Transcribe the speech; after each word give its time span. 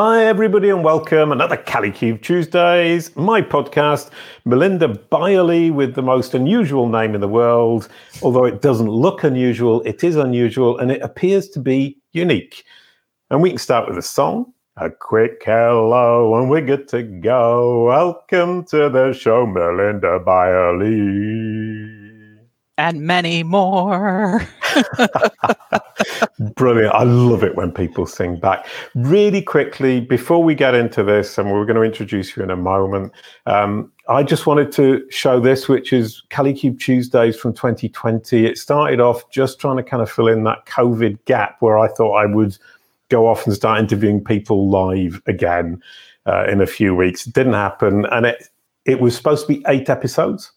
Hi, 0.00 0.26
everybody, 0.26 0.70
and 0.70 0.84
welcome. 0.84 1.32
Another 1.32 1.56
Kalicube 1.56 2.22
Tuesdays, 2.22 3.16
my 3.16 3.42
podcast. 3.42 4.10
Melinda 4.44 4.86
Byerly 4.86 5.72
with 5.72 5.96
the 5.96 6.02
most 6.02 6.34
unusual 6.34 6.88
name 6.88 7.16
in 7.16 7.20
the 7.20 7.26
world. 7.26 7.88
Although 8.22 8.44
it 8.44 8.62
doesn't 8.62 8.88
look 8.88 9.24
unusual, 9.24 9.82
it 9.82 10.04
is 10.04 10.14
unusual 10.14 10.78
and 10.78 10.92
it 10.92 11.02
appears 11.02 11.48
to 11.48 11.58
be 11.58 11.98
unique. 12.12 12.62
And 13.30 13.42
we 13.42 13.48
can 13.48 13.58
start 13.58 13.88
with 13.88 13.98
a 13.98 14.02
song. 14.02 14.52
A 14.76 14.88
quick 14.88 15.42
hello, 15.44 16.38
and 16.38 16.48
we're 16.48 16.60
good 16.60 16.86
to 16.90 17.02
go. 17.02 17.86
Welcome 17.86 18.66
to 18.66 18.88
the 18.88 19.12
show, 19.12 19.46
Melinda 19.46 20.20
Byerly 20.20 21.57
and 22.78 23.02
many 23.02 23.42
more. 23.42 24.40
Brilliant. 26.54 26.94
I 26.94 27.02
love 27.02 27.42
it 27.42 27.56
when 27.56 27.72
people 27.72 28.06
sing 28.06 28.38
back. 28.38 28.66
Really 28.94 29.42
quickly, 29.42 30.00
before 30.00 30.42
we 30.42 30.54
get 30.54 30.74
into 30.74 31.02
this, 31.02 31.36
and 31.36 31.50
we're 31.50 31.66
going 31.66 31.76
to 31.76 31.82
introduce 31.82 32.36
you 32.36 32.42
in 32.44 32.50
a 32.50 32.56
moment, 32.56 33.12
um, 33.46 33.92
I 34.08 34.22
just 34.22 34.46
wanted 34.46 34.70
to 34.72 35.04
show 35.10 35.40
this, 35.40 35.68
which 35.68 35.92
is 35.92 36.22
Kalicube 36.30 36.78
Tuesdays 36.78 37.36
from 37.36 37.52
2020. 37.52 38.46
It 38.46 38.56
started 38.56 39.00
off 39.00 39.28
just 39.30 39.58
trying 39.58 39.76
to 39.76 39.82
kind 39.82 40.00
of 40.00 40.10
fill 40.10 40.28
in 40.28 40.44
that 40.44 40.64
COVID 40.66 41.18
gap 41.24 41.56
where 41.58 41.78
I 41.78 41.88
thought 41.88 42.14
I 42.14 42.26
would 42.26 42.56
go 43.08 43.26
off 43.26 43.44
and 43.44 43.54
start 43.54 43.80
interviewing 43.80 44.22
people 44.22 44.70
live 44.70 45.20
again 45.26 45.82
uh, 46.26 46.44
in 46.44 46.60
a 46.60 46.66
few 46.66 46.94
weeks. 46.94 47.26
It 47.26 47.34
didn't 47.34 47.54
happen. 47.54 48.06
And 48.06 48.24
it, 48.24 48.48
it 48.84 49.00
was 49.00 49.16
supposed 49.16 49.48
to 49.48 49.52
be 49.52 49.64
eight 49.66 49.90
episodes 49.90 50.52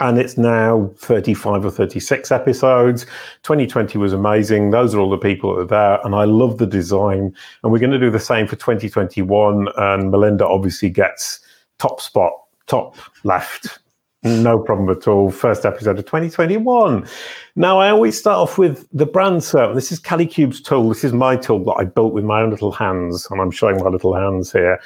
and 0.00 0.18
it's 0.18 0.36
now 0.36 0.90
35 0.96 1.64
or 1.64 1.70
36 1.70 2.32
episodes. 2.32 3.04
2020 3.42 3.98
was 3.98 4.12
amazing. 4.12 4.70
Those 4.70 4.94
are 4.94 5.00
all 5.00 5.10
the 5.10 5.18
people 5.18 5.54
that 5.54 5.60
are 5.62 5.66
there 5.66 5.98
and 6.04 6.14
i 6.14 6.24
love 6.24 6.58
the 6.58 6.66
design. 6.66 7.34
And 7.62 7.72
we're 7.72 7.78
going 7.78 7.92
to 7.92 7.98
do 7.98 8.10
the 8.10 8.20
same 8.20 8.46
for 8.46 8.56
2021 8.56 9.68
and 9.76 10.10
melinda 10.10 10.46
obviously 10.46 10.90
gets 10.90 11.40
top 11.78 12.00
spot 12.00 12.32
top 12.66 12.96
left. 13.24 13.78
No 14.24 14.58
problem 14.58 14.88
at 14.88 15.08
all. 15.08 15.30
First 15.30 15.66
episode 15.66 15.98
of 15.98 16.04
2021 16.06 17.06
now 17.54 17.78
i 17.78 17.90
always 17.90 18.18
start 18.18 18.36
off 18.36 18.56
with 18.56 18.88
the 18.92 19.06
brand 19.06 19.40
SERP 19.40 19.74
this 19.74 19.92
is 19.92 20.00
Kalicube's 20.00 20.60
tool. 20.60 20.88
This 20.88 21.04
is 21.04 21.12
my 21.12 21.36
tool 21.36 21.64
that 21.64 21.74
i 21.74 21.84
built 21.84 22.14
with 22.14 22.24
my 22.24 22.40
own 22.40 22.50
little 22.50 22.72
hands 22.72 23.26
and 23.30 23.40
i'm 23.40 23.50
showing 23.50 23.76
my 23.76 23.90
little 23.90 24.14
hands 24.14 24.52
here. 24.52 24.80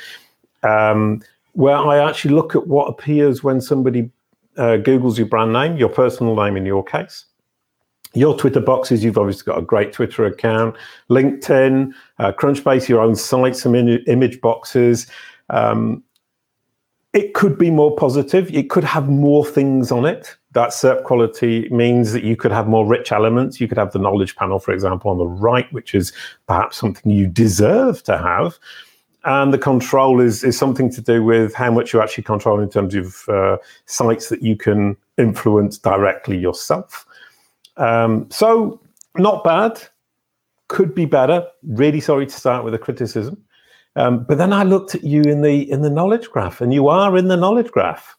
Um, 0.63 1.23
where 1.53 1.77
i 1.77 2.07
actually 2.07 2.35
look 2.35 2.55
at 2.55 2.67
what 2.67 2.87
appears 2.87 3.43
when 3.43 3.63
somebody 3.63 4.11
uh, 4.57 4.77
Google's 4.77 5.19
your 5.19 5.27
brand 5.27 5.53
name, 5.53 5.77
your 5.77 5.89
personal 5.89 6.35
name 6.37 6.57
in 6.57 6.67
your 6.67 6.85
case. 6.85 7.25
Your 8.15 8.37
Twitter 8.37 8.61
boxes, 8.61 9.05
you've 9.05 9.19
obviously 9.19 9.45
got 9.45 9.59
a 9.59 9.63
great 9.63 9.93
Twitter 9.93 10.25
account. 10.25 10.77
LinkedIn, 11.11 11.93
uh, 12.19 12.33
Crunchbase, 12.33 12.89
your 12.89 13.01
own 13.01 13.15
site, 13.15 13.57
some 13.57 13.75
in- 13.75 14.03
image 14.07 14.41
boxes. 14.41 15.07
Um, 15.51 16.03
it 17.13 17.35
could 17.35 17.59
be 17.59 17.71
more 17.71 17.95
positive. 17.97 18.53
It 18.55 18.71
could 18.71 18.85
have 18.85 19.09
more 19.09 19.45
things 19.45 19.91
on 19.93 20.05
it. 20.05 20.37
That 20.53 20.71
SERP 20.71 21.05
quality 21.05 21.69
means 21.71 22.13
that 22.13 22.25
you 22.25 22.37
could 22.37 22.53
have 22.53 22.69
more 22.69 22.87
rich 22.87 23.13
elements. 23.13 23.61
You 23.61 23.69
could 23.69 23.79
have 23.79 23.93
the 23.93 23.99
knowledge 23.99 24.37
panel, 24.37 24.59
for 24.59 24.73
example, 24.73 25.11
on 25.11 25.19
the 25.19 25.27
right, 25.27 25.71
which 25.73 25.95
is 25.95 26.13
perhaps 26.47 26.79
something 26.79 27.13
you 27.13 27.27
deserve 27.27 28.03
to 28.05 28.17
have 28.17 28.59
and 29.27 29.53
the 29.53 29.59
control 29.59 30.21
is 30.21 30.45
is 30.45 30.57
something 30.57 30.91
to 30.93 31.03
do 31.03 31.23
with 31.23 31.53
how 31.53 31.71
much 31.71 31.93
you 31.93 32.01
actually 32.01 32.25
control 32.25 32.61
in 32.61 32.71
terms 32.71 32.95
of 32.95 33.29
uh, 33.29 33.59
sites 33.85 34.29
that 34.29 34.43
you 34.43 34.57
can 34.57 34.97
influence 35.19 35.77
directly 35.77 36.39
yourself. 36.39 37.05
Um, 37.77 38.29
so 38.31 38.81
not 39.17 39.45
bad, 39.45 39.83
could 40.69 40.95
be 40.95 41.05
better. 41.05 41.45
Really 41.65 42.01
sorry 42.01 42.27
to 42.27 42.33
start 42.33 42.65
with 42.65 42.73
a 42.75 42.79
criticism, 42.79 43.37
um, 43.97 44.25
but 44.25 44.39
then 44.39 44.53
I 44.53 44.63
looked 44.63 44.95
at 44.95 45.05
you 45.05 45.23
in 45.23 45.43
the 45.43 45.71
in 45.71 45.83
the 45.83 45.91
knowledge 45.91 46.31
graph, 46.31 46.61
and 46.61 46.73
you 46.73 46.89
are 46.89 47.19
in 47.19 47.29
the 47.29 47.37
knowledge 47.37 47.71
graph, 47.73 48.17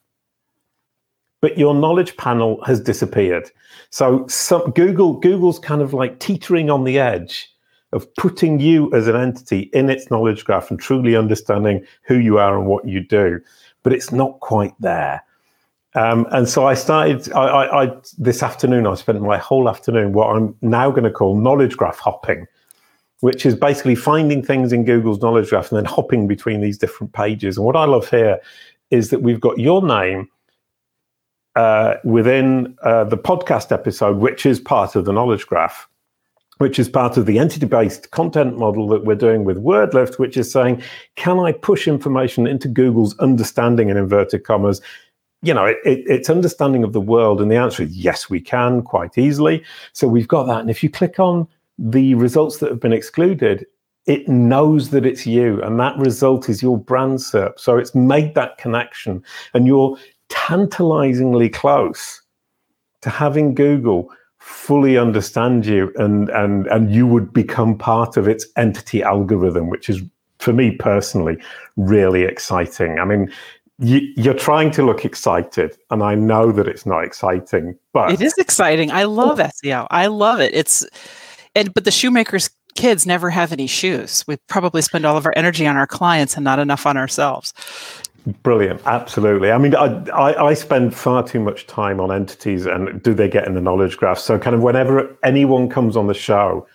but 1.42 1.58
your 1.58 1.74
knowledge 1.74 2.18
panel 2.18 2.62
has 2.66 2.82
disappeared. 2.82 3.50
So 3.92 4.28
some, 4.28 4.72
Google 4.72 5.14
Google's 5.14 5.60
kind 5.60 5.82
of 5.82 5.94
like 5.94 6.20
teetering 6.20 6.70
on 6.70 6.84
the 6.84 7.00
edge 7.00 7.50
of 7.94 8.14
putting 8.16 8.60
you 8.60 8.94
as 8.94 9.08
an 9.08 9.16
entity 9.16 9.70
in 9.74 9.90
its 9.90 10.12
knowledge 10.12 10.44
graph 10.46 10.70
and 10.70 10.80
truly 10.80 11.16
understanding 11.16 11.86
who 12.04 12.18
you 12.18 12.38
are 12.38 12.58
and 12.58 12.68
what 12.68 12.86
you 12.86 13.00
do. 13.00 13.40
But 13.84 13.94
it's 13.94 14.12
not 14.12 14.40
quite 14.42 14.74
there. 14.80 15.24
Um, 15.96 16.28
and 16.32 16.48
so 16.48 16.68
I 16.68 16.74
started, 16.74 17.32
I, 17.32 17.46
I, 17.46 17.84
I, 17.84 17.92
this 18.18 18.44
afternoon, 18.44 18.86
I 18.86 18.94
spent 18.96 19.22
my 19.22 19.38
whole 19.38 19.70
afternoon 19.70 20.14
what 20.14 20.36
I'm 20.36 20.56
now 20.62 20.92
going 20.92 21.06
to 21.06 21.12
call 21.12 21.40
knowledge 21.40 21.78
graph 21.78 21.98
hopping, 21.98 22.46
which 23.22 23.46
is 23.46 23.56
basically 23.56 23.96
finding 23.96 24.44
things 24.44 24.74
in 24.74 24.84
Google's 24.84 25.22
knowledge 25.22 25.50
graph 25.50 25.72
and 25.72 25.78
then 25.78 25.86
hopping 25.86 26.28
between 26.28 26.62
these 26.62 26.78
different 26.78 27.14
pages. 27.14 27.58
And 27.58 27.66
what 27.66 27.76
I 27.76 27.86
love 27.86 28.10
here 28.10 28.40
is 28.92 29.10
that 29.10 29.22
we've 29.22 29.40
got 29.40 29.58
your 29.58 29.82
name 29.82 30.30
uh, 31.56 31.96
within 32.04 32.78
uh, 32.84 33.06
the 33.06 33.18
podcast 33.18 33.72
episode, 33.72 34.18
which 34.18 34.46
is 34.46 34.60
part 34.60 34.96
of 34.96 35.06
the 35.06 35.14
knowledge 35.14 35.48
graph 35.48 35.88
which 36.58 36.80
is 36.80 36.90
part 36.90 37.18
of 37.18 37.26
the 37.26 37.40
entity-based 37.40 38.12
content 38.12 38.58
model 38.58 38.88
that 38.88 39.06
we're 39.06 39.16
doing 39.16 39.44
with 39.44 39.58
WordLift, 39.58 40.18
which 40.20 40.38
is 40.38 40.52
saying, 40.52 40.82
can 41.16 41.40
I 41.40 41.52
push 41.52 41.88
information 41.88 42.48
into 42.48 42.68
Google's 42.68 43.18
understanding 43.20 43.90
in 43.90 43.98
inverted 43.98 44.44
commas? 44.44 44.82
You 45.44 45.54
know, 45.54 45.66
it, 45.66 45.78
it, 45.86 46.04
it's 46.08 46.30
understanding 46.30 46.84
of 46.84 46.94
the 46.94 47.02
world, 47.02 47.42
and 47.42 47.52
the 47.52 47.56
answer 47.56 47.84
is 47.84 47.96
yes, 47.96 48.30
we 48.30 48.42
can 48.42 48.82
quite 48.82 49.18
easily. 49.18 49.64
So 49.94 50.08
we've 50.08 50.28
got 50.28 50.46
that, 50.46 50.62
and 50.62 50.70
if 50.70 50.84
you 50.84 50.90
click 50.90 51.20
on 51.20 51.48
the 51.78 52.16
results 52.16 52.58
that 52.58 52.72
have 52.72 52.80
been 52.80 52.94
excluded, 52.94 53.66
it 54.08 54.28
knows 54.28 54.90
that 54.92 55.06
it's 55.06 55.28
you, 55.28 55.62
and 55.62 55.80
that 55.80 55.98
result 55.98 56.50
is 56.50 56.64
your 56.64 56.78
brand 56.78 57.20
SERP. 57.20 57.60
So 57.60 57.78
it's 57.78 57.94
made 57.94 58.34
that 58.34 58.58
connection, 58.58 59.24
and 59.54 59.68
you're 59.68 59.98
tantalizingly 60.30 61.50
close 61.50 62.22
to 63.02 63.10
having 63.10 63.54
Google 63.54 64.10
fully 64.48 64.98
understand 64.98 65.66
you 65.66 65.92
and 65.98 66.30
and 66.30 66.68
and 66.68 66.90
you 66.90 67.06
would 67.06 67.34
become 67.34 67.78
part 67.78 68.16
of 68.16 68.30
its 68.30 68.46
entity 68.56 69.04
algorithm 69.04 69.70
which 69.70 69.90
is 69.90 70.02
for 70.40 70.54
me 70.54 70.72
personally 70.72 71.38
really 71.76 72.24
exciting. 72.24 72.98
I 72.98 73.04
mean 73.04 73.30
you, 73.80 74.32
are 74.32 74.34
trying 74.34 74.72
to 74.72 74.84
look 74.84 75.04
excited 75.06 75.78
and 75.92 76.02
i 76.02 76.16
know 76.16 76.52
that 76.52 76.68
it's 76.68 76.86
not 76.86 77.04
exciting 77.04 77.78
but 77.92 78.10
it 78.14 78.22
is 78.22 78.36
exciting. 78.38 78.90
I 78.90 79.04
oh. 79.04 79.12
love 79.12 79.40
oh. 79.42 79.44
seo 79.44 79.86
i 79.92 80.08
love 80.08 80.40
it. 80.40 80.54
It's 80.54 80.88
and 81.54 81.74
but 81.74 81.84
the 81.84 81.92
shoemakers 81.92 82.50
kids 82.76 83.06
never 83.06 83.30
have 83.30 83.52
any 83.52 83.68
shoes. 83.68 84.24
We 84.28 84.38
probably 84.48 84.82
spend 84.82 85.04
all 85.04 85.18
of 85.18 85.26
our 85.26 85.34
energy 85.36 85.68
on 85.68 85.76
our 85.76 85.88
clients 85.88 86.36
and 86.36 86.44
not 86.44 86.60
enough 86.60 86.86
on 86.86 86.96
ourselves 86.96 87.52
Brilliant, 88.44 88.82
absolutely. 88.86 89.52
I 89.52 89.58
mean, 89.58 89.74
I, 89.74 90.04
I, 90.10 90.48
I 90.48 90.54
spend 90.54 90.94
far 90.94 91.26
too 91.26 91.40
much 91.40 91.66
time 91.66 92.02
on 92.02 92.12
entities, 92.12 92.66
and 92.66 93.02
do 93.02 93.14
they 93.14 93.30
get 93.30 93.48
in 93.48 93.54
the 93.54 93.62
knowledge 93.62 93.96
graph? 93.96 94.20
So, 94.20 94.38
kind 94.38 94.54
of 94.54 94.62
whenever 94.62 95.16
anyone 95.24 95.70
comes 95.70 95.96
on 95.96 96.08
the 96.08 96.14
show, 96.14 96.68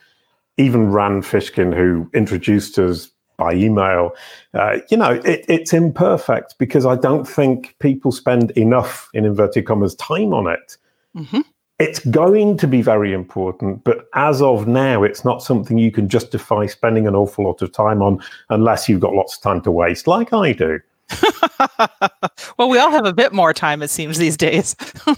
even 0.56 0.90
Rand 0.90 1.24
Fishkin, 1.24 1.76
who 1.76 2.08
introduced 2.14 2.78
us 2.78 3.10
by 3.36 3.52
email, 3.52 4.12
uh, 4.54 4.78
you 4.90 4.96
know, 4.96 5.20
it, 5.26 5.44
it's 5.46 5.74
imperfect 5.74 6.54
because 6.58 6.86
I 6.86 6.96
don't 6.96 7.28
think 7.28 7.76
people 7.80 8.12
spend 8.12 8.52
enough, 8.52 9.10
in 9.12 9.26
inverted 9.26 9.66
commas, 9.66 9.94
time 9.96 10.32
on 10.32 10.46
it. 10.46 10.78
Mm-hmm. 11.14 11.40
It's 11.78 11.98
going 12.06 12.56
to 12.58 12.66
be 12.66 12.80
very 12.80 13.12
important, 13.12 13.84
but 13.84 14.06
as 14.14 14.40
of 14.40 14.66
now, 14.66 15.02
it's 15.02 15.22
not 15.22 15.42
something 15.42 15.76
you 15.76 15.90
can 15.90 16.08
justify 16.08 16.64
spending 16.64 17.06
an 17.06 17.14
awful 17.14 17.44
lot 17.44 17.60
of 17.60 17.72
time 17.72 18.00
on 18.00 18.22
unless 18.48 18.88
you've 18.88 19.00
got 19.00 19.12
lots 19.12 19.36
of 19.36 19.42
time 19.42 19.60
to 19.62 19.70
waste, 19.70 20.06
like 20.06 20.32
I 20.32 20.52
do. 20.52 20.80
well, 22.58 22.68
we 22.68 22.78
all 22.78 22.90
have 22.90 23.06
a 23.06 23.12
bit 23.12 23.32
more 23.32 23.52
time, 23.52 23.82
it 23.82 23.88
seems, 23.88 24.18
these 24.18 24.36
days. 24.36 24.76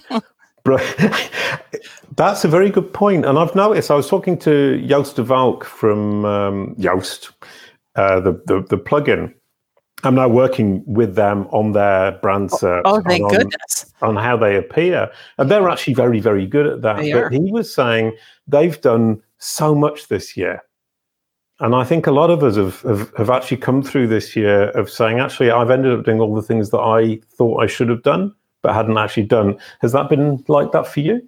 That's 2.17 2.45
a 2.45 2.49
very 2.49 2.71
good 2.71 2.93
point. 2.93 3.27
And 3.27 3.39
I've 3.39 3.55
noticed, 3.55 3.91
I 3.91 3.95
was 3.95 4.09
talking 4.09 4.39
to 4.39 4.81
Joost 4.87 5.17
de 5.17 5.23
Valk 5.23 5.65
from 5.65 6.25
um, 6.25 6.75
Yoast, 6.77 7.33
uh, 7.97 8.21
the, 8.21 8.33
the, 8.47 8.65
the 8.71 8.79
plugin. 8.79 9.35
I'm 10.05 10.15
now 10.15 10.29
working 10.29 10.83
with 10.87 11.15
them 11.15 11.47
on 11.51 11.73
their 11.73 12.13
brand 12.13 12.51
SERPs. 12.51 12.83
Oh, 12.85 13.01
thank 13.03 13.25
on, 13.25 13.31
goodness. 13.31 13.93
On 14.03 14.17
how 14.17 14.37
they 14.37 14.57
appear. 14.57 15.11
And 15.39 15.51
they're 15.51 15.69
actually 15.69 15.95
very, 15.95 16.21
very 16.21 16.47
good 16.47 16.67
at 16.67 16.83
that. 16.83 16.97
They 16.97 17.13
but 17.13 17.25
are. 17.25 17.31
he 17.31 17.51
was 17.51 17.75
saying 17.75 18.17
they've 18.47 18.79
done 18.81 19.23
so 19.39 19.75
much 19.75 20.09
this 20.09 20.37
year 20.37 20.63
and 21.65 21.75
I 21.75 21.83
think 21.83 22.07
a 22.07 22.13
lot 22.13 22.29
of 22.29 22.45
us 22.45 22.57
have, 22.57 22.83
have, 22.83 23.11
have, 23.17 23.31
actually 23.31 23.57
come 23.57 23.83
through 23.83 24.09
this 24.09 24.37
year 24.37 24.69
of 24.73 24.91
saying, 24.91 25.19
actually, 25.19 25.51
I've 25.51 25.71
ended 25.71 25.99
up 25.99 26.05
doing 26.05 26.21
all 26.21 26.35
the 26.35 26.43
things 26.43 26.69
that 26.71 26.81
I 26.81 27.19
thought 27.37 27.63
I 27.63 27.67
should 27.67 27.89
have 27.89 28.03
done, 28.03 28.35
but 28.61 28.75
hadn't 28.75 28.99
actually 28.99 29.23
done. 29.23 29.57
Has 29.81 29.93
that 29.93 30.11
been 30.11 30.45
like 30.47 30.73
that 30.73 30.87
for 30.87 31.01
you? 31.01 31.27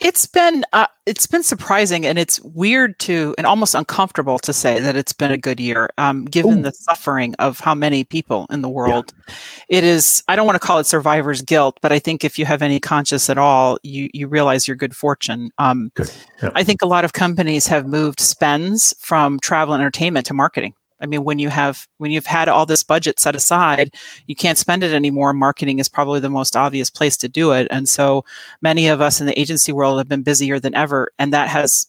It's 0.00 0.24
been 0.24 0.64
uh, 0.72 0.86
it's 1.04 1.26
been 1.26 1.42
surprising 1.42 2.06
and 2.06 2.18
it's 2.18 2.40
weird 2.40 2.98
to 3.00 3.34
and 3.36 3.46
almost 3.46 3.74
uncomfortable 3.74 4.38
to 4.38 4.52
say 4.54 4.80
that 4.80 4.96
it's 4.96 5.12
been 5.12 5.32
a 5.32 5.36
good 5.36 5.60
year, 5.60 5.90
um, 5.98 6.24
given 6.24 6.60
Ooh. 6.60 6.62
the 6.62 6.72
suffering 6.72 7.34
of 7.38 7.60
how 7.60 7.74
many 7.74 8.04
people 8.04 8.46
in 8.48 8.62
the 8.62 8.70
world. 8.70 9.12
Yeah. 9.28 9.34
It 9.68 9.84
is. 9.84 10.22
I 10.28 10.36
don't 10.36 10.46
want 10.46 10.60
to 10.60 10.66
call 10.66 10.78
it 10.78 10.84
survivor's 10.84 11.42
guilt, 11.42 11.78
but 11.82 11.92
I 11.92 11.98
think 11.98 12.24
if 12.24 12.38
you 12.38 12.46
have 12.46 12.62
any 12.62 12.80
conscience 12.80 13.28
at 13.28 13.36
all, 13.36 13.78
you 13.82 14.08
you 14.14 14.26
realize 14.26 14.66
your 14.66 14.76
good 14.76 14.96
fortune. 14.96 15.50
Um, 15.58 15.92
good. 15.94 16.10
Yeah. 16.42 16.50
I 16.54 16.64
think 16.64 16.80
a 16.80 16.86
lot 16.86 17.04
of 17.04 17.12
companies 17.12 17.66
have 17.66 17.86
moved 17.86 18.20
spends 18.20 18.94
from 18.98 19.38
travel 19.40 19.74
and 19.74 19.82
entertainment 19.82 20.26
to 20.26 20.34
marketing. 20.34 20.74
I 21.00 21.06
mean, 21.06 21.22
when 21.24 21.38
you 21.38 21.48
have 21.50 21.86
when 21.98 22.10
you've 22.10 22.26
had 22.26 22.48
all 22.48 22.66
this 22.66 22.82
budget 22.82 23.20
set 23.20 23.36
aside, 23.36 23.94
you 24.26 24.34
can't 24.34 24.58
spend 24.58 24.82
it 24.82 24.92
anymore. 24.92 25.32
Marketing 25.32 25.78
is 25.78 25.88
probably 25.88 26.20
the 26.20 26.30
most 26.30 26.56
obvious 26.56 26.90
place 26.90 27.16
to 27.18 27.28
do 27.28 27.52
it. 27.52 27.68
And 27.70 27.88
so 27.88 28.24
many 28.62 28.88
of 28.88 29.00
us 29.00 29.20
in 29.20 29.26
the 29.26 29.38
agency 29.38 29.70
world 29.70 29.98
have 29.98 30.08
been 30.08 30.22
busier 30.22 30.58
than 30.58 30.74
ever. 30.74 31.12
And 31.18 31.32
that 31.32 31.48
has 31.48 31.86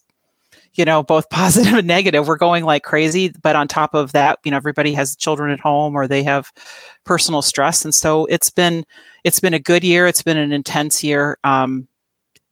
you 0.74 0.84
know 0.84 1.02
both 1.02 1.28
positive 1.30 1.74
and 1.74 1.86
negative. 1.86 2.26
We're 2.26 2.36
going 2.36 2.64
like 2.64 2.82
crazy 2.82 3.32
but 3.42 3.56
on 3.56 3.68
top 3.68 3.94
of 3.94 4.12
that 4.12 4.38
you 4.44 4.50
know 4.50 4.56
everybody 4.56 4.92
has 4.94 5.16
children 5.16 5.50
at 5.50 5.60
home 5.60 5.94
or 5.94 6.06
they 6.06 6.22
have 6.22 6.52
personal 7.04 7.42
stress. 7.42 7.84
And 7.84 7.94
so 7.94 8.26
it's 8.26 8.50
been 8.50 8.84
it's 9.24 9.40
been 9.40 9.54
a 9.54 9.58
good 9.58 9.84
year. 9.84 10.06
It's 10.06 10.22
been 10.22 10.36
an 10.36 10.52
intense 10.52 11.02
year 11.02 11.38
um 11.44 11.86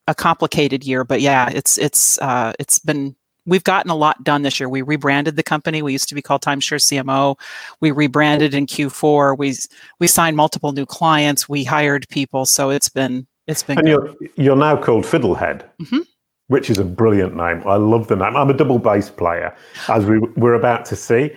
a 0.06 0.14
complicated 0.14 0.84
year 0.84 1.04
but 1.04 1.20
yeah 1.20 1.50
it's 1.50 1.76
it's 1.76 2.18
uh 2.20 2.52
it's 2.58 2.78
been 2.78 3.14
we've 3.44 3.64
gotten 3.64 3.90
a 3.90 3.94
lot 3.94 4.24
done 4.24 4.42
this 4.42 4.58
year. 4.58 4.68
We 4.68 4.82
rebranded 4.82 5.36
the 5.36 5.42
company. 5.42 5.82
We 5.82 5.92
used 5.92 6.08
to 6.08 6.14
be 6.14 6.22
called 6.22 6.42
timeshare 6.42 6.80
cmo 6.80 7.38
we 7.80 7.90
rebranded 7.90 8.54
in 8.54 8.66
q4 8.66 9.36
we 9.38 9.54
we 9.98 10.06
signed 10.06 10.36
multiple 10.36 10.72
new 10.72 10.86
clients. 10.86 11.48
We 11.48 11.64
hired 11.64 12.08
people. 12.08 12.46
So 12.46 12.70
it's 12.70 12.88
been 12.88 13.26
it's 13.46 13.62
been 13.62 13.78
and 13.78 13.88
you're 13.88 14.14
you're 14.36 14.56
now 14.56 14.76
called 14.76 15.04
fiddlehead. 15.04 15.64
Mm-hmm 15.80 15.98
which 16.48 16.70
is 16.70 16.78
a 16.78 16.84
brilliant 16.84 17.36
name. 17.36 17.62
I 17.66 17.76
love 17.76 18.08
the 18.08 18.16
name. 18.16 18.36
I'm 18.36 18.50
a 18.50 18.54
double 18.54 18.78
bass 18.78 19.08
player, 19.08 19.54
as 19.88 20.04
we 20.04 20.18
we're 20.36 20.54
about 20.54 20.84
to 20.86 20.96
see. 20.96 21.30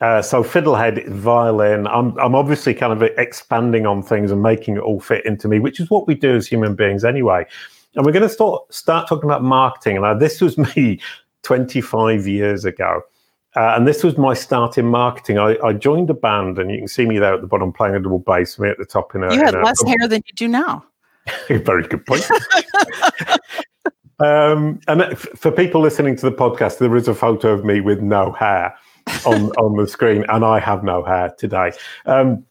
Uh, 0.00 0.20
so 0.20 0.44
fiddlehead, 0.44 1.08
violin. 1.08 1.86
I'm 1.86 2.16
I'm 2.18 2.34
obviously 2.34 2.74
kind 2.74 2.92
of 2.92 3.02
expanding 3.02 3.86
on 3.86 4.02
things 4.02 4.30
and 4.30 4.42
making 4.42 4.76
it 4.76 4.80
all 4.80 5.00
fit 5.00 5.24
into 5.24 5.48
me, 5.48 5.58
which 5.58 5.80
is 5.80 5.88
what 5.88 6.06
we 6.06 6.14
do 6.14 6.36
as 6.36 6.46
human 6.46 6.74
beings 6.74 7.04
anyway. 7.04 7.46
And 7.94 8.04
we're 8.04 8.12
going 8.12 8.22
to 8.22 8.28
start 8.28 8.72
start 8.72 9.08
talking 9.08 9.28
about 9.28 9.42
marketing. 9.42 9.96
And 9.96 10.20
this 10.20 10.40
was 10.40 10.58
me 10.76 11.00
25 11.42 12.26
years 12.26 12.64
ago. 12.64 13.02
Uh, 13.54 13.72
and 13.74 13.88
this 13.88 14.04
was 14.04 14.18
my 14.18 14.34
start 14.34 14.76
in 14.76 14.84
marketing. 14.84 15.38
I, 15.38 15.56
I, 15.64 15.72
joined 15.72 16.10
a 16.10 16.14
band, 16.14 16.58
and 16.58 16.70
you 16.70 16.76
can 16.76 16.88
see 16.88 17.06
me 17.06 17.18
there 17.18 17.32
at 17.32 17.40
the 17.40 17.46
bottom 17.46 17.72
playing 17.72 17.94
a 17.94 18.00
double 18.00 18.18
bass, 18.18 18.58
me 18.58 18.68
at 18.68 18.76
the 18.76 18.84
top 18.84 19.14
in 19.14 19.22
a. 19.22 19.32
You 19.32 19.42
had 19.42 19.54
a, 19.54 19.62
less 19.62 19.82
hair 19.82 20.06
than 20.06 20.22
you 20.26 20.34
do 20.34 20.46
now. 20.46 20.84
Very 21.48 21.88
good 21.88 22.04
point. 22.04 22.28
Um, 24.18 24.80
and 24.88 25.18
for 25.18 25.50
people 25.50 25.80
listening 25.80 26.16
to 26.16 26.30
the 26.30 26.36
podcast, 26.36 26.78
there 26.78 26.94
is 26.96 27.08
a 27.08 27.14
photo 27.14 27.50
of 27.50 27.64
me 27.64 27.80
with 27.80 28.00
no 28.00 28.32
hair 28.32 28.74
on, 29.26 29.50
on 29.58 29.76
the 29.76 29.86
screen, 29.86 30.24
and 30.28 30.44
I 30.44 30.58
have 30.60 30.82
no 30.82 31.02
hair 31.02 31.34
today. 31.38 31.72
Um, 32.06 32.44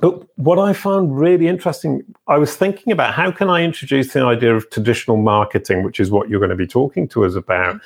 but 0.00 0.26
what 0.38 0.58
I 0.58 0.72
found 0.72 1.18
really 1.18 1.48
interesting, 1.48 2.02
I 2.26 2.38
was 2.38 2.56
thinking 2.56 2.92
about 2.92 3.14
how 3.14 3.30
can 3.30 3.50
I 3.50 3.62
introduce 3.62 4.12
the 4.12 4.22
idea 4.22 4.54
of 4.54 4.70
traditional 4.70 5.18
marketing, 5.18 5.82
which 5.82 6.00
is 6.00 6.10
what 6.10 6.30
you're 6.30 6.40
going 6.40 6.50
to 6.50 6.56
be 6.56 6.66
talking 6.66 7.08
to 7.08 7.24
us 7.24 7.34
about. 7.34 7.80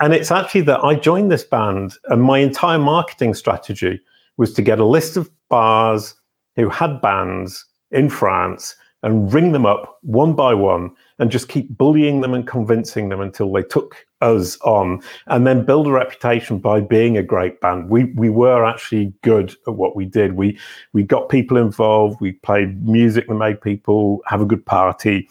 And 0.00 0.14
it's 0.14 0.30
actually 0.30 0.62
that 0.62 0.82
I 0.82 0.94
joined 0.94 1.30
this 1.30 1.44
band, 1.44 1.94
and 2.06 2.22
my 2.22 2.38
entire 2.38 2.78
marketing 2.78 3.34
strategy 3.34 4.00
was 4.36 4.52
to 4.54 4.62
get 4.62 4.78
a 4.78 4.84
list 4.84 5.16
of 5.16 5.30
bars 5.48 6.14
who 6.56 6.68
had 6.68 7.00
bands 7.00 7.64
in 7.90 8.08
France 8.08 8.74
and 9.02 9.32
ring 9.32 9.52
them 9.52 9.66
up 9.66 9.98
one 10.02 10.34
by 10.34 10.54
one 10.54 10.90
and 11.18 11.30
just 11.30 11.48
keep 11.48 11.76
bullying 11.76 12.20
them 12.20 12.34
and 12.34 12.46
convincing 12.46 13.08
them 13.08 13.20
until 13.20 13.52
they 13.52 13.62
took 13.62 14.06
us 14.20 14.58
on. 14.60 15.00
And 15.26 15.46
then 15.46 15.64
build 15.64 15.86
a 15.86 15.92
reputation 15.92 16.58
by 16.58 16.80
being 16.80 17.16
a 17.16 17.22
great 17.22 17.60
band. 17.60 17.90
We 17.90 18.04
we 18.14 18.30
were 18.30 18.64
actually 18.64 19.12
good 19.22 19.54
at 19.66 19.74
what 19.74 19.96
we 19.96 20.04
did. 20.04 20.34
We 20.34 20.58
we 20.92 21.02
got 21.02 21.28
people 21.28 21.56
involved. 21.56 22.20
We 22.20 22.32
played 22.32 22.86
music 22.86 23.28
that 23.28 23.34
made 23.34 23.60
people 23.60 24.22
have 24.26 24.40
a 24.40 24.46
good 24.46 24.64
party. 24.64 25.28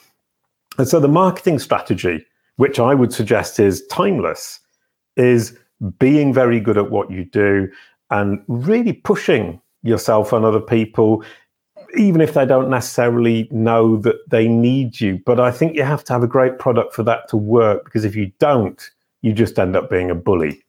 And 0.78 0.88
so 0.88 1.00
the 1.00 1.08
marketing 1.08 1.60
strategy 1.60 2.26
which 2.58 2.80
i 2.80 2.94
would 2.94 3.14
suggest 3.14 3.60
is 3.60 3.86
timeless 3.88 4.60
is 5.16 5.58
being 6.00 6.34
very 6.34 6.60
good 6.60 6.78
at 6.78 6.92
what 6.92 7.10
you 7.10 7.24
do 7.26 7.70
and 8.12 8.44
really 8.48 8.94
pushing 8.94 9.60
yourself 9.84 10.34
on 10.34 10.44
other 10.44 10.60
people 10.60 11.24
even 11.96 12.22
if 12.22 12.34
they 12.34 12.46
don't 12.46 12.70
necessarily 12.70 13.48
know 13.52 13.98
that 13.98 14.18
they 14.30 14.48
need 14.48 15.00
you. 15.00 15.20
But 15.26 15.40
I 15.40 15.52
think 15.52 15.76
you 15.76 15.84
have 15.84 16.04
to 16.06 16.14
have 16.14 16.24
a 16.24 16.28
great 16.28 16.60
product 16.60 16.94
for 16.94 17.04
that 17.04 17.28
to 17.30 17.38
work 17.38 17.86
because 17.86 18.06
if 18.06 18.16
you 18.16 18.32
don't, 18.40 18.82
you 19.22 19.34
just 19.34 19.58
end 19.60 19.76
up 19.76 19.90
being 19.90 20.10
a 20.10 20.16
bully. 20.16 20.64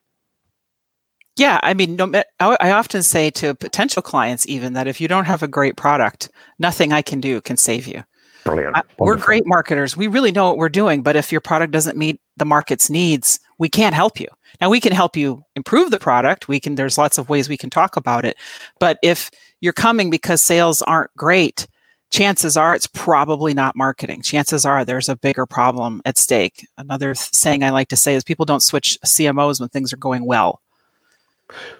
Yeah, 1.37 1.61
I 1.62 1.73
mean, 1.73 1.94
no, 1.94 2.12
I 2.41 2.73
often 2.73 3.05
say 3.05 3.31
to 3.31 3.55
potential 3.55 4.03
clients 4.03 4.47
even 4.49 4.73
that 4.73 4.88
if 4.88 5.00
you 5.00 5.06
don't 5.06 5.26
have 5.26 5.43
a 5.43 5.49
great 5.49 5.76
product, 5.76 6.31
nothing 6.59 6.93
I 6.93 7.00
can 7.00 7.21
do 7.21 7.41
can 7.41 7.56
save 7.56 7.87
you. 7.87 8.03
Brilliant. 8.44 8.76
Uh, 8.76 8.82
we're 8.99 9.17
great 9.17 9.47
marketers. 9.47 9.97
We 9.97 10.09
really 10.09 10.32
know 10.32 10.49
what 10.49 10.56
we're 10.56 10.69
doing, 10.69 11.03
but 11.03 11.14
if 11.14 11.31
your 11.31 11.41
product 11.41 11.73
doesn't 11.73 11.97
meet 11.97 12.21
the 12.37 12.44
market's 12.44 12.91
needs, 12.91 13.38
we 13.59 13.69
can't 13.69 13.94
help 13.94 14.19
you. 14.19 14.26
Now 14.61 14.71
we 14.71 14.81
can 14.81 14.93
help 14.93 15.17
you 15.17 15.44
improve 15.55 15.91
the 15.91 15.99
product. 15.99 16.49
We 16.49 16.59
can 16.59 16.75
there's 16.75 16.99
lots 16.99 17.19
of 17.19 17.29
ways 17.29 17.49
we 17.49 17.56
can 17.56 17.71
talk 17.71 17.97
about 17.97 18.25
it. 18.25 18.37
But 18.81 18.99
if 19.03 19.31
you're 19.60 19.72
coming 19.72 20.10
because 20.10 20.43
sales 20.43 20.82
aren't 20.82 21.14
great, 21.16 21.66
chances 22.10 22.56
are 22.56 22.75
it's 22.75 22.87
probably 22.87 23.55
not 23.55 23.76
marketing. 23.76 24.22
Chances 24.22 24.64
are 24.64 24.84
there's 24.84 25.08
a 25.08 25.16
bigger 25.16 25.46
problem 25.46 26.00
at 26.05 26.19
stake. 26.19 26.66
Another 26.76 27.14
saying 27.14 27.62
I 27.62 27.70
like 27.70 27.88
to 27.88 27.96
say 27.96 28.14
is 28.14 28.25
people 28.25 28.44
don't 28.44 28.62
switch 28.62 28.99
CMOs 29.05 29.60
when 29.60 29.69
things 29.69 29.93
are 29.93 29.99
going 29.99 30.25
well. 30.25 30.60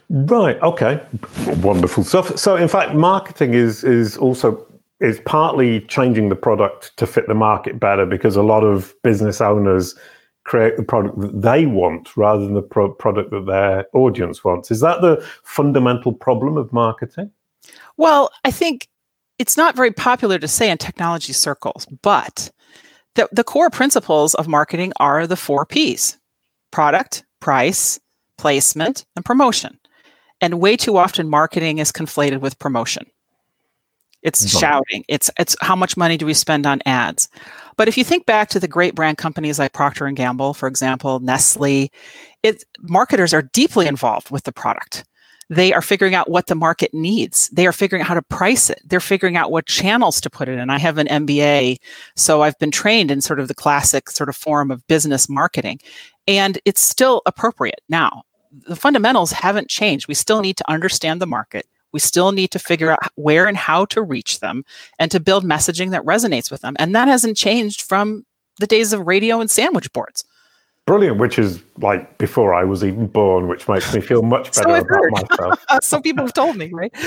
Right. 0.09 0.61
Okay. 0.63 1.01
Wonderful 1.61 2.05
stuff. 2.05 2.39
So, 2.39 2.57
in 2.57 2.69
fact, 2.69 2.95
marketing 2.95 3.55
is 3.55 3.85
is 3.85 4.17
also 4.17 4.67
is 5.01 5.21
partly 5.21 5.83
changing 5.83 6.29
the 6.29 6.37
product 6.37 6.97
to 6.97 7.07
fit 7.07 7.29
the 7.29 7.35
market 7.35 7.79
better 7.79 8.05
because 8.05 8.35
a 8.35 8.43
lot 8.43 8.65
of 8.65 8.95
business 9.03 9.41
owners 9.41 9.95
create 10.45 10.77
the 10.77 10.83
product 10.83 11.21
that 11.21 11.43
they 11.43 11.67
want 11.67 12.17
rather 12.17 12.43
than 12.43 12.55
the 12.55 12.63
pro- 12.63 12.91
product 12.91 13.31
that 13.31 13.47
their 13.47 13.87
audience 13.93 14.43
wants. 14.43 14.71
Is 14.71 14.81
that 14.81 15.03
the 15.03 15.23
fundamental 15.45 16.13
problem 16.13 16.57
of 16.57 16.73
marketing? 16.73 17.31
Well, 17.99 18.31
I 18.45 18.51
think 18.51 18.89
it's 19.39 19.57
not 19.57 19.77
very 19.77 19.93
popular 19.93 20.39
to 20.39 20.49
say 20.49 20.71
in 20.71 20.79
technology 20.79 21.35
circles, 21.35 21.87
but 22.03 22.51
the, 23.15 23.29
the 23.33 23.45
core 23.45 23.71
principles 23.71 24.35
of 24.35 24.49
marketing 24.49 24.93
are 24.99 25.27
the 25.27 25.37
four 25.37 25.67
P's 25.67 26.17
product, 26.71 27.25
price, 27.41 27.99
placement, 28.39 29.05
and 29.17 29.25
promotion. 29.25 29.79
And 30.41 30.61
way 30.61 30.77
too 30.77 30.97
often, 30.97 31.29
marketing 31.29 31.79
is 31.79 31.93
conflated 31.93 32.41
with 32.41 32.59
promotion. 32.59 33.07
It's 34.23 34.45
mm-hmm. 34.45 34.59
shouting. 34.59 35.05
It's 35.09 35.31
it's 35.39 35.57
how 35.61 35.77
much 35.77 35.97
money 35.97 36.17
do 36.17 36.27
we 36.27 36.35
spend 36.35 36.67
on 36.67 36.81
ads? 36.87 37.29
But 37.77 37.89
if 37.89 37.97
you 37.97 38.05
think 38.05 38.27
back 38.27 38.49
to 38.51 38.61
the 38.61 38.69
great 38.69 38.95
brand 38.95 39.19
companies 39.19 39.59
like 39.59 39.73
Procter 39.73 40.07
and 40.07 40.17
Gamble, 40.17 40.55
for 40.55 40.69
example, 40.69 41.21
Nestle, 41.21 41.91
it 42.43 42.65
marketers 42.81 43.33
are 43.33 43.43
deeply 43.43 43.87
involved 43.87 44.31
with 44.31 44.45
the 44.45 44.53
product. 44.53 45.05
They 45.51 45.73
are 45.73 45.81
figuring 45.81 46.15
out 46.15 46.29
what 46.29 46.47
the 46.47 46.55
market 46.55 46.93
needs. 46.93 47.49
They 47.49 47.67
are 47.67 47.73
figuring 47.73 48.03
out 48.03 48.09
how 48.09 48.15
to 48.15 48.23
price 48.23 48.69
it. 48.69 48.81
They're 48.85 49.01
figuring 49.01 49.37
out 49.37 49.51
what 49.51 49.67
channels 49.67 50.21
to 50.21 50.31
put 50.31 50.49
it 50.49 50.59
in. 50.59 50.69
I 50.69 50.79
have 50.79 50.99
an 50.99 51.07
MBA, 51.07 51.79
so 52.17 52.43
I've 52.43 52.59
been 52.59 52.71
trained 52.71 53.11
in 53.11 53.21
sort 53.21 53.41
of 53.41 53.49
the 53.49 53.55
classic 53.55 54.11
sort 54.11 54.29
of 54.29 54.37
form 54.37 54.71
of 54.71 54.87
business 54.89 55.29
marketing, 55.29 55.81
and 56.27 56.59
it's 56.65 56.81
still 56.81 57.23
appropriate 57.25 57.81
now. 57.89 58.25
The 58.67 58.77
fundamentals 58.77 59.33
haven't 59.33 59.69
changed. 59.69 60.09
We 60.09 60.15
still 60.15 60.41
need 60.41 60.57
to 60.59 60.71
understand 60.71 61.21
the 61.21 61.27
market. 61.27 61.67
We 61.93 62.01
still 62.01 62.33
need 62.33 62.51
to 62.51 62.59
figure 62.59 62.91
out 62.91 62.99
where 63.15 63.47
and 63.47 63.57
how 63.57 63.87
to 63.87 64.03
reach 64.03 64.41
them 64.41 64.65
and 64.99 65.11
to 65.11 65.21
build 65.21 65.45
messaging 65.45 65.91
that 65.91 66.05
resonates 66.05 66.51
with 66.51 66.61
them. 66.61 66.77
And 66.79 66.95
that 66.95 67.09
hasn't 67.09 67.37
changed 67.37 67.83
from 67.83 68.27
the 68.59 68.67
days 68.67 68.93
of 68.93 69.07
radio 69.07 69.41
and 69.41 69.51
sandwich 69.51 69.93
boards. 69.93 70.25
Brilliant, 70.89 71.19
which 71.19 71.39
is 71.39 71.63
like 71.79 72.19
before 72.19 72.55
I 72.55 72.65
was 72.65 72.83
even 72.83 73.07
born, 73.07 73.47
which 73.47 73.69
makes 73.69 73.95
me 73.95 74.01
feel 74.01 74.23
much 74.23 74.53
better 74.55 74.63
so 74.63 74.75
about 74.77 75.11
myself. 75.11 75.65
Some 75.83 76.03
people 76.03 76.25
have 76.25 76.35
told 76.35 76.57
me, 76.57 76.71
right? 76.73 76.95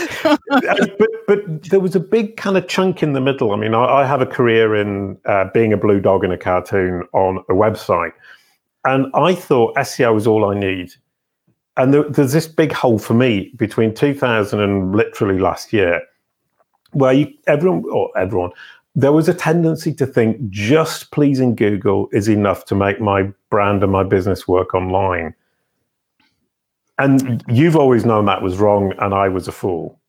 Uh, 0.51 0.85
but 1.00 1.09
but 1.27 1.63
there 1.63 1.79
was 1.79 1.95
a 1.95 2.00
big 2.00 2.38
kind 2.38 2.57
of 2.57 2.67
chunk 2.67 3.01
in 3.01 3.13
the 3.13 3.21
middle. 3.21 3.51
I 3.51 3.55
mean, 3.55 3.73
I, 3.73 4.01
I 4.01 4.05
have 4.05 4.21
a 4.21 4.25
career 4.25 4.75
in 4.75 5.17
uh, 5.25 5.45
being 5.53 5.73
a 5.73 5.77
blue 5.77 6.00
dog 6.00 6.23
in 6.23 6.31
a 6.31 6.38
cartoon 6.38 7.03
on 7.13 7.38
a 7.50 7.53
website, 7.53 8.11
and 8.85 9.07
I 9.13 9.33
thought 9.33 9.75
SEO 9.75 10.13
was 10.13 10.27
all 10.27 10.50
I 10.50 10.53
need 10.53 10.93
and 11.77 11.93
there, 11.93 12.03
there's 12.03 12.33
this 12.33 12.47
big 12.47 12.71
hole 12.71 13.00
for 13.00 13.13
me 13.13 13.51
between 13.55 13.93
2000 13.93 14.59
and 14.59 14.95
literally 14.95 15.39
last 15.39 15.71
year 15.71 16.01
where 16.91 17.13
you, 17.13 17.33
everyone 17.47 17.83
or 17.91 18.15
everyone 18.17 18.51
there 18.95 19.12
was 19.12 19.29
a 19.29 19.33
tendency 19.33 19.93
to 19.93 20.05
think 20.05 20.38
just 20.50 21.12
pleasing 21.12 21.55
google 21.55 22.10
is 22.12 22.27
enough 22.27 22.65
to 22.65 22.75
make 22.75 23.00
my 23.00 23.24
brand 23.50 23.83
and 23.83 23.91
my 23.91 24.03
business 24.03 24.48
work 24.48 24.74
online 24.74 25.33
and 26.98 27.43
you've 27.48 27.75
always 27.75 28.05
known 28.05 28.25
that 28.25 28.41
was 28.41 28.57
wrong 28.57 28.93
and 29.00 29.13
i 29.13 29.27
was 29.27 29.48
a 29.48 29.51
fool 29.51 30.00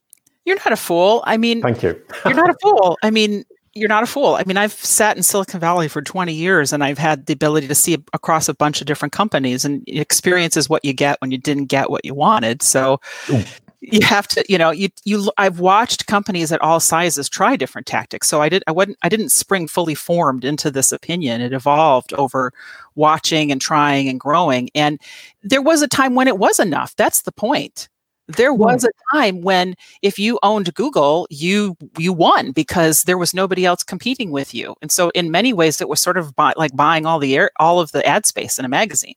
you're 0.45 0.57
not 0.57 0.73
a 0.73 0.77
fool 0.77 1.23
i 1.27 1.37
mean 1.37 1.63
thank 1.63 1.83
you 1.83 2.01
you're 2.25 2.35
not 2.35 2.51
a 2.51 2.57
fool 2.63 2.97
i 3.03 3.11
mean 3.11 3.45
you're 3.75 3.89
not 3.89 4.03
a 4.03 4.07
fool. 4.07 4.35
I 4.35 4.45
mean, 4.45 4.57
I've 4.57 4.73
sat 4.73 5.17
in 5.17 5.23
Silicon 5.23 5.59
Valley 5.59 5.89
for 5.89 6.03
20 6.03 6.33
years 6.33 6.73
and 6.73 6.85
I've 6.85 6.99
had 6.99 7.27
the 7.27 7.33
ability 7.33 7.69
to 7.69 7.75
see 7.75 7.97
across 8.13 8.49
a 8.49 8.55
bunch 8.55 8.81
of 8.83 8.87
different 8.87 9.13
companies 9.13 9.65
and 9.65 9.83
experience 9.87 10.57
is 10.57 10.69
what 10.69 10.85
you 10.85 10.93
get 10.93 11.21
when 11.21 11.31
you 11.31 11.39
didn't 11.39 11.67
get 11.67 11.91
what 11.91 12.05
you 12.05 12.15
wanted. 12.15 12.63
So. 12.63 13.01
You 13.83 14.01
have 14.03 14.29
to, 14.29 14.45
you 14.49 14.59
know, 14.59 14.71
you 14.71 14.89
you 15.05 15.31
I've 15.39 15.59
watched 15.59 16.07
companies 16.07 16.53
at 16.53 16.61
all 16.61 16.79
sizes 16.79 17.29
try 17.29 17.57
different 17.57 17.87
tactics. 17.87 18.29
So 18.29 18.41
I 18.41 18.49
did 18.49 18.63
I 18.69 18.73
wasn't 18.73 18.97
I 19.03 19.09
didn't 19.09 19.31
spring 19.31 19.67
fully 19.67 19.97
formed 19.97 20.45
into 20.45 20.71
this 20.71 20.93
opinion. 20.93 21.41
It 21.41 21.53
evolved 21.53 22.13
over 22.15 22.53
watching 22.95 23.51
and 23.51 23.61
trying 23.61 24.09
and 24.09 24.21
growing. 24.21 24.71
And 24.75 25.01
there 25.43 25.63
was 25.63 25.83
a 25.83 25.89
time 25.89 26.15
when 26.15 26.29
it 26.29 26.39
was 26.39 26.61
enough. 26.61 26.95
That's 26.97 27.23
the 27.23 27.33
point 27.33 27.89
There 28.29 28.53
hmm. 28.55 28.61
was 28.61 28.85
a 28.85 28.91
time 29.13 29.43
when 29.43 29.75
if 30.01 30.17
you 30.19 30.39
owned 30.45 30.73
Google, 30.75 31.27
you 31.29 31.77
you 31.99 32.13
won 32.13 32.53
because 32.53 33.03
there 33.03 33.19
was 33.19 33.35
nobody 33.35 33.65
else 33.67 33.83
competing 33.83 34.31
with 34.31 34.55
you. 34.55 34.77
And 34.81 34.93
so 34.93 35.11
in 35.11 35.33
many 35.33 35.53
ways 35.53 35.81
it 35.81 35.89
was 35.89 36.01
sort 36.01 36.19
of 36.19 36.37
buy, 36.37 36.53
like 36.57 36.77
buying 36.77 37.05
all 37.05 37.19
the 37.19 37.37
air 37.37 37.51
all 37.59 37.81
of 37.81 37.91
the 37.93 38.07
ad 38.07 38.27
space 38.27 38.59
in 38.61 38.65
a 38.65 38.69
magazine. 38.69 39.15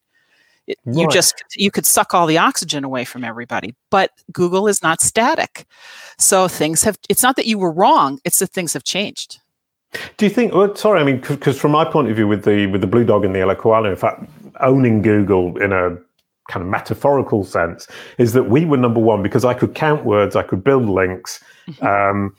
It, 0.68 0.78
right. 0.86 0.98
You 0.98 1.08
just 1.10 1.44
you 1.56 1.72
could 1.72 1.86
suck 1.86 2.14
all 2.14 2.26
the 2.26 2.38
oxygen 2.38 2.84
away 2.84 3.06
from 3.06 3.24
everybody. 3.24 3.76
But 3.92 4.12
Google 4.32 4.68
is 4.68 4.82
not 4.82 5.02
static. 5.02 5.66
So 6.18 6.48
things 6.48 6.84
have 6.84 6.98
it's 7.10 7.24
not 7.24 7.36
that 7.36 7.46
you 7.46 7.58
were 7.58 7.72
wrong, 7.72 8.20
it's 8.26 8.40
that 8.40 8.52
things 8.52 8.74
have 8.74 8.84
changed. 8.84 9.40
Do 10.18 10.26
you 10.26 10.30
think? 10.30 10.54
Well, 10.54 10.76
sorry, 10.76 11.00
I 11.00 11.04
mean, 11.04 11.22
because 11.22 11.60
from 11.60 11.72
my 11.72 11.86
point 11.86 12.10
of 12.10 12.16
view, 12.16 12.28
with 12.28 12.44
the 12.44 12.68
with 12.68 12.82
the 12.82 12.88
blue 12.88 13.06
dog 13.06 13.24
and 13.26 13.34
the 13.34 13.40
yellow 13.40 13.56
koala, 13.56 13.90
in 13.90 13.96
fact, 13.96 14.26
owning 14.60 15.02
Google 15.02 15.58
in 15.62 15.72
a 15.72 15.98
kind 16.50 16.64
of 16.64 16.68
metaphorical 16.68 17.44
sense 17.44 17.88
is 18.18 18.34
that 18.34 18.44
we 18.44 18.66
were 18.66 18.78
number 18.78 19.00
one 19.00 19.24
because 19.24 19.46
I 19.46 19.54
could 19.54 19.74
count 19.74 20.06
words, 20.06 20.36
I 20.36 20.44
could 20.44 20.64
build 20.64 20.88
links, 20.88 21.44
um, 21.82 22.36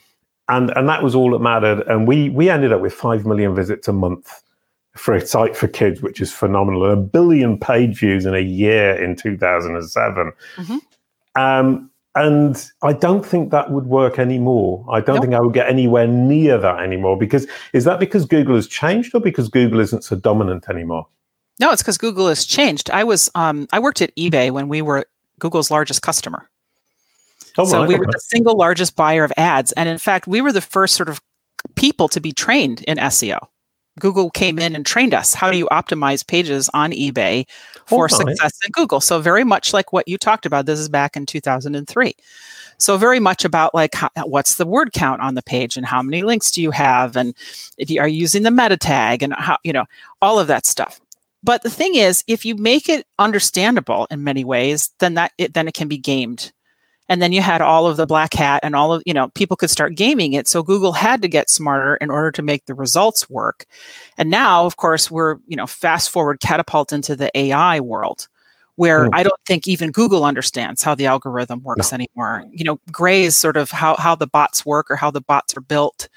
and 0.48 0.70
and 0.70 0.88
that 0.88 1.02
was 1.02 1.14
all 1.14 1.30
that 1.30 1.40
mattered. 1.40 1.82
And 1.86 2.06
we 2.06 2.28
we 2.30 2.50
ended 2.50 2.72
up 2.72 2.80
with 2.80 2.92
five 2.92 3.24
million 3.24 3.54
visits 3.54 3.88
a 3.88 3.92
month 3.92 4.42
for 4.96 5.14
a 5.14 5.24
site 5.24 5.56
for 5.56 5.68
kids, 5.68 6.02
which 6.02 6.20
is 6.20 6.32
phenomenal, 6.32 6.90
a 6.90 6.96
billion 6.96 7.58
page 7.58 7.98
views 7.98 8.26
in 8.26 8.34
a 8.34 8.40
year 8.40 8.94
in 9.02 9.16
2007. 9.16 10.32
Mm-hmm. 10.56 11.40
Um, 11.40 11.90
and 12.14 12.70
I 12.82 12.94
don't 12.94 13.24
think 13.24 13.50
that 13.50 13.70
would 13.70 13.86
work 13.86 14.18
anymore. 14.18 14.86
I 14.90 15.00
don't 15.00 15.16
nope. 15.16 15.24
think 15.24 15.34
I 15.34 15.40
would 15.40 15.52
get 15.52 15.68
anywhere 15.68 16.06
near 16.06 16.56
that 16.58 16.80
anymore 16.80 17.18
because 17.18 17.46
is 17.74 17.84
that 17.84 18.00
because 18.00 18.24
Google 18.24 18.56
has 18.56 18.66
changed 18.66 19.14
or 19.14 19.20
because 19.20 19.48
Google 19.48 19.80
isn't 19.80 20.02
so 20.02 20.16
dominant 20.16 20.68
anymore? 20.70 21.06
No, 21.60 21.70
it's 21.70 21.82
because 21.82 21.98
Google 21.98 22.28
has 22.28 22.46
changed. 22.46 22.90
I 22.90 23.04
was 23.04 23.30
um, 23.34 23.68
I 23.70 23.78
worked 23.80 24.00
at 24.00 24.16
eBay 24.16 24.50
when 24.50 24.68
we 24.68 24.80
were 24.80 25.06
Google's 25.38 25.70
largest 25.70 26.00
customer. 26.00 26.48
Oh, 27.58 27.64
so 27.64 27.80
right, 27.80 27.88
we 27.88 27.96
were 27.96 28.06
the 28.06 28.20
single 28.20 28.56
largest 28.56 28.96
buyer 28.96 29.24
of 29.24 29.32
ads, 29.36 29.72
and 29.72 29.88
in 29.88 29.98
fact, 29.98 30.26
we 30.26 30.40
were 30.40 30.52
the 30.52 30.60
first 30.60 30.94
sort 30.94 31.08
of 31.08 31.20
people 31.74 32.08
to 32.08 32.20
be 32.20 32.32
trained 32.32 32.82
in 32.82 32.98
SEO. 32.98 33.38
Google 33.98 34.30
came 34.30 34.58
in 34.58 34.74
and 34.74 34.84
trained 34.84 35.14
us. 35.14 35.34
How 35.34 35.50
do 35.50 35.56
you 35.56 35.66
optimize 35.66 36.26
pages 36.26 36.68
on 36.74 36.92
eBay 36.92 37.46
for 37.86 38.04
oh, 38.04 38.08
success 38.08 38.58
in 38.64 38.70
Google? 38.72 39.00
So 39.00 39.20
very 39.20 39.44
much 39.44 39.72
like 39.72 39.92
what 39.92 40.06
you 40.06 40.18
talked 40.18 40.46
about. 40.46 40.66
This 40.66 40.78
is 40.78 40.88
back 40.88 41.16
in 41.16 41.26
2003. 41.26 42.14
So 42.78 42.98
very 42.98 43.20
much 43.20 43.44
about 43.44 43.74
like 43.74 43.94
how, 43.94 44.10
what's 44.24 44.56
the 44.56 44.66
word 44.66 44.92
count 44.92 45.22
on 45.22 45.34
the 45.34 45.42
page 45.42 45.76
and 45.76 45.86
how 45.86 46.02
many 46.02 46.22
links 46.22 46.50
do 46.50 46.60
you 46.60 46.70
have 46.72 47.16
and 47.16 47.34
if 47.78 47.90
you 47.90 48.00
are 48.00 48.08
using 48.08 48.42
the 48.42 48.50
meta 48.50 48.76
tag 48.76 49.22
and 49.22 49.32
how 49.32 49.56
you 49.64 49.72
know 49.72 49.86
all 50.20 50.38
of 50.38 50.46
that 50.48 50.66
stuff. 50.66 51.00
But 51.42 51.62
the 51.62 51.70
thing 51.70 51.94
is, 51.94 52.24
if 52.26 52.44
you 52.44 52.56
make 52.56 52.88
it 52.88 53.06
understandable 53.18 54.06
in 54.10 54.24
many 54.24 54.44
ways, 54.44 54.90
then 54.98 55.14
that 55.14 55.32
it, 55.38 55.54
then 55.54 55.68
it 55.68 55.74
can 55.74 55.88
be 55.88 55.96
gamed. 55.96 56.52
And 57.08 57.22
then 57.22 57.32
you 57.32 57.40
had 57.40 57.62
all 57.62 57.86
of 57.86 57.96
the 57.96 58.06
black 58.06 58.34
hat 58.34 58.60
and 58.62 58.74
all 58.74 58.92
of, 58.92 59.02
you 59.06 59.14
know, 59.14 59.28
people 59.28 59.56
could 59.56 59.70
start 59.70 59.94
gaming 59.94 60.32
it. 60.32 60.48
So 60.48 60.62
Google 60.62 60.92
had 60.92 61.22
to 61.22 61.28
get 61.28 61.48
smarter 61.48 61.96
in 61.96 62.10
order 62.10 62.32
to 62.32 62.42
make 62.42 62.66
the 62.66 62.74
results 62.74 63.30
work. 63.30 63.66
And 64.18 64.30
now, 64.30 64.66
of 64.66 64.76
course, 64.76 65.10
we're, 65.10 65.36
you 65.46 65.56
know, 65.56 65.66
fast 65.66 66.10
forward 66.10 66.40
catapult 66.40 66.92
into 66.92 67.14
the 67.14 67.36
AI 67.38 67.80
world 67.80 68.28
where 68.76 69.08
mm. 69.08 69.10
I 69.12 69.22
don't 69.22 69.40
think 69.46 69.66
even 69.66 69.90
Google 69.90 70.24
understands 70.24 70.82
how 70.82 70.94
the 70.94 71.06
algorithm 71.06 71.62
works 71.62 71.92
no. 71.92 71.96
anymore. 71.96 72.44
You 72.50 72.64
know, 72.64 72.78
Gray 72.92 73.24
is 73.24 73.36
sort 73.36 73.56
of 73.56 73.70
how, 73.70 73.96
how 73.96 74.14
the 74.14 74.26
bots 74.26 74.64
work 74.64 74.90
or 74.90 74.96
how 74.96 75.10
the 75.10 75.22
bots 75.22 75.56
are 75.56 75.62
built 75.62 76.08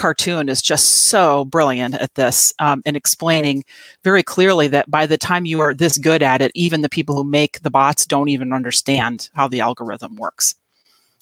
cartoon 0.00 0.48
is 0.48 0.62
just 0.62 1.06
so 1.06 1.44
brilliant 1.44 1.94
at 1.94 2.14
this 2.14 2.54
um, 2.58 2.82
and 2.86 2.96
explaining 2.96 3.62
very 4.02 4.22
clearly 4.22 4.66
that 4.66 4.90
by 4.90 5.06
the 5.06 5.18
time 5.18 5.44
you 5.44 5.60
are 5.60 5.74
this 5.74 5.98
good 5.98 6.22
at 6.22 6.40
it, 6.40 6.50
even 6.54 6.80
the 6.80 6.88
people 6.88 7.14
who 7.14 7.22
make 7.22 7.60
the 7.60 7.70
bots 7.70 8.06
don't 8.06 8.30
even 8.30 8.52
understand 8.52 9.28
how 9.34 9.46
the 9.46 9.60
algorithm 9.60 10.16
works. 10.16 10.54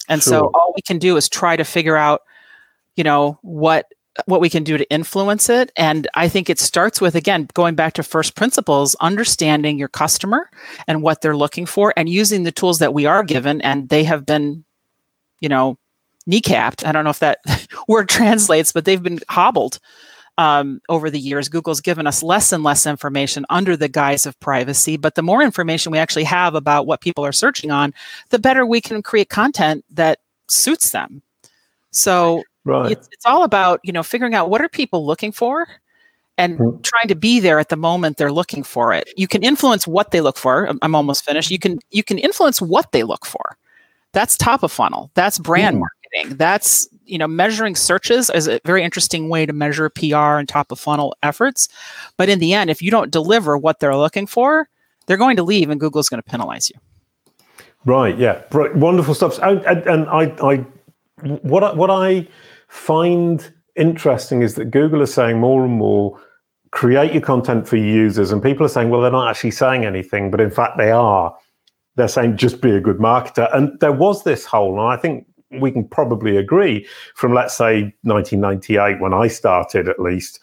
And 0.07 0.23
sure. 0.23 0.31
so 0.31 0.51
all 0.53 0.73
we 0.75 0.81
can 0.81 0.97
do 0.97 1.17
is 1.17 1.27
try 1.27 1.57
to 1.57 1.65
figure 1.65 1.97
out, 1.97 2.21
you 2.95 3.03
know, 3.03 3.37
what 3.41 3.91
what 4.25 4.41
we 4.41 4.49
can 4.49 4.63
do 4.63 4.77
to 4.77 4.89
influence 4.89 5.49
it. 5.49 5.71
And 5.77 6.07
I 6.13 6.27
think 6.27 6.49
it 6.49 6.59
starts 6.59 6.99
with, 6.99 7.15
again, 7.15 7.47
going 7.53 7.75
back 7.75 7.93
to 7.93 8.03
first 8.03 8.35
principles, 8.35 8.95
understanding 8.99 9.77
your 9.77 9.87
customer 9.87 10.49
and 10.87 11.01
what 11.01 11.21
they're 11.21 11.37
looking 11.37 11.65
for 11.65 11.93
and 11.95 12.09
using 12.09 12.43
the 12.43 12.51
tools 12.51 12.79
that 12.79 12.93
we 12.93 13.05
are 13.05 13.23
given. 13.23 13.61
And 13.61 13.87
they 13.87 14.03
have 14.03 14.25
been, 14.25 14.65
you 15.39 15.47
know, 15.47 15.77
kneecapped. 16.27 16.85
I 16.85 16.91
don't 16.91 17.03
know 17.03 17.09
if 17.09 17.19
that 17.19 17.39
word 17.87 18.09
translates, 18.09 18.71
but 18.71 18.85
they've 18.85 19.01
been 19.01 19.19
hobbled 19.29 19.79
um, 20.39 20.79
over 20.87 21.09
the 21.09 21.19
years. 21.19 21.49
Google's 21.49 21.81
given 21.81 22.07
us 22.07 22.23
less 22.23 22.53
and 22.53 22.63
less 22.63 22.85
information 22.85 23.45
under 23.49 23.75
the 23.75 23.89
guise 23.89 24.25
of 24.25 24.39
privacy. 24.39 24.95
But 24.95 25.15
the 25.15 25.21
more 25.21 25.41
information 25.41 25.91
we 25.91 25.97
actually 25.97 26.23
have 26.23 26.55
about 26.55 26.87
what 26.87 27.01
people 27.01 27.25
are 27.25 27.33
searching 27.33 27.71
on, 27.71 27.93
the 28.29 28.39
better 28.39 28.65
we 28.65 28.79
can 28.79 29.03
create 29.03 29.29
content 29.29 29.83
that 29.91 30.19
suits 30.47 30.91
them. 30.91 31.21
So 31.91 32.43
right. 32.63 32.91
it's, 32.91 33.09
it's 33.11 33.25
all 33.25 33.43
about 33.43 33.81
you 33.83 33.91
know 33.91 34.03
figuring 34.03 34.33
out 34.33 34.49
what 34.49 34.61
are 34.61 34.69
people 34.69 35.05
looking 35.05 35.31
for 35.31 35.67
and 36.37 36.57
mm-hmm. 36.57 36.81
trying 36.81 37.09
to 37.09 37.15
be 37.15 37.41
there 37.41 37.59
at 37.59 37.67
the 37.67 37.75
moment 37.75 38.15
they're 38.15 38.31
looking 38.31 38.63
for 38.63 38.93
it. 38.93 39.09
You 39.17 39.27
can 39.27 39.43
influence 39.43 39.85
what 39.85 40.11
they 40.11 40.21
look 40.21 40.37
for. 40.37 40.65
I'm, 40.65 40.79
I'm 40.81 40.95
almost 40.95 41.25
finished. 41.25 41.51
You 41.51 41.59
can 41.59 41.79
you 41.91 42.03
can 42.03 42.17
influence 42.17 42.61
what 42.61 42.93
they 42.93 43.03
look 43.03 43.25
for. 43.25 43.57
That's 44.13 44.37
top 44.37 44.63
of 44.63 44.71
funnel. 44.71 45.11
That's 45.15 45.37
brand 45.37 45.77
mm. 45.77 45.81
Marketing. 46.13 46.37
That's 46.37 46.87
you 47.05 47.17
know 47.17 47.27
measuring 47.27 47.75
searches 47.75 48.29
is 48.29 48.47
a 48.47 48.59
very 48.65 48.83
interesting 48.83 49.29
way 49.29 49.45
to 49.45 49.53
measure 49.53 49.89
PR 49.89 50.37
and 50.37 50.47
top 50.47 50.71
of 50.71 50.79
funnel 50.79 51.15
efforts. 51.23 51.67
But 52.17 52.29
in 52.29 52.39
the 52.39 52.53
end, 52.53 52.69
if 52.69 52.81
you 52.81 52.91
don't 52.91 53.11
deliver 53.11 53.57
what 53.57 53.79
they're 53.79 53.95
looking 53.95 54.27
for, 54.27 54.69
they're 55.05 55.17
going 55.17 55.37
to 55.37 55.43
leave, 55.43 55.69
and 55.69 55.79
Google's 55.79 56.09
going 56.09 56.21
to 56.21 56.29
penalize 56.29 56.69
you. 56.69 56.79
Right. 57.85 58.17
Yeah. 58.17 58.41
Right. 58.51 58.75
Wonderful 58.75 59.13
stuff. 59.13 59.39
And, 59.39 59.61
and 59.65 60.09
I, 60.09 60.35
I, 60.43 60.55
what 61.41 61.63
I, 61.63 61.73
what 61.73 61.89
I 61.89 62.27
find 62.67 63.53
interesting 63.75 64.41
is 64.41 64.55
that 64.55 64.65
Google 64.65 65.01
is 65.01 65.13
saying 65.13 65.39
more 65.39 65.63
and 65.63 65.73
more 65.73 66.19
create 66.71 67.13
your 67.13 67.21
content 67.21 67.67
for 67.67 67.77
users 67.77 68.31
and 68.31 68.43
people 68.43 68.63
are 68.63 68.69
saying 68.69 68.91
well 68.91 69.01
they're 69.01 69.09
not 69.09 69.27
actually 69.27 69.49
saying 69.49 69.85
anything 69.85 70.29
but 70.29 70.39
in 70.39 70.51
fact 70.51 70.77
they 70.77 70.91
are 70.91 71.35
they're 71.99 72.07
saying 72.07 72.37
just 72.37 72.61
be 72.61 72.71
a 72.71 72.79
good 72.79 72.97
marketer. 72.97 73.53
And 73.55 73.77
there 73.79 73.91
was 73.91 74.23
this 74.23 74.45
whole, 74.45 74.79
and 74.79 74.89
I 74.89 74.97
think 74.97 75.27
we 75.51 75.71
can 75.71 75.87
probably 75.87 76.37
agree 76.37 76.87
from, 77.15 77.33
let's 77.33 77.55
say, 77.55 77.93
1998, 78.03 78.99
when 78.99 79.13
I 79.13 79.27
started 79.27 79.87
at 79.87 79.99
least, 79.99 80.39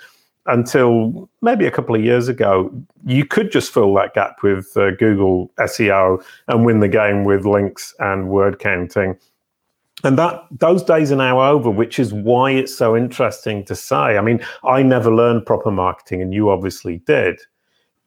until 0.46 1.28
maybe 1.42 1.66
a 1.66 1.70
couple 1.70 1.94
of 1.94 2.04
years 2.04 2.28
ago, 2.28 2.70
you 3.04 3.24
could 3.24 3.50
just 3.50 3.72
fill 3.72 3.92
that 3.94 4.14
gap 4.14 4.42
with 4.42 4.76
uh, 4.76 4.92
Google 4.92 5.50
SEO 5.58 6.24
and 6.48 6.64
win 6.64 6.80
the 6.80 6.88
game 6.88 7.24
with 7.24 7.44
links 7.44 7.94
and 7.98 8.28
word 8.28 8.58
counting. 8.58 9.16
And 10.04 10.18
that 10.18 10.44
those 10.50 10.82
days 10.82 11.10
are 11.10 11.16
now 11.16 11.40
over, 11.40 11.70
which 11.70 11.98
is 11.98 12.12
why 12.12 12.50
it's 12.50 12.76
so 12.76 12.96
interesting 12.96 13.64
to 13.64 13.74
say. 13.74 13.96
I 13.96 14.20
mean, 14.20 14.44
I 14.62 14.82
never 14.82 15.12
learned 15.12 15.46
proper 15.46 15.70
marketing, 15.70 16.22
and 16.22 16.34
you 16.34 16.50
obviously 16.50 16.98
did. 17.06 17.40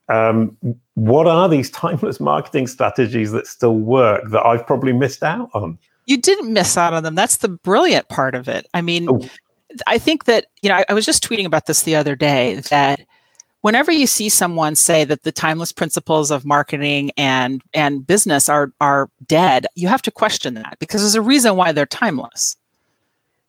Um, 0.08 0.56
what 0.94 1.27
are 1.27 1.50
these 1.50 1.70
timeless 1.72 2.20
marketing 2.20 2.68
strategies 2.68 3.32
that 3.32 3.48
still 3.48 3.77
work 3.77 4.29
that 4.29 4.46
I've 4.46 4.65
probably 4.65 4.94
missed 4.94 5.24
out 5.24 5.50
on? 5.53 5.79
You 6.10 6.18
didn't 6.18 6.51
miss 6.51 6.75
out 6.75 6.94
on 6.94 7.04
them. 7.04 7.13
That's 7.13 7.38
the 7.38 7.50
brilliant 7.50 8.10
part 8.10 8.34
of 8.34 8.48
it. 8.48 8.66
I 8.74 8.82
mean, 8.82 9.08
oh. 9.08 9.22
I 9.86 10.00
think 10.00 10.25
that, 10.25 10.48
you 10.63 10.70
know, 10.70 10.78
I, 10.78 10.86
I 10.89 10.94
was 10.94 11.06
just 11.06 11.24
tweeting 11.24 11.46
about 11.46 11.68
this 11.68 11.84
the 11.84 11.96
other 11.96 12.16
day 12.16 12.56
that 12.72 13.01
whenever 13.62 13.92
you 13.92 14.08
see 14.08 14.28
someone 14.28 14.75
say 14.75 15.04
that 15.04 15.22
the 15.22 15.32
timeless 15.32 15.72
principles 15.72 16.32
of 16.32 16.46
marketing 16.46 17.12
and 17.16 17.62
and 17.75 18.08
business 18.08 18.50
are 18.50 18.74
are 18.82 19.12
dead, 19.28 19.68
you 19.75 19.88
have 19.88 20.01
to 20.01 20.10
question 20.10 20.56
that 20.56 20.78
because 20.80 21.01
there's 21.01 21.13
a 21.13 21.22
reason 21.22 21.56
why 21.56 21.72
they're 21.72 21.86
timeless. 21.86 22.58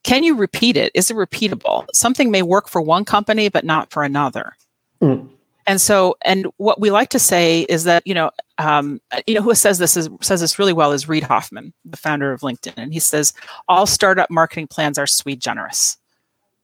Can 0.03 0.23
you 0.23 0.35
repeat 0.35 0.77
it? 0.77 0.93
Is 0.95 1.11
it 1.11 1.17
repeatable? 1.17 1.87
Something 1.95 2.31
may 2.31 2.43
work 2.43 2.69
for 2.69 2.83
one 2.83 3.07
company 3.07 3.49
but 3.49 3.65
not 3.65 3.91
for 3.91 4.03
another. 4.03 4.55
Mm. 5.01 5.31
And 5.67 5.81
so, 5.81 6.17
and 6.23 6.47
what 6.57 6.81
we 6.81 6.91
like 6.91 7.11
to 7.11 7.19
say 7.19 7.63
is 7.63 7.85
that 7.85 8.07
you 8.07 8.15
know, 8.15 8.31
um, 8.59 9.01
you 9.27 9.35
know, 9.35 9.43
who 9.43 9.55
says 9.55 9.79
this 9.79 9.97
is 9.97 10.09
says 10.21 10.41
this 10.41 10.59
really 10.59 10.73
well 10.73 10.93
is 10.93 11.09
Reid 11.09 11.23
Hoffman, 11.25 11.73
the 11.85 11.97
founder 11.97 12.33
of 12.33 12.41
LinkedIn, 12.41 12.75
and 12.77 12.93
he 12.93 13.01
says 13.01 13.33
all 13.69 13.87
startup 13.87 14.31
marketing 14.31 14.67
plans 14.67 14.99
are 14.99 15.07
sui 15.07 15.37
generis. 15.37 15.97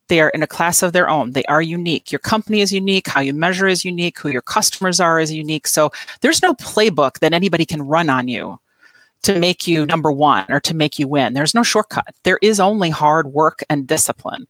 They 0.09 0.21
are 0.21 0.31
in 0.31 0.43
a 0.43 0.47
class 0.47 0.83
of 0.83 0.93
their 0.93 1.09
own. 1.09 1.33
They 1.33 1.45
are 1.45 1.63
unique. 1.63 2.13
Your 2.13 2.21
company 2.21 2.61
is 2.61 2.73
unique. 2.73 3.09
How 3.09 3.21
you 3.21 3.35
measure 3.35 3.67
is 3.67 3.85
unique. 3.85 4.19
Who 4.19 4.29
your 4.29 4.43
customers 4.43 5.01
are 5.01 5.19
is 5.19 5.33
unique. 5.33 5.67
So 5.67 5.91
there's 6.21 6.43
no 6.43 6.55
playbook 6.55 7.19
that 7.19 7.33
anybody 7.33 7.67
can 7.67 7.83
run 7.83 8.09
on 8.09 8.29
you 8.29 8.61
to 9.23 9.39
make 9.41 9.67
you 9.67 9.85
number 9.87 10.13
one 10.13 10.45
or 10.49 10.61
to 10.61 10.75
make 10.75 10.99
you 10.99 11.09
win. 11.09 11.35
There's 11.35 11.55
no 11.55 11.65
shortcut. 11.65 12.15
There 12.23 12.39
is 12.43 12.61
only 12.61 12.91
hard 12.91 13.33
work 13.33 13.65
and 13.69 13.87
discipline. 13.87 14.47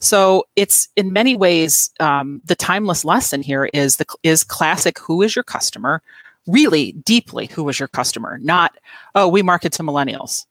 So 0.00 0.46
it's 0.56 0.88
in 0.96 1.12
many 1.12 1.36
ways 1.36 1.90
um, 2.00 2.40
the 2.44 2.54
timeless 2.54 3.04
lesson 3.04 3.42
here 3.42 3.68
is 3.74 3.96
the 3.96 4.06
is 4.22 4.44
classic. 4.44 4.98
Who 5.00 5.22
is 5.22 5.34
your 5.34 5.42
customer? 5.42 6.02
Really 6.46 6.92
deeply, 6.92 7.46
who 7.46 7.68
is 7.68 7.78
your 7.78 7.88
customer? 7.88 8.38
Not 8.38 8.76
oh, 9.14 9.28
we 9.28 9.42
market 9.42 9.72
to 9.74 9.82
millennials. 9.82 10.46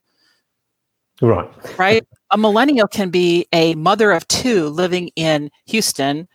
Right. 1.20 1.50
Right. 1.78 2.06
A 2.30 2.38
millennial 2.38 2.86
can 2.86 3.10
be 3.10 3.46
a 3.52 3.74
mother 3.74 4.12
of 4.12 4.28
two 4.28 4.68
living 4.68 5.10
in 5.16 5.50
Houston. 5.66 6.28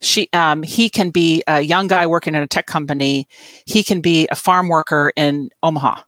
She, 0.00 0.28
um, 0.32 0.62
he 0.62 0.88
can 0.88 1.10
be 1.10 1.42
a 1.48 1.62
young 1.62 1.88
guy 1.88 2.06
working 2.06 2.34
in 2.34 2.42
a 2.42 2.46
tech 2.46 2.66
company. 2.66 3.26
He 3.66 3.82
can 3.82 4.00
be 4.00 4.28
a 4.30 4.36
farm 4.36 4.68
worker 4.68 5.12
in 5.16 5.50
Omaha 5.62 6.02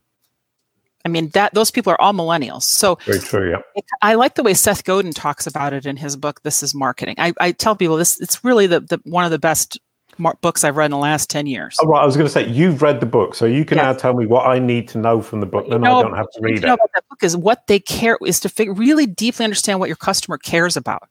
I 1.07 1.09
mean 1.09 1.29
that 1.35 1.55
those 1.55 1.71
people 1.71 1.93
are 1.93 2.01
all 2.01 2.13
millennials. 2.13 2.65
So 2.65 2.99
very 3.07 3.21
true. 3.21 3.51
Yeah, 3.51 3.83
I 4.03 4.15
like 4.15 4.35
the 4.35 4.43
way 4.43 4.55
Seth 4.55 4.83
Godin 4.83 5.13
talks 5.13 5.47
about 5.47 5.73
it 5.73 5.87
in 5.87 5.97
his 5.97 6.17
book. 6.17 6.43
This 6.43 6.65
is 6.65 6.75
marketing. 6.75 7.15
I, 7.17 7.33
I 7.39 7.53
tell 7.53 7.77
people 7.77 7.97
this. 7.97 8.21
It's 8.21 8.43
really 8.43 8.67
the, 8.67 8.81
the 8.81 9.01
one 9.05 9.25
of 9.25 9.31
the 9.31 9.39
best 9.39 9.79
mar- 10.19 10.37
books 10.41 10.65
I've 10.65 10.77
read 10.77 10.87
in 10.87 10.91
the 10.91 10.99
last 10.99 11.31
ten 11.31 11.47
years. 11.47 11.77
Oh, 11.81 11.87
right. 11.87 12.03
I 12.03 12.05
was 12.05 12.17
going 12.17 12.27
to 12.27 12.33
say 12.33 12.49
you've 12.49 12.83
read 12.83 12.99
the 12.99 13.07
book, 13.07 13.37
so 13.37 13.47
you 13.47 13.65
can 13.65 13.77
now 13.77 13.93
tell 13.93 14.15
me 14.15 14.27
what 14.27 14.49
I 14.49 14.59
need 14.59 14.89
to 14.89 14.99
know 14.99 15.23
from 15.23 15.39
the 15.39 15.47
book. 15.47 15.69
Then 15.71 15.83
know, 15.83 16.01
I 16.01 16.03
don't 16.03 16.17
have 16.17 16.29
to 16.33 16.41
read 16.41 16.57
it. 16.57 16.65
about 16.65 16.91
that 16.93 17.09
book 17.09 17.23
is 17.23 17.37
what 17.37 17.69
they 17.69 17.79
care 17.79 18.19
is 18.27 18.41
to 18.41 18.49
figure, 18.49 18.75
really 18.75 19.07
deeply 19.07 19.45
understand 19.45 19.79
what 19.79 19.89
your 19.89 19.95
customer 19.95 20.39
cares 20.39 20.77
about. 20.77 21.09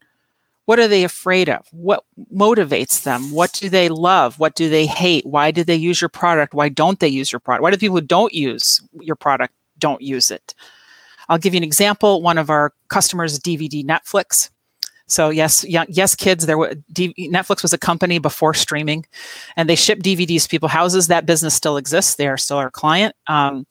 What 0.65 0.77
are 0.79 0.89
they 0.89 1.05
afraid 1.05 1.47
of? 1.47 1.65
What 1.71 2.03
motivates 2.33 3.03
them? 3.03 3.31
What 3.31 3.53
do 3.53 3.69
they 3.69 3.87
love? 3.87 4.39
What 4.39 4.55
do 4.55 4.69
they 4.69 4.87
hate? 4.87 5.25
Why 5.25 5.51
do 5.51 5.63
they 5.63 5.75
use 5.77 6.01
your 6.01 6.09
product? 6.09 6.53
Why 6.53 6.67
don't 6.67 6.99
they 6.99 7.07
use 7.07 7.31
your 7.31 7.39
product? 7.39 7.63
Why 7.63 7.71
do 7.71 7.77
people 7.77 7.95
who 7.95 8.01
don't 8.01 8.33
use 8.33 8.81
your 8.99 9.15
product 9.15 9.53
don't 9.85 10.01
use 10.01 10.31
it. 10.31 10.55
I'll 11.29 11.37
give 11.37 11.53
you 11.53 11.59
an 11.59 11.63
example. 11.63 12.23
One 12.23 12.39
of 12.39 12.49
our 12.49 12.73
customers, 12.87 13.39
DVD 13.39 13.85
Netflix. 13.85 14.49
So 15.07 15.29
yes, 15.29 15.63
yes, 15.63 16.15
kids. 16.15 16.47
There 16.47 16.57
were 16.57 16.73
Netflix 16.93 17.61
was 17.61 17.71
a 17.71 17.77
company 17.77 18.17
before 18.17 18.55
streaming, 18.55 19.05
and 19.55 19.69
they 19.69 19.75
ship 19.75 19.99
DVDs 19.99 20.43
to 20.43 20.49
people's 20.49 20.71
houses. 20.71 21.07
That 21.07 21.27
business 21.27 21.53
still 21.53 21.77
exists. 21.77 22.15
They 22.15 22.27
are 22.27 22.37
still 22.37 22.57
our 22.57 22.71
client. 22.71 23.15
Um, 23.27 23.67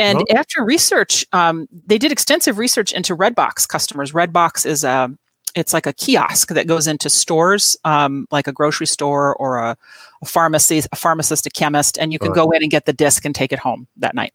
and 0.00 0.24
after 0.34 0.64
research, 0.64 1.24
um, 1.32 1.68
they 1.86 1.98
did 1.98 2.10
extensive 2.10 2.58
research 2.58 2.92
into 2.92 3.14
Redbox 3.16 3.68
customers. 3.68 4.10
Redbox 4.10 4.66
is 4.66 4.82
a 4.82 5.16
it's 5.54 5.72
like 5.72 5.86
a 5.86 5.92
kiosk 5.92 6.48
that 6.48 6.66
goes 6.66 6.88
into 6.88 7.08
stores, 7.08 7.76
um, 7.84 8.26
like 8.32 8.48
a 8.48 8.52
grocery 8.52 8.86
store 8.86 9.36
or 9.36 9.58
a, 9.58 9.76
a, 10.22 10.26
pharmacy, 10.26 10.82
a 10.90 10.96
pharmacist, 10.96 11.46
a 11.46 11.50
chemist, 11.50 11.98
and 11.98 12.12
you 12.12 12.18
can 12.18 12.30
right. 12.30 12.36
go 12.42 12.50
in 12.50 12.62
and 12.62 12.70
get 12.70 12.86
the 12.86 12.92
disc 12.92 13.24
and 13.24 13.34
take 13.34 13.52
it 13.52 13.60
home 13.60 13.86
that 13.98 14.14
night. 14.14 14.32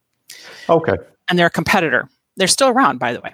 Okay. 0.69 0.95
And 1.29 1.37
they're 1.37 1.47
a 1.47 1.51
competitor. 1.51 2.09
They're 2.37 2.47
still 2.47 2.69
around, 2.69 2.99
by 2.99 3.13
the 3.13 3.21
way. 3.21 3.33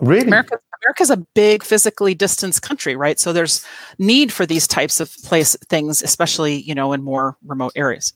Really? 0.00 0.26
America, 0.26 0.58
America's 0.82 1.10
a 1.10 1.18
big 1.34 1.62
physically 1.62 2.14
distanced 2.14 2.62
country, 2.62 2.96
right? 2.96 3.20
So 3.20 3.32
there's 3.32 3.64
need 3.98 4.32
for 4.32 4.46
these 4.46 4.66
types 4.66 4.98
of 4.98 5.14
place 5.24 5.56
things, 5.68 6.02
especially, 6.02 6.62
you 6.62 6.74
know, 6.74 6.92
in 6.92 7.02
more 7.02 7.36
remote 7.44 7.72
areas. 7.76 8.14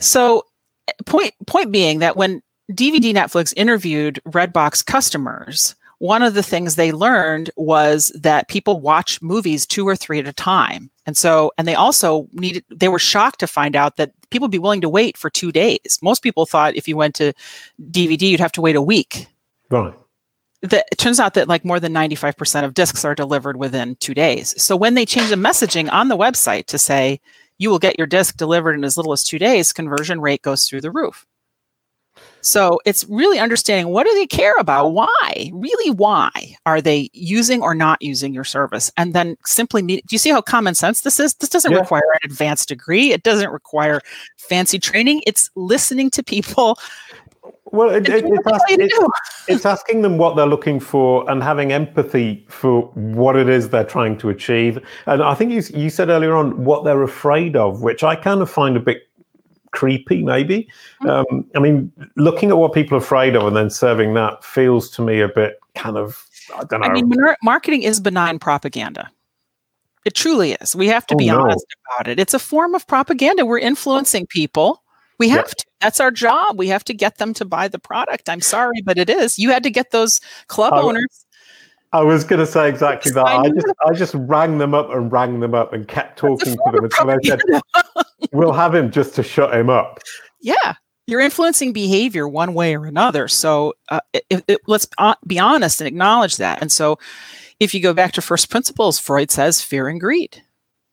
So 0.00 0.44
eh, 0.88 0.92
point 1.04 1.34
point 1.46 1.70
being 1.70 1.98
that 1.98 2.16
when 2.16 2.42
DVD 2.72 3.12
Netflix 3.14 3.52
interviewed 3.56 4.20
Redbox 4.26 4.84
customers, 4.84 5.74
one 5.98 6.22
of 6.22 6.34
the 6.34 6.42
things 6.42 6.74
they 6.74 6.92
learned 6.92 7.50
was 7.56 8.08
that 8.20 8.48
people 8.48 8.80
watch 8.80 9.20
movies 9.22 9.66
two 9.66 9.86
or 9.86 9.96
three 9.96 10.18
at 10.18 10.28
a 10.28 10.32
time. 10.32 10.90
And 11.06 11.16
so, 11.16 11.52
and 11.58 11.68
they 11.68 11.74
also 11.74 12.28
needed, 12.32 12.64
they 12.70 12.88
were 12.88 12.98
shocked 12.98 13.40
to 13.40 13.46
find 13.46 13.76
out 13.76 13.96
that 13.96 14.12
people 14.30 14.46
would 14.46 14.52
be 14.52 14.58
willing 14.58 14.80
to 14.80 14.88
wait 14.88 15.16
for 15.16 15.30
two 15.30 15.52
days. 15.52 15.98
Most 16.02 16.22
people 16.22 16.46
thought 16.46 16.76
if 16.76 16.88
you 16.88 16.96
went 16.96 17.14
to 17.16 17.32
DVD, 17.90 18.22
you'd 18.22 18.40
have 18.40 18.52
to 18.52 18.60
wait 18.60 18.76
a 18.76 18.82
week. 18.82 19.28
Right. 19.70 19.94
The, 20.62 20.84
it 20.90 20.98
turns 20.98 21.20
out 21.20 21.34
that 21.34 21.48
like 21.48 21.64
more 21.64 21.78
than 21.78 21.92
95% 21.92 22.64
of 22.64 22.74
discs 22.74 23.04
are 23.04 23.14
delivered 23.14 23.58
within 23.58 23.96
two 23.96 24.14
days. 24.14 24.60
So 24.60 24.76
when 24.76 24.94
they 24.94 25.04
change 25.04 25.28
the 25.28 25.36
messaging 25.36 25.92
on 25.92 26.08
the 26.08 26.16
website 26.16 26.66
to 26.66 26.78
say, 26.78 27.20
you 27.58 27.70
will 27.70 27.78
get 27.78 27.98
your 27.98 28.06
disc 28.06 28.36
delivered 28.36 28.74
in 28.74 28.84
as 28.84 28.96
little 28.96 29.12
as 29.12 29.22
two 29.22 29.38
days, 29.38 29.72
conversion 29.72 30.20
rate 30.20 30.42
goes 30.42 30.66
through 30.66 30.80
the 30.80 30.90
roof. 30.90 31.26
So 32.44 32.78
it's 32.84 33.04
really 33.08 33.38
understanding 33.38 33.92
what 33.92 34.06
do 34.06 34.14
they 34.14 34.26
care 34.26 34.54
about? 34.58 34.88
Why? 34.88 35.50
Really, 35.52 35.90
why 35.90 36.30
are 36.66 36.80
they 36.80 37.08
using 37.14 37.62
or 37.62 37.74
not 37.74 38.02
using 38.02 38.34
your 38.34 38.44
service? 38.44 38.92
And 38.98 39.14
then 39.14 39.36
simply 39.46 39.80
meet. 39.82 40.06
Do 40.06 40.14
you 40.14 40.18
see 40.18 40.30
how 40.30 40.42
common 40.42 40.74
sense 40.74 41.00
this 41.00 41.18
is? 41.18 41.34
This 41.34 41.48
doesn't 41.48 41.72
yeah. 41.72 41.78
require 41.78 42.02
an 42.22 42.30
advanced 42.30 42.68
degree. 42.68 43.12
It 43.12 43.22
doesn't 43.22 43.50
require 43.50 44.02
fancy 44.36 44.78
training. 44.78 45.22
It's 45.26 45.50
listening 45.56 46.10
to 46.10 46.22
people. 46.22 46.78
Well, 47.72 47.90
it, 47.90 48.08
it, 48.08 48.24
it's, 48.26 48.46
ask, 48.46 48.64
it's, 48.68 48.98
it's 49.48 49.66
asking 49.66 50.02
them 50.02 50.18
what 50.18 50.36
they're 50.36 50.46
looking 50.46 50.78
for 50.78 51.28
and 51.30 51.42
having 51.42 51.72
empathy 51.72 52.44
for 52.48 52.82
what 52.92 53.36
it 53.36 53.48
is 53.48 53.70
they're 53.70 53.84
trying 53.84 54.18
to 54.18 54.28
achieve. 54.28 54.78
And 55.06 55.22
I 55.22 55.34
think 55.34 55.50
you, 55.50 55.62
you 55.76 55.90
said 55.90 56.10
earlier 56.10 56.36
on 56.36 56.64
what 56.64 56.84
they're 56.84 57.02
afraid 57.02 57.56
of, 57.56 57.82
which 57.82 58.04
I 58.04 58.16
kind 58.16 58.42
of 58.42 58.50
find 58.50 58.76
a 58.76 58.80
bit 58.80 59.08
creepy, 59.74 60.22
maybe. 60.22 60.68
Mm-hmm. 61.02 61.34
Um, 61.34 61.44
I 61.54 61.58
mean, 61.58 61.92
looking 62.16 62.50
at 62.50 62.56
what 62.56 62.72
people 62.72 62.96
are 62.96 63.00
afraid 63.00 63.36
of 63.36 63.46
and 63.46 63.56
then 63.56 63.68
serving 63.68 64.14
that 64.14 64.42
feels 64.44 64.88
to 64.90 65.02
me 65.02 65.20
a 65.20 65.28
bit 65.28 65.58
kind 65.74 65.96
of, 65.96 66.24
I 66.54 66.64
don't 66.64 66.80
know. 66.80 66.86
I 66.86 66.92
mean, 66.92 67.12
marketing 67.42 67.82
is 67.82 68.00
benign 68.00 68.38
propaganda. 68.38 69.10
It 70.04 70.14
truly 70.14 70.52
is. 70.52 70.76
We 70.76 70.88
have 70.88 71.06
to 71.08 71.14
oh, 71.14 71.18
be 71.18 71.26
no. 71.26 71.40
honest 71.40 71.66
about 71.86 72.08
it. 72.08 72.18
It's 72.18 72.34
a 72.34 72.38
form 72.38 72.74
of 72.74 72.86
propaganda. 72.86 73.44
We're 73.44 73.58
influencing 73.58 74.26
people. 74.26 74.82
We 75.18 75.28
have 75.30 75.54
to. 75.54 75.64
That's 75.80 76.00
our 76.00 76.10
job. 76.10 76.58
We 76.58 76.68
have 76.68 76.84
to 76.84 76.94
get 76.94 77.18
them 77.18 77.34
to 77.34 77.44
buy 77.44 77.68
the 77.68 77.78
product. 77.78 78.28
I'm 78.28 78.40
sorry, 78.40 78.82
but 78.82 78.98
it 78.98 79.08
is. 79.08 79.38
You 79.38 79.50
had 79.50 79.62
to 79.62 79.70
get 79.70 79.90
those 79.90 80.20
club 80.48 80.72
owners 80.74 81.24
I 81.94 82.02
was 82.02 82.24
going 82.24 82.40
to 82.40 82.46
say 82.46 82.68
exactly 82.68 83.12
that. 83.12 83.24
I 83.24 83.48
just, 83.48 83.66
I 83.86 83.92
just 83.92 84.14
rang 84.14 84.58
them 84.58 84.74
up 84.74 84.90
and 84.90 85.12
rang 85.12 85.38
them 85.38 85.54
up 85.54 85.72
and 85.72 85.86
kept 85.86 86.18
talking 86.18 86.54
to 86.54 86.72
them 86.72 86.84
until 86.84 87.08
I 87.08 87.18
said, 87.22 87.40
"We'll 88.32 88.52
have 88.52 88.74
him 88.74 88.90
just 88.90 89.14
to 89.16 89.22
shut 89.22 89.54
him 89.54 89.70
up." 89.70 90.00
Yeah, 90.40 90.74
you're 91.06 91.20
influencing 91.20 91.72
behavior 91.72 92.28
one 92.28 92.54
way 92.54 92.74
or 92.76 92.86
another. 92.86 93.28
So 93.28 93.74
uh, 93.88 94.00
it, 94.12 94.44
it, 94.48 94.60
let's 94.66 94.86
be 95.26 95.38
honest 95.38 95.80
and 95.80 95.88
acknowledge 95.88 96.36
that. 96.36 96.60
And 96.60 96.70
so, 96.70 96.98
if 97.60 97.74
you 97.74 97.80
go 97.80 97.92
back 97.94 98.12
to 98.12 98.22
first 98.22 98.50
principles, 98.50 98.98
Freud 98.98 99.30
says 99.30 99.60
fear 99.60 99.88
and 99.88 100.00
greed. 100.00 100.42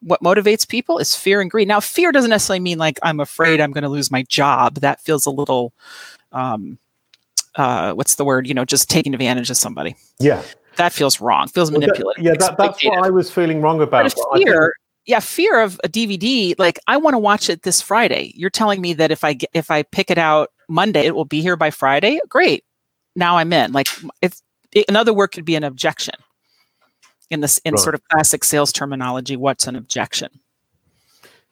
What 0.02 0.22
motivates 0.22 0.68
people 0.68 0.98
is 0.98 1.16
fear 1.16 1.42
and 1.42 1.52
greed. 1.52 1.68
Now, 1.68 1.80
fear 1.80 2.12
doesn't 2.12 2.30
necessarily 2.30 2.60
mean 2.60 2.78
like 2.78 3.00
I'm 3.04 3.20
afraid 3.20 3.60
I'm 3.60 3.72
going 3.72 3.84
to 3.84 3.90
lose 3.90 4.12
my 4.12 4.24
job. 4.24 4.76
That 4.76 5.02
feels 5.02 5.26
a 5.26 5.32
little, 5.32 5.74
um, 6.32 6.80
uh, 7.56 7.94
what's 7.94 8.16
the 8.16 8.26
word? 8.26 8.48
You 8.48 8.54
know, 8.54 8.66
just 8.66 8.90
taking 8.90 9.14
advantage 9.14 9.50
of 9.50 9.58
somebody. 9.58 9.96
Yeah 10.20 10.42
that 10.78 10.94
feels 10.94 11.22
wrong. 11.22 11.48
Feels 11.48 11.72
manipulative. 11.72 12.24
yeah, 12.24 12.34
that, 12.40 12.58
that's 12.58 12.84
what 12.84 13.06
I 13.06 13.10
was 13.10 13.30
feeling 13.30 13.62
wrong 13.62 13.82
about. 13.82 14.04
But 14.04 14.38
fear, 14.38 14.74
yeah, 15.06 15.20
fear 15.20 15.62
of 15.62 15.80
a 15.84 15.90
DVD. 15.90 16.56
Like 16.58 16.80
I 16.88 16.98
want 16.98 17.14
to 17.16 17.20
watch 17.20 17.50
it 17.50 17.64
this 17.64 17.82
Friday. 17.82 18.34
You're 18.36 18.50
telling 18.50 18.82
me 18.82 18.94
that 18.94 19.12
if 19.12 19.24
I 19.24 19.38
if 19.54 19.72
I 19.72 19.84
pick 19.84 20.12
it 20.12 20.18
out 20.18 20.52
Monday, 20.70 21.06
it 21.06 21.16
will 21.16 21.26
be 21.26 21.42
here 21.42 21.56
by 21.56 21.72
Friday. 21.72 22.20
Great. 22.30 22.64
Now 23.16 23.38
I'm 23.38 23.52
in. 23.52 23.72
Like 23.72 23.88
it's 24.22 24.42
it, 24.72 24.86
another 24.88 25.14
word 25.14 25.30
could 25.30 25.46
be 25.46 25.56
an 25.56 25.64
objection. 25.64 26.16
In 27.30 27.40
this 27.40 27.60
in 27.60 27.74
right. 27.74 27.80
sort 27.80 27.96
of 27.96 28.04
classic 28.10 28.44
sales 28.44 28.74
terminology, 28.74 29.38
what's 29.38 29.66
an 29.66 29.76
objection? 29.76 30.30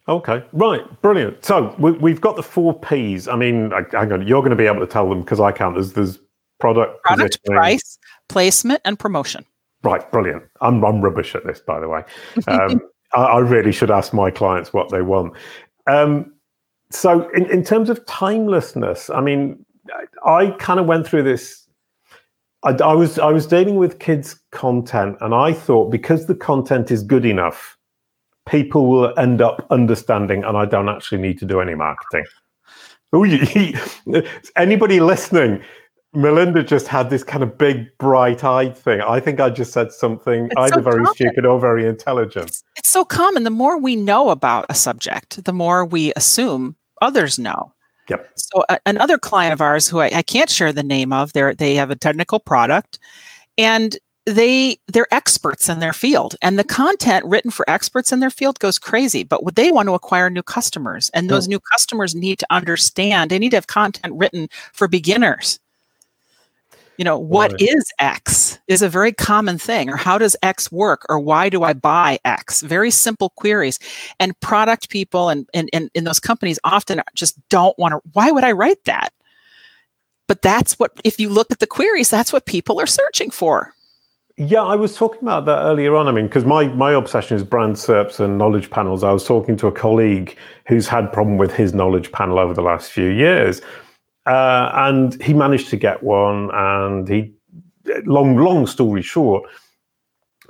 Okay, 0.09 0.43
right, 0.53 1.01
brilliant. 1.03 1.45
So 1.45 1.75
we, 1.77 2.11
have 2.11 2.19
got 2.19 2.35
the 2.35 2.41
four 2.41 2.77
P's. 2.77 3.27
I 3.27 3.35
mean, 3.35 3.71
hang 3.91 4.11
on, 4.11 4.27
you're 4.27 4.41
going 4.41 4.49
to 4.49 4.55
be 4.55 4.65
able 4.65 4.79
to 4.79 4.87
tell 4.87 5.07
them 5.07 5.21
because 5.21 5.39
I 5.39 5.51
can't. 5.51 5.75
There's, 5.75 5.93
there's 5.93 6.17
product, 6.59 7.03
product, 7.03 7.45
price, 7.45 7.99
placement, 8.27 8.81
and 8.85 8.97
promotion. 8.97 9.45
Right, 9.83 10.11
brilliant. 10.11 10.43
I'm, 10.61 10.83
I'm 10.83 11.01
rubbish 11.01 11.35
at 11.35 11.45
this, 11.45 11.59
by 11.59 11.79
the 11.79 11.87
way. 11.87 12.03
Um, 12.47 12.81
I, 13.13 13.23
I, 13.23 13.39
really 13.39 13.71
should 13.71 13.91
ask 13.91 14.13
my 14.13 14.31
clients 14.31 14.73
what 14.73 14.89
they 14.89 15.01
want. 15.01 15.33
Um, 15.87 16.33
so, 16.91 17.29
in, 17.29 17.49
in 17.51 17.63
terms 17.63 17.89
of 17.89 18.05
timelessness, 18.05 19.09
I 19.09 19.21
mean, 19.21 19.65
I, 20.25 20.45
I 20.45 20.51
kind 20.51 20.79
of 20.79 20.85
went 20.85 21.07
through 21.07 21.23
this. 21.23 21.67
I, 22.63 22.71
I 22.71 22.93
was 22.93 23.19
I 23.19 23.31
was 23.31 23.47
dealing 23.47 23.75
with 23.75 23.99
kids' 23.99 24.39
content, 24.51 25.17
and 25.21 25.33
I 25.33 25.53
thought 25.53 25.91
because 25.91 26.25
the 26.25 26.35
content 26.35 26.91
is 26.91 27.03
good 27.03 27.25
enough, 27.25 27.77
people 28.47 28.87
will 28.87 29.17
end 29.17 29.41
up 29.41 29.65
understanding, 29.69 30.43
and 30.43 30.57
I 30.57 30.65
don't 30.65 30.89
actually 30.89 31.21
need 31.21 31.39
to 31.39 31.45
do 31.45 31.61
any 31.61 31.75
marketing. 31.75 32.25
Oh, 33.11 33.25
anybody 34.55 34.99
listening? 34.99 35.63
Melinda 36.13 36.63
just 36.63 36.87
had 36.87 37.09
this 37.09 37.23
kind 37.23 37.43
of 37.43 37.57
big, 37.57 37.85
bright 37.99 38.43
eyed 38.43 38.75
thing. 38.75 39.01
I 39.01 39.19
think 39.19 39.39
I 39.39 39.49
just 39.49 39.71
said 39.71 39.91
something 39.91 40.45
it's 40.45 40.55
either 40.57 40.75
so 40.75 40.81
very 40.81 41.03
common. 41.03 41.13
stupid 41.13 41.45
or 41.45 41.59
very 41.59 41.85
intelligent. 41.85 42.47
It's, 42.47 42.63
it's, 42.77 42.89
so 42.89 43.05
common. 43.05 43.43
The 43.43 43.51
more 43.51 43.77
we 43.77 43.95
know 43.95 44.29
about 44.29 44.65
a 44.69 44.75
subject, 44.75 45.43
the 45.43 45.53
more 45.53 45.85
we 45.85 46.11
assume 46.15 46.75
others 47.01 47.37
know. 47.37 47.73
Yep. 48.09 48.27
So, 48.37 48.65
uh, 48.69 48.77
another 48.87 49.19
client 49.19 49.53
of 49.53 49.61
ours 49.61 49.87
who 49.87 49.99
I, 49.99 50.07
I 50.07 50.21
can't 50.23 50.49
share 50.49 50.73
the 50.73 50.81
name 50.81 51.13
of, 51.13 51.33
they 51.33 51.53
they 51.53 51.75
have 51.75 51.91
a 51.91 51.95
technical 51.95 52.39
product 52.39 52.97
and 53.59 53.95
they 54.25 54.77
they're 54.87 55.11
experts 55.11 55.69
in 55.69 55.79
their 55.79 55.93
field 55.93 56.35
and 56.41 56.57
the 56.59 56.63
content 56.63 57.25
written 57.25 57.51
for 57.51 57.67
experts 57.69 58.11
in 58.11 58.19
their 58.19 58.29
field 58.29 58.59
goes 58.59 58.77
crazy 58.77 59.23
but 59.23 59.43
what 59.43 59.55
they 59.55 59.71
want 59.71 59.87
to 59.87 59.93
acquire 59.93 60.29
new 60.29 60.43
customers 60.43 61.09
and 61.15 61.29
those 61.29 61.47
new 61.47 61.59
customers 61.59 62.13
need 62.13 62.37
to 62.37 62.45
understand 62.51 63.31
they 63.31 63.39
need 63.39 63.49
to 63.49 63.57
have 63.57 63.65
content 63.65 64.13
written 64.15 64.47
for 64.73 64.87
beginners 64.87 65.59
you 66.99 67.05
know 67.05 67.17
what 67.17 67.53
right. 67.53 67.61
is 67.61 67.85
x 67.97 68.59
is 68.67 68.81
a 68.81 68.89
very 68.89 69.13
common 69.13 69.57
thing 69.57 69.89
or 69.89 69.95
how 69.95 70.17
does 70.17 70.35
x 70.43 70.71
work 70.71 71.05
or 71.09 71.17
why 71.17 71.47
do 71.49 71.63
i 71.63 71.73
buy 71.73 72.19
x 72.25 72.61
very 72.61 72.91
simple 72.91 73.29
queries 73.29 73.79
and 74.19 74.39
product 74.41 74.89
people 74.89 75.29
and 75.29 75.47
and, 75.53 75.69
and, 75.73 75.89
and 75.95 76.05
those 76.05 76.19
companies 76.19 76.59
often 76.65 77.01
just 77.15 77.39
don't 77.47 77.77
want 77.79 77.93
to 77.93 78.01
why 78.11 78.29
would 78.29 78.43
i 78.43 78.51
write 78.51 78.83
that 78.83 79.11
but 80.27 80.41
that's 80.41 80.77
what 80.77 80.91
if 81.03 81.19
you 81.19 81.29
look 81.29 81.49
at 81.51 81.59
the 81.59 81.67
queries 81.67 82.09
that's 82.09 82.33
what 82.33 82.45
people 82.45 82.79
are 82.79 82.87
searching 82.87 83.31
for 83.31 83.73
yeah, 84.41 84.63
I 84.63 84.77
was 84.77 84.95
talking 84.95 85.19
about 85.21 85.43
that 85.47 85.63
earlier 85.63 85.97
on. 85.97 86.07
I 86.07 86.13
mean, 86.13 86.27
because 86.27 86.45
my, 86.45 86.69
my 86.69 86.93
obsession 86.93 87.35
is 87.35 87.43
brand 87.43 87.75
SERPs 87.75 88.21
and 88.21 88.37
knowledge 88.37 88.69
panels. 88.69 89.03
I 89.03 89.11
was 89.11 89.25
talking 89.25 89.57
to 89.57 89.67
a 89.67 89.71
colleague 89.73 90.37
who's 90.65 90.87
had 90.87 91.11
problem 91.11 91.37
with 91.37 91.51
his 91.53 91.73
knowledge 91.73 92.09
panel 92.13 92.39
over 92.39 92.53
the 92.53 92.61
last 92.61 92.89
few 92.89 93.09
years 93.09 93.61
uh, 94.29 94.71
and 94.73 95.21
he 95.21 95.33
managed 95.33 95.69
to 95.69 95.77
get 95.77 96.03
one. 96.03 96.49
And 96.53 97.07
he, 97.07 97.33
long 98.05 98.37
long 98.37 98.67
story 98.67 99.01
short, 99.01 99.43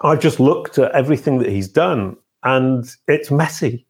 I've 0.04 0.20
just 0.20 0.39
looked 0.39 0.78
at 0.78 0.92
everything 0.92 1.39
that 1.39 1.50
he's 1.50 1.68
done, 1.68 2.18
and 2.44 2.86
it's 3.08 3.32
messy 3.32 3.86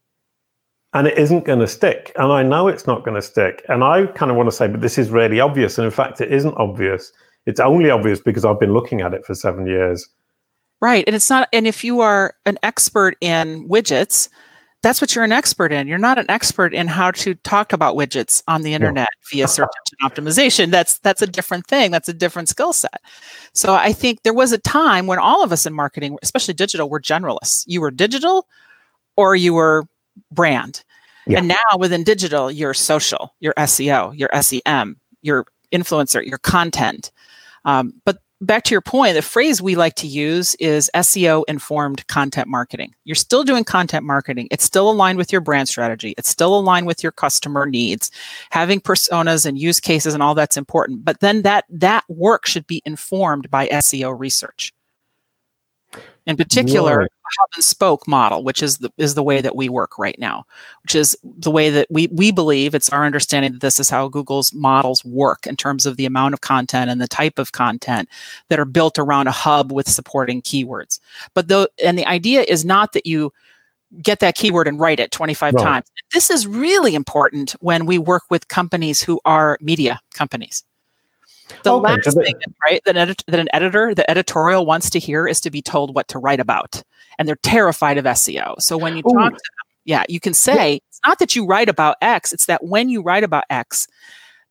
and 0.94 1.08
it 1.08 1.18
isn't 1.18 1.46
going 1.46 1.60
to 1.60 1.68
stick. 1.68 2.12
And 2.16 2.32
I 2.32 2.44
know 2.44 2.68
it's 2.68 2.88
not 2.88 3.04
going 3.04 3.16
to 3.16 3.22
stick. 3.22 3.64
And 3.70 3.84
I 3.84 4.08
kind 4.08 4.32
of 4.32 4.38
want 4.38 4.48
to 4.50 4.56
say, 4.56 4.68
but 4.68 4.82
this 4.82 4.98
is 4.98 5.10
really 5.10 5.40
obvious. 5.40 5.78
And 5.78 5.86
in 5.86 5.92
fact, 5.92 6.20
it 6.20 6.32
isn't 6.32 6.56
obvious. 6.58 7.12
It's 7.46 7.60
only 7.60 7.90
obvious 7.90 8.20
because 8.20 8.44
I've 8.44 8.60
been 8.60 8.74
looking 8.74 9.02
at 9.02 9.14
it 9.14 9.26
for 9.26 9.36
seven 9.36 9.68
years. 9.68 10.08
Right. 10.82 11.04
And 11.06 11.16
it's 11.16 11.30
not, 11.30 11.48
and 11.54 11.68
if 11.68 11.84
you 11.84 12.00
are 12.00 12.34
an 12.46 12.58
expert 12.64 13.18
in 13.22 13.68
widgets, 13.68 14.30
that's 14.82 15.02
what 15.02 15.14
you're 15.14 15.26
an 15.26 15.32
expert 15.32 15.72
in. 15.74 15.88
You're 15.88 15.98
not 15.98 16.18
an 16.18 16.30
expert 16.30 16.74
in 16.74 16.88
how 16.88 17.12
to 17.12 17.36
talk 17.36 17.74
about 17.74 17.96
widgets 17.96 18.42
on 18.48 18.62
the 18.62 18.74
internet 18.74 19.10
via 19.30 19.48
search 19.48 19.70
engine 20.04 20.26
optimization. 20.26 20.72
That's 20.72 21.00
that's 21.00 21.22
a 21.22 21.28
different 21.28 21.68
thing. 21.68 21.92
That's 21.92 22.08
a 22.08 22.14
different 22.14 22.48
skill 22.48 22.72
set. 22.72 23.02
So 23.54 23.74
I 23.74 23.92
think 23.92 24.24
there 24.24 24.34
was 24.34 24.54
a 24.54 24.58
time 24.58 25.06
when 25.06 25.20
all 25.20 25.44
of 25.44 25.52
us 25.52 25.66
in 25.66 25.74
marketing, 25.74 26.18
especially 26.24 26.54
digital, 26.54 26.90
were 26.90 27.02
generalists. 27.02 27.66
You 27.68 27.82
were 27.82 27.92
digital 27.92 28.48
or 29.18 29.36
you 29.36 29.54
were 29.54 29.86
brand. 30.32 30.84
Yeah. 31.28 31.40
And 31.40 31.50
now 31.50 31.78
within 31.78 32.04
digital, 32.04 32.50
your 32.50 32.74
social, 32.74 33.36
your 33.40 33.54
SEO, 33.58 34.18
your 34.18 34.30
SEM, 34.42 34.98
your 35.22 35.46
influencer, 35.74 36.26
your 36.26 36.38
content. 36.38 37.12
Um, 37.66 37.94
but 38.06 38.20
back 38.42 38.64
to 38.64 38.74
your 38.74 38.82
point, 38.82 39.16
the 39.16 39.22
phrase 39.22 39.62
we 39.62 39.76
like 39.76 39.96
to 39.96 40.08
use 40.08 40.56
is 40.56 40.90
SEO 40.96 41.44
informed 41.48 42.06
content 42.08 42.48
marketing. 42.48 42.94
You're 43.04 43.16
still 43.16 43.44
doing 43.44 43.64
content 43.64 44.06
marketing. 44.06 44.48
It's 44.52 44.64
still 44.64 44.90
aligned 44.90 45.18
with 45.18 45.32
your 45.32 45.42
brand 45.42 45.70
strategy. 45.70 46.14
It's 46.18 46.30
still 46.30 46.58
aligned 46.58 46.88
with 46.88 47.04
your 47.04 47.12
customer 47.12 47.66
needs. 47.66 48.12
Having 48.52 48.82
personas 48.82 49.46
and 49.46 49.58
use 49.58 49.80
cases 49.80 50.14
and 50.14 50.24
all 50.24 50.36
that's 50.36 50.58
important. 50.58 51.04
But 51.04 51.20
then 51.20 51.42
that 51.44 51.66
that 51.70 52.06
work 52.10 52.46
should 52.46 52.68
be 52.68 52.82
informed 52.86 53.50
by 53.50 53.68
SEO 53.68 54.18
research. 54.18 54.74
In 56.26 56.38
particular, 56.38 57.00
right. 57.00 57.12
hub 57.40 57.50
and 57.56 57.64
spoke 57.64 58.08
model, 58.08 58.44
which 58.44 58.62
is 58.62 58.78
the 58.78 58.92
is 58.98 59.16
the 59.16 59.24
way 59.24 59.42
that 59.42 59.56
we 59.56 59.68
work 59.68 59.98
right 59.98 60.18
now, 60.20 60.46
which 60.84 60.94
is 60.94 61.18
the 61.24 61.50
way 61.50 61.72
that 61.72 61.88
we 61.90 62.08
we 62.12 62.32
believe 62.32 62.76
it's 62.76 62.90
our 62.90 63.04
understanding 63.06 63.54
that 63.54 63.62
this 63.62 63.80
is 63.80 63.90
how 63.90 64.08
Google's 64.08 64.54
models 64.54 65.04
work 65.04 65.48
in 65.48 65.56
terms 65.56 65.86
of 65.86 65.98
the 65.98 66.06
amount 66.06 66.36
of 66.36 66.42
content 66.42 66.92
and 66.92 67.02
the 67.02 67.08
type 67.08 67.40
of 67.40 67.52
content 67.52 68.08
that 68.50 68.60
are 68.60 68.66
built 68.66 69.00
around 69.00 69.28
a 69.28 69.32
hub 69.32 69.72
with 69.72 69.90
supporting 69.90 70.42
keywords. 70.42 71.00
But 71.34 71.48
though 71.48 71.68
and 71.84 71.98
the 71.98 72.06
idea 72.06 72.44
is 72.44 72.64
not 72.64 72.94
that 72.94 73.08
you 73.08 73.34
get 74.04 74.20
that 74.20 74.36
keyword 74.36 74.68
and 74.68 74.80
write 74.80 75.00
it 75.00 75.12
25 75.12 75.54
right. 75.54 75.64
times. 75.64 75.92
This 76.14 76.30
is 76.30 76.46
really 76.46 76.94
important 76.96 77.52
when 77.60 77.86
we 77.86 77.98
work 77.98 78.24
with 78.30 78.48
companies 78.48 79.02
who 79.02 79.20
are 79.26 79.58
media 79.62 80.00
companies. 80.14 80.64
The 81.64 81.74
okay, 81.74 81.94
last 81.94 82.16
thing, 82.16 82.36
right, 82.66 82.82
that, 82.86 82.98
edit- 82.98 83.24
that 83.28 83.40
an 83.40 83.50
editor, 83.54 83.94
the 83.94 84.10
editorial 84.10 84.66
wants 84.66 84.90
to 84.92 85.00
hear 85.00 85.28
is 85.28 85.40
to 85.42 85.52
be 85.52 85.62
told 85.62 85.96
what 85.96 86.08
to 86.10 86.20
write 86.20 86.40
about. 86.40 86.82
And 87.18 87.28
they're 87.28 87.38
terrified 87.38 87.98
of 87.98 88.06
SEO. 88.06 88.62
So 88.62 88.78
when 88.78 88.96
you 88.96 89.04
Ooh. 89.08 89.14
talk 89.14 89.32
to 89.32 89.36
them, 89.36 89.68
yeah, 89.86 90.04
you 90.08 90.20
can 90.20 90.34
say, 90.34 90.72
yeah. 90.72 90.80
it's 90.88 91.00
not 91.06 91.20
that 91.20 91.36
you 91.36 91.46
write 91.46 91.70
about 91.70 91.98
X, 92.02 92.32
it's 92.32 92.46
that 92.46 92.64
when 92.64 92.90
you 92.90 93.02
write 93.02 93.24
about 93.24 93.44
X, 93.50 93.88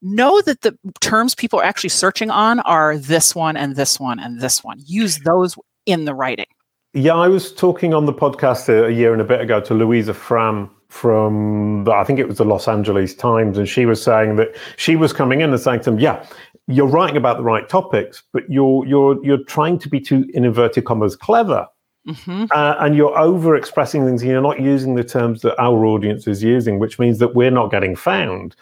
know 0.03 0.41
that 0.43 0.61
the 0.63 0.77
terms 1.01 1.35
people 1.35 1.61
are 1.61 1.65
actually 1.65 1.91
searching 1.91 2.31
on 2.31 2.61
are 2.61 2.97
this 2.99 3.35
one 3.35 3.57
and 3.57 3.77
this 3.77 3.99
one 3.99 4.19
and 4.19 4.41
this 4.41 4.63
one. 4.63 4.79
Use 4.85 5.19
those 5.21 5.57
in 5.87 6.05
the 6.05 6.15
writing. 6.15 6.47
Yeah, 6.95 7.15
I 7.15 7.29
was 7.29 7.53
talking 7.53 7.95
on 7.95 8.07
the 8.07 8.13
podcast 8.13 8.69
a, 8.69 8.87
a 8.87 8.91
year 8.91 9.13
and 9.13 9.21
a 9.21 9.25
bit 9.25 9.41
ago 9.41 9.61
to 9.61 9.75
Louisa 9.75 10.15
Fram 10.15 10.71
from 10.89 11.85
the, 11.85 11.93
I 11.93 12.03
think 12.05 12.19
it 12.19 12.27
was 12.27 12.39
the 12.39 12.45
Los 12.45 12.67
Angeles 12.67 13.15
Times, 13.15 13.59
and 13.59 13.69
she 13.69 13.85
was 13.85 14.03
saying 14.03 14.37
that 14.37 14.57
she 14.77 14.97
was 14.97 15.13
coming 15.13 15.43
in 15.43 15.51
and 15.51 15.61
saying 15.61 15.81
to 15.81 15.91
them, 15.91 16.01
"Yeah, 16.01 16.25
you're 16.69 16.87
writing 16.87 17.17
about 17.17 17.39
the 17.39 17.43
right 17.43 17.69
topics, 17.69 18.23
but 18.33 18.49
you're 18.51 18.87
you're 18.87 19.25
you're 19.25 19.43
trying 19.45 19.79
to 19.81 19.89
be 19.89 20.01
too 20.01 20.29
in 20.35 20.45
inverted 20.45 20.85
commas 20.85 21.17
clever, 21.17 21.67
mm-hmm. 22.07 22.45
uh, 22.51 22.75
and 22.79 22.95
you're 22.95 23.19
over 23.19 23.57
expressing 23.57 24.05
things. 24.05 24.23
And 24.23 24.31
you're 24.31 24.43
not 24.43 24.61
using 24.61 24.95
the 24.95 25.03
terms 25.03 25.41
that 25.43 25.59
our 25.61 25.87
audience 25.87 26.27
is 26.27 26.43
using, 26.43 26.79
which 26.79 26.99
means 26.99 27.19
that 27.19 27.35
we're 27.35 27.51
not 27.51 27.71
getting 27.71 27.97
found. 27.97 28.55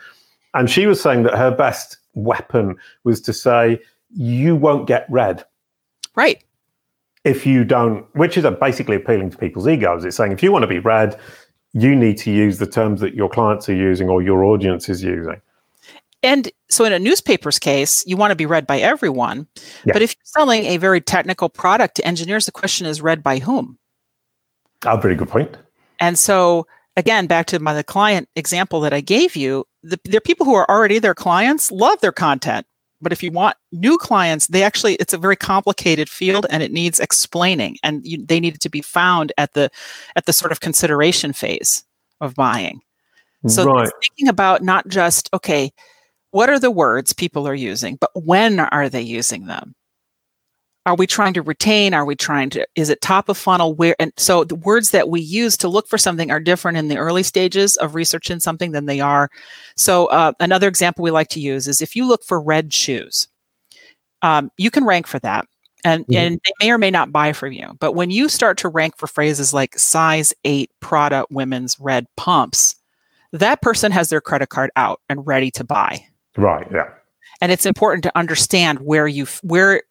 And 0.54 0.70
she 0.70 0.86
was 0.86 1.00
saying 1.00 1.24
that 1.24 1.36
her 1.36 1.50
best 1.50 1.98
weapon 2.14 2.76
was 3.02 3.20
to 3.22 3.32
say, 3.32 3.80
"You 4.10 4.54
won't 4.54 4.86
get 4.86 5.06
read." 5.10 5.44
Right. 6.14 6.42
If 7.24 7.44
you 7.44 7.64
don't, 7.64 8.06
which 8.14 8.38
is 8.38 8.46
basically 8.60 8.96
appealing 8.96 9.30
to 9.30 9.36
people's 9.36 9.66
egos. 9.66 10.04
It's 10.04 10.16
saying 10.16 10.30
if 10.30 10.44
you 10.44 10.52
want 10.52 10.62
to 10.62 10.68
be 10.68 10.78
read, 10.78 11.18
you 11.72 11.96
need 11.96 12.18
to 12.18 12.30
use 12.30 12.58
the 12.58 12.68
terms 12.68 13.00
that 13.00 13.14
your 13.14 13.28
clients 13.28 13.68
are 13.68 13.74
using 13.74 14.08
or 14.08 14.22
your 14.22 14.44
audience 14.44 14.88
is 14.88 15.02
using. 15.02 15.42
And 16.22 16.50
so, 16.68 16.84
in 16.84 16.92
a 16.92 16.98
newspaper's 16.98 17.58
case, 17.58 18.04
you 18.06 18.16
want 18.16 18.32
to 18.32 18.36
be 18.36 18.46
read 18.46 18.66
by 18.66 18.78
everyone. 18.80 19.46
Yeah. 19.84 19.92
But 19.92 20.02
if 20.02 20.14
you're 20.16 20.24
selling 20.24 20.64
a 20.64 20.78
very 20.78 21.00
technical 21.00 21.48
product 21.48 21.96
to 21.96 22.06
engineers, 22.06 22.46
the 22.46 22.52
question 22.52 22.86
is 22.86 23.00
read 23.00 23.22
by 23.22 23.38
whom? 23.38 23.78
A 24.84 25.00
very 25.00 25.14
good 25.14 25.28
point. 25.28 25.56
And 26.00 26.18
so, 26.18 26.66
again, 26.96 27.26
back 27.26 27.46
to 27.46 27.60
my 27.60 27.72
the 27.72 27.84
client 27.84 28.28
example 28.34 28.80
that 28.80 28.92
I 28.92 29.00
gave 29.00 29.36
you, 29.36 29.64
the, 29.82 29.98
are 30.16 30.20
people 30.20 30.44
who 30.44 30.54
are 30.54 30.68
already 30.68 30.98
their 30.98 31.14
clients, 31.14 31.70
love 31.70 32.00
their 32.00 32.12
content. 32.12 32.66
But 33.00 33.12
if 33.12 33.22
you 33.22 33.30
want 33.30 33.56
new 33.72 33.98
clients, 33.98 34.48
they 34.48 34.62
actually 34.62 34.94
it's 34.94 35.12
a 35.12 35.18
very 35.18 35.36
complicated 35.36 36.08
field 36.08 36.46
and 36.50 36.62
it 36.62 36.72
needs 36.72 36.98
explaining, 36.98 37.76
and 37.84 38.04
you, 38.04 38.24
they 38.24 38.40
needed 38.40 38.60
to 38.62 38.70
be 38.70 38.80
found 38.80 39.32
at 39.38 39.52
the 39.52 39.70
at 40.16 40.26
the 40.26 40.32
sort 40.32 40.50
of 40.50 40.60
consideration 40.60 41.32
phase 41.32 41.84
of 42.20 42.34
buying. 42.34 42.80
So 43.46 43.64
right. 43.64 43.88
thinking 44.02 44.26
about 44.28 44.62
not 44.62 44.88
just 44.88 45.28
okay 45.32 45.72
what 46.36 46.50
are 46.50 46.58
the 46.58 46.70
words 46.70 47.14
people 47.14 47.48
are 47.48 47.54
using, 47.54 47.96
but 47.96 48.10
when 48.12 48.60
are 48.60 48.90
they 48.90 49.00
using 49.00 49.46
them? 49.46 49.74
Are 50.84 50.94
we 50.94 51.06
trying 51.06 51.32
to 51.32 51.40
retain? 51.40 51.94
Are 51.94 52.04
we 52.04 52.14
trying 52.14 52.50
to, 52.50 52.68
is 52.74 52.90
it 52.90 53.00
top 53.00 53.30
of 53.30 53.38
funnel? 53.38 53.72
Where, 53.72 53.96
and 53.98 54.12
so 54.18 54.44
the 54.44 54.54
words 54.54 54.90
that 54.90 55.08
we 55.08 55.22
use 55.22 55.56
to 55.56 55.66
look 55.66 55.88
for 55.88 55.96
something 55.96 56.30
are 56.30 56.38
different 56.38 56.76
in 56.76 56.88
the 56.88 56.98
early 56.98 57.22
stages 57.22 57.78
of 57.78 57.94
researching 57.94 58.38
something 58.38 58.72
than 58.72 58.84
they 58.84 59.00
are. 59.00 59.30
So, 59.78 60.08
uh, 60.08 60.32
another 60.38 60.68
example 60.68 61.02
we 61.02 61.10
like 61.10 61.28
to 61.28 61.40
use 61.40 61.66
is 61.66 61.80
if 61.80 61.96
you 61.96 62.06
look 62.06 62.22
for 62.22 62.38
red 62.38 62.70
shoes, 62.70 63.28
um, 64.20 64.50
you 64.58 64.70
can 64.70 64.84
rank 64.84 65.06
for 65.06 65.18
that 65.20 65.46
and 65.86 66.02
mm-hmm. 66.02 66.16
and 66.16 66.40
they 66.44 66.66
may 66.66 66.70
or 66.70 66.76
may 66.76 66.90
not 66.90 67.12
buy 67.12 67.32
from 67.32 67.52
you. 67.52 67.72
But 67.80 67.92
when 67.92 68.10
you 68.10 68.28
start 68.28 68.58
to 68.58 68.68
rank 68.68 68.98
for 68.98 69.06
phrases 69.06 69.54
like 69.54 69.78
size 69.78 70.34
eight 70.44 70.70
Prada 70.80 71.24
women's 71.30 71.80
red 71.80 72.04
pumps, 72.18 72.76
that 73.32 73.62
person 73.62 73.90
has 73.90 74.10
their 74.10 74.20
credit 74.20 74.50
card 74.50 74.70
out 74.76 75.00
and 75.08 75.26
ready 75.26 75.50
to 75.52 75.64
buy. 75.64 76.04
Right. 76.36 76.66
Yeah. 76.72 76.88
And 77.40 77.52
it's 77.52 77.66
important 77.66 78.02
to 78.04 78.18
understand 78.18 78.80
where 78.80 79.06
you 79.06 79.26
where 79.42 79.82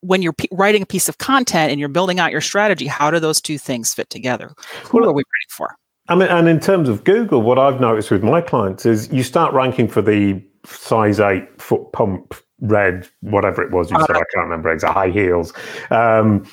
when 0.00 0.22
you're 0.22 0.32
p- 0.32 0.48
writing 0.52 0.82
a 0.82 0.86
piece 0.86 1.08
of 1.08 1.18
content 1.18 1.70
and 1.70 1.80
you're 1.80 1.88
building 1.88 2.18
out 2.18 2.32
your 2.32 2.40
strategy, 2.40 2.86
how 2.86 3.10
do 3.10 3.18
those 3.20 3.40
two 3.40 3.58
things 3.58 3.92
fit 3.92 4.08
together? 4.10 4.52
Who 4.84 5.00
well, 5.00 5.10
are 5.10 5.12
we 5.12 5.22
writing 5.22 5.48
for? 5.50 5.76
I 6.08 6.14
mean, 6.14 6.28
and 6.28 6.48
in 6.48 6.60
terms 6.60 6.88
of 6.88 7.04
Google, 7.04 7.42
what 7.42 7.58
I've 7.58 7.80
noticed 7.80 8.10
with 8.10 8.22
my 8.22 8.40
clients 8.40 8.86
is 8.86 9.12
you 9.12 9.22
start 9.22 9.52
ranking 9.52 9.88
for 9.88 10.00
the 10.00 10.42
size 10.64 11.20
eight 11.20 11.60
foot 11.60 11.92
pump 11.92 12.34
red, 12.60 13.08
whatever 13.20 13.62
it 13.62 13.70
was 13.70 13.90
you 13.90 13.98
said, 14.00 14.16
I 14.16 14.22
can't 14.34 14.44
remember 14.44 14.70
exactly, 14.70 14.94
high 14.94 15.10
heels. 15.10 15.52
Um, 15.90 16.46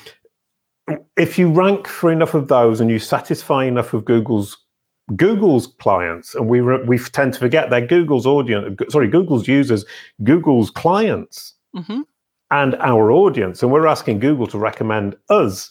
if 1.16 1.38
you 1.38 1.50
rank 1.50 1.88
for 1.88 2.12
enough 2.12 2.34
of 2.34 2.48
those 2.48 2.80
and 2.80 2.90
you 2.90 2.98
satisfy 2.98 3.64
enough 3.64 3.92
of 3.92 4.04
Google's 4.04 4.56
Google's 5.14 5.68
clients, 5.68 6.34
and 6.34 6.48
we 6.48 6.60
re- 6.60 6.82
we 6.84 6.98
tend 6.98 7.34
to 7.34 7.38
forget 7.38 7.70
they're 7.70 7.86
Google's 7.86 8.26
audience. 8.26 8.76
Sorry, 8.88 9.06
Google's 9.06 9.46
users, 9.46 9.84
Google's 10.24 10.70
clients, 10.70 11.54
mm-hmm. 11.76 12.00
and 12.50 12.74
our 12.76 13.12
audience, 13.12 13.62
and 13.62 13.70
we're 13.70 13.86
asking 13.86 14.18
Google 14.18 14.48
to 14.48 14.58
recommend 14.58 15.14
us, 15.28 15.70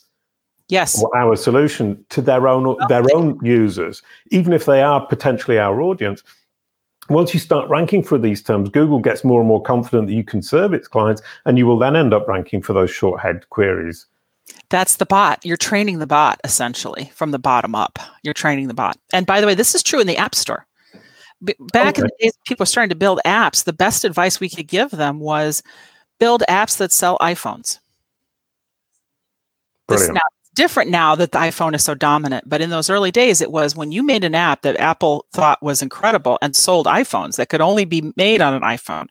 yes, 0.69 1.03
or 1.03 1.15
our 1.17 1.35
solution 1.35 2.03
to 2.09 2.21
their 2.21 2.47
own 2.47 2.77
their 2.87 3.03
own 3.13 3.37
users, 3.43 4.01
even 4.31 4.53
if 4.53 4.65
they 4.65 4.81
are 4.81 5.05
potentially 5.05 5.59
our 5.59 5.81
audience. 5.81 6.23
Once 7.09 7.35
you 7.35 7.39
start 7.39 7.69
ranking 7.69 8.01
for 8.01 8.17
these 8.17 8.41
terms, 8.41 8.69
Google 8.69 8.99
gets 8.99 9.23
more 9.23 9.39
and 9.39 9.47
more 9.47 9.61
confident 9.61 10.07
that 10.07 10.13
you 10.13 10.23
can 10.23 10.41
serve 10.41 10.73
its 10.73 10.87
clients, 10.87 11.21
and 11.45 11.57
you 11.57 11.67
will 11.67 11.77
then 11.77 11.95
end 11.95 12.13
up 12.13 12.27
ranking 12.27 12.61
for 12.61 12.73
those 12.73 12.89
short 12.89 13.19
head 13.19 13.47
queries 13.49 14.07
that's 14.69 14.97
the 14.97 15.05
bot. 15.05 15.45
You're 15.45 15.57
training 15.57 15.99
the 15.99 16.07
bot 16.07 16.39
essentially 16.43 17.11
from 17.15 17.31
the 17.31 17.39
bottom 17.39 17.75
up. 17.75 17.99
You're 18.23 18.33
training 18.33 18.67
the 18.67 18.73
bot. 18.73 18.97
And 19.13 19.25
by 19.25 19.41
the 19.41 19.47
way, 19.47 19.55
this 19.55 19.75
is 19.75 19.83
true 19.83 19.99
in 19.99 20.07
the 20.07 20.17
App 20.17 20.35
Store. 20.35 20.65
back 21.41 21.97
okay. 21.97 22.01
in 22.01 22.07
the 22.07 22.11
days, 22.19 22.37
people 22.45 22.63
were 22.63 22.67
starting 22.67 22.89
to 22.89 22.95
build 22.95 23.19
apps. 23.25 23.63
The 23.63 23.73
best 23.73 24.05
advice 24.05 24.39
we 24.39 24.49
could 24.49 24.67
give 24.67 24.91
them 24.91 25.19
was 25.19 25.63
build 26.19 26.43
apps 26.49 26.77
that 26.77 26.91
sell 26.91 27.17
iPhones. 27.19 27.79
Brilliant. 29.87 30.13
This 30.13 30.15
now, 30.15 30.29
different 30.55 30.89
now 30.89 31.15
that 31.15 31.31
the 31.31 31.39
iPhone 31.39 31.75
is 31.75 31.83
so 31.83 31.93
dominant, 31.93 32.49
but 32.49 32.61
in 32.61 32.69
those 32.69 32.89
early 32.89 33.11
days, 33.11 33.41
it 33.41 33.51
was 33.51 33.75
when 33.75 33.91
you 33.91 34.01
made 34.01 34.23
an 34.23 34.35
app 34.35 34.63
that 34.63 34.77
Apple 34.77 35.25
thought 35.31 35.61
was 35.61 35.81
incredible 35.81 36.39
and 36.41 36.55
sold 36.55 36.87
iPhones 36.87 37.35
that 37.35 37.49
could 37.49 37.61
only 37.61 37.85
be 37.85 38.11
made 38.15 38.41
on 38.41 38.53
an 38.53 38.61
iPhone 38.63 39.07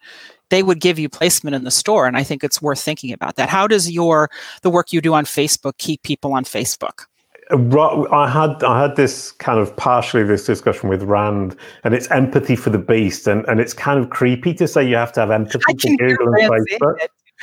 they 0.54 0.62
would 0.62 0.80
give 0.80 0.98
you 0.98 1.08
placement 1.08 1.56
in 1.56 1.64
the 1.64 1.70
store 1.70 2.06
and 2.06 2.16
i 2.16 2.22
think 2.22 2.44
it's 2.44 2.62
worth 2.62 2.80
thinking 2.80 3.12
about 3.12 3.36
that. 3.36 3.48
How 3.48 3.66
does 3.66 3.90
your 3.90 4.30
the 4.62 4.70
work 4.70 4.92
you 4.92 5.00
do 5.00 5.14
on 5.14 5.24
facebook 5.24 5.78
keep 5.78 6.02
people 6.02 6.32
on 6.32 6.44
facebook? 6.44 7.06
I 7.50 8.30
had 8.30 8.62
I 8.64 8.80
had 8.80 8.96
this 8.96 9.32
kind 9.32 9.58
of 9.58 9.76
partially 9.76 10.22
this 10.22 10.46
discussion 10.46 10.88
with 10.88 11.02
Rand, 11.02 11.54
and 11.84 11.92
it's 11.92 12.10
empathy 12.10 12.56
for 12.56 12.70
the 12.70 12.78
beast, 12.78 13.26
and, 13.26 13.44
and 13.48 13.60
it's 13.60 13.74
kind 13.74 14.02
of 14.02 14.08
creepy 14.08 14.54
to 14.54 14.66
say 14.66 14.88
you 14.88 14.96
have 14.96 15.12
to 15.12 15.20
have 15.20 15.30
empathy 15.30 15.58
for 15.58 15.96
Google 15.96 16.28
and 16.32 16.50
Facebook. 16.50 16.96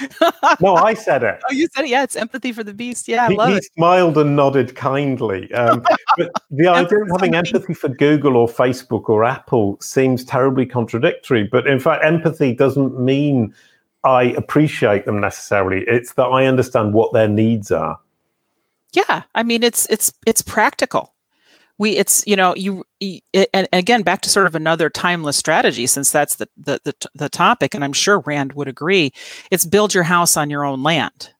no, 0.62 0.76
I 0.76 0.94
said 0.94 1.24
it. 1.24 1.40
Oh, 1.50 1.54
you 1.54 1.68
said 1.74 1.86
it. 1.86 1.90
Yeah, 1.90 2.04
it's 2.04 2.16
empathy 2.16 2.52
for 2.52 2.64
the 2.64 2.74
beast. 2.74 3.08
Yeah, 3.08 3.26
I 3.26 3.30
he, 3.30 3.36
love 3.36 3.50
he 3.50 3.56
it. 3.56 3.66
smiled 3.76 4.18
and 4.18 4.36
nodded 4.36 4.76
kindly. 4.76 5.52
Um, 5.54 5.84
but 6.18 6.32
the 6.50 6.68
idea 6.68 7.02
of 7.02 7.10
having 7.12 7.36
empathy 7.36 7.74
for 7.74 7.90
Google 7.90 8.38
or 8.38 8.48
Facebook 8.48 9.10
or 9.10 9.24
Apple 9.24 9.78
seems 9.82 10.24
terribly 10.24 10.66
contradictory. 10.66 11.48
But 11.52 11.68
in 11.68 11.80
fact, 11.80 12.04
empathy 12.04 12.54
doesn't 12.54 13.00
mean 13.00 13.54
I 14.04 14.24
appreciate 14.24 15.06
them 15.06 15.20
necessarily. 15.20 15.84
It's 15.88 16.14
that 16.14 16.26
I 16.26 16.46
understand 16.46 16.94
what 16.94 17.14
their 17.14 17.28
needs 17.28 17.72
are. 17.72 18.00
Yeah, 18.94 19.24
I 19.36 19.44
mean 19.44 19.64
it's 19.64 19.86
it's 19.90 20.14
it's 20.26 20.42
practical. 20.42 21.14
We 21.82 21.98
it's 21.98 22.24
you 22.28 22.36
know 22.36 22.54
you 22.56 22.84
it, 23.00 23.50
and 23.56 23.68
again 23.74 24.04
back 24.04 24.22
to 24.22 24.30
sort 24.30 24.46
of 24.46 24.54
another 24.54 24.88
timeless 24.88 25.36
strategy 25.36 25.88
since 25.88 26.12
that's 26.12 26.36
the, 26.36 26.48
the 26.56 26.80
the 26.84 26.94
the 27.16 27.28
topic 27.28 27.74
and 27.74 27.84
I'm 27.84 27.92
sure 27.92 28.20
Rand 28.20 28.54
would 28.54 28.68
agree. 28.68 29.12
It's 29.50 29.66
build 29.66 29.96
your 29.96 30.04
house 30.04 30.38
on 30.38 30.52
your 30.52 30.64
own 30.64 30.84
land. 30.84 31.32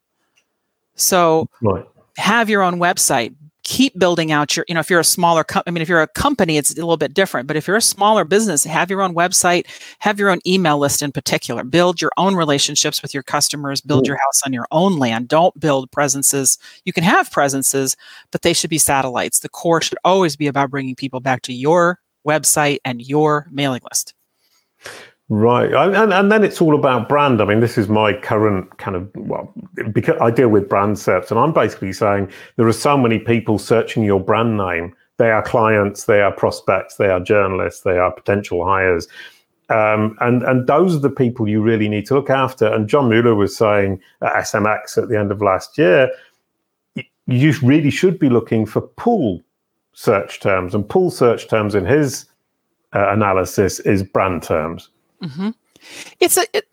So 0.96 1.48
right. 1.62 1.86
have 2.18 2.50
your 2.50 2.64
own 2.64 2.80
website, 2.80 3.36
keep 3.72 3.98
building 3.98 4.34
out 4.34 4.58
your 4.58 4.66
you 4.68 4.74
know 4.74 4.82
if 4.82 4.90
you're 4.90 5.00
a 5.00 5.04
smaller 5.04 5.46
co- 5.46 5.62
i 5.66 5.72
mean 5.72 5.82
if 5.82 5.88
you're 5.88 6.02
a 6.02 6.08
company 6.08 6.58
it's 6.58 6.72
a 6.72 6.76
little 6.76 6.98
bit 6.98 7.14
different 7.14 7.48
but 7.48 7.56
if 7.56 7.66
you're 7.66 7.78
a 7.78 7.82
smaller 7.82 8.26
business 8.26 8.66
have 8.66 8.90
your 8.90 9.02
own 9.02 9.16
website 9.16 9.66
have 10.00 10.20
your 10.20 10.30
own 10.30 10.40
email 10.46 10.78
list 10.78 11.02
in 11.02 11.10
particular. 11.10 11.64
Build 11.64 12.02
your 12.02 12.12
own 12.18 12.36
relationships 12.36 13.02
with 13.02 13.14
your 13.14 13.24
customers 13.24 13.80
build 13.80 14.04
mm. 14.04 14.08
your 14.08 14.18
house 14.18 14.42
on 14.46 14.52
your 14.52 14.68
own 14.72 15.00
land. 15.00 15.30
Don't 15.30 15.58
build 15.58 15.90
presences. 15.90 16.58
You 16.84 16.92
can 16.92 17.06
have 17.06 17.32
presences 17.32 17.96
but 18.32 18.42
they 18.42 18.52
should 18.52 18.70
be 18.70 18.78
satellites. 18.78 19.40
The 19.40 19.48
core 19.48 19.82
should 19.82 20.00
always 20.04 20.36
be 20.36 20.48
about 20.48 20.70
bringing 20.70 20.96
people 20.96 21.22
back 21.22 21.42
to 21.44 21.54
your 21.54 22.02
website 22.28 22.80
and 22.84 23.02
your 23.02 23.48
mailing 23.52 23.82
list 23.90 24.14
Right, 25.34 25.72
and 25.72 26.12
and 26.12 26.30
then 26.30 26.44
it's 26.44 26.60
all 26.60 26.76
about 26.76 27.08
brand. 27.08 27.42
I 27.42 27.46
mean, 27.46 27.62
this 27.62 27.78
is 27.78 27.88
my 27.88 28.12
current 28.12 28.78
kind 28.80 28.98
of 28.98 29.10
well, 29.16 29.54
because 29.94 30.18
I 30.20 30.30
deal 30.30 30.50
with 30.50 30.68
brand 30.68 31.00
search, 31.00 31.32
and 31.32 31.40
I'm 31.40 31.54
basically 31.54 31.94
saying 31.94 32.30
there 32.58 32.68
are 32.68 32.74
so 32.74 32.98
many 32.98 33.18
people 33.18 33.58
searching 33.58 34.04
your 34.04 34.20
brand 34.20 34.58
name. 34.58 34.94
They 35.16 35.32
are 35.32 35.42
clients, 35.42 36.04
they 36.04 36.20
are 36.20 36.34
prospects, 36.34 36.98
they 36.98 37.08
are 37.08 37.22
journalists, 37.22 37.84
they 37.84 37.98
are 37.98 38.12
potential 38.12 38.66
hires, 38.66 39.08
um, 39.70 40.18
and 40.20 40.44
and 40.44 40.68
those 40.68 40.98
are 40.98 41.00
the 41.00 41.10
people 41.10 41.48
you 41.48 41.62
really 41.62 41.88
need 41.88 42.06
to 42.08 42.16
look 42.16 42.30
after. 42.30 42.68
And 42.68 42.90
John 42.90 43.08
Mueller 43.08 43.34
was 43.34 43.56
saying 43.56 44.02
at 44.22 44.34
SMX 44.34 45.02
at 45.02 45.08
the 45.08 45.18
end 45.18 45.32
of 45.32 45.42
last 45.42 45.78
year, 45.78 46.12
you 47.28 47.54
really 47.64 47.90
should 47.90 48.20
be 48.20 48.28
looking 48.28 48.66
for 48.66 48.82
pull 48.82 49.42
search 49.94 50.42
terms, 50.42 50.76
and 50.76 50.90
pull 50.90 51.10
search 51.10 51.48
terms 51.48 51.74
in 51.74 51.86
his 51.86 52.26
uh, 52.94 53.14
analysis 53.14 53.80
is 53.80 54.04
brand 54.04 54.44
terms. 54.44 54.90
Mm-hmm. 55.22 55.50
It's 56.20 56.38
a 56.38 56.46
it, 56.54 56.68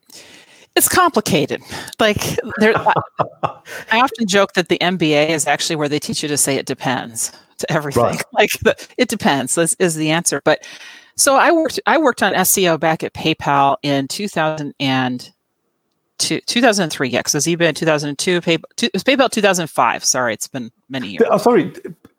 it's 0.77 0.89
complicated. 0.89 1.63
Like 1.99 2.23
there, 2.59 2.77
I, 2.77 2.93
I, 3.91 4.01
often 4.01 4.27
joke 4.27 4.53
that 4.55 4.69
the 4.69 4.79
MBA 4.79 5.31
is 5.31 5.47
actually 5.47 5.77
where 5.77 5.89
they 5.89 5.99
teach 5.99 6.23
you 6.23 6.29
to 6.29 6.37
say 6.37 6.57
it 6.57 6.67
depends 6.67 7.33
to 7.59 7.71
everything. 7.73 8.05
Right. 8.05 8.23
Like 8.33 8.51
the, 8.61 8.89
it 8.97 9.09
depends 9.09 9.59
is, 9.59 9.75
is 9.79 9.97
the 9.97 10.11
answer. 10.11 10.41
But 10.45 10.67
so 11.17 11.35
I 11.37 11.51
worked 11.51 11.81
I 11.87 11.99
worked 11.99 12.23
on 12.23 12.33
SEO 12.35 12.79
back 12.79 13.03
at 13.03 13.13
PayPal 13.13 13.77
in 13.83 14.09
2000 14.09 14.75
and. 14.81 15.31
2003, 16.21 17.11
yeah, 17.11 17.21
because 17.21 17.35
eBay 17.45 17.69
in 17.69 17.77
2002. 17.77 18.41
PayPal, 18.41 18.65
it 18.83 18.91
was 18.93 19.05
PayPal 19.05 19.31
2005. 19.31 20.05
Sorry, 20.05 20.35
it's 20.35 20.49
been 20.49 20.73
many 20.89 21.11
years. 21.11 21.23
Oh, 21.31 21.39
sorry, 21.39 21.73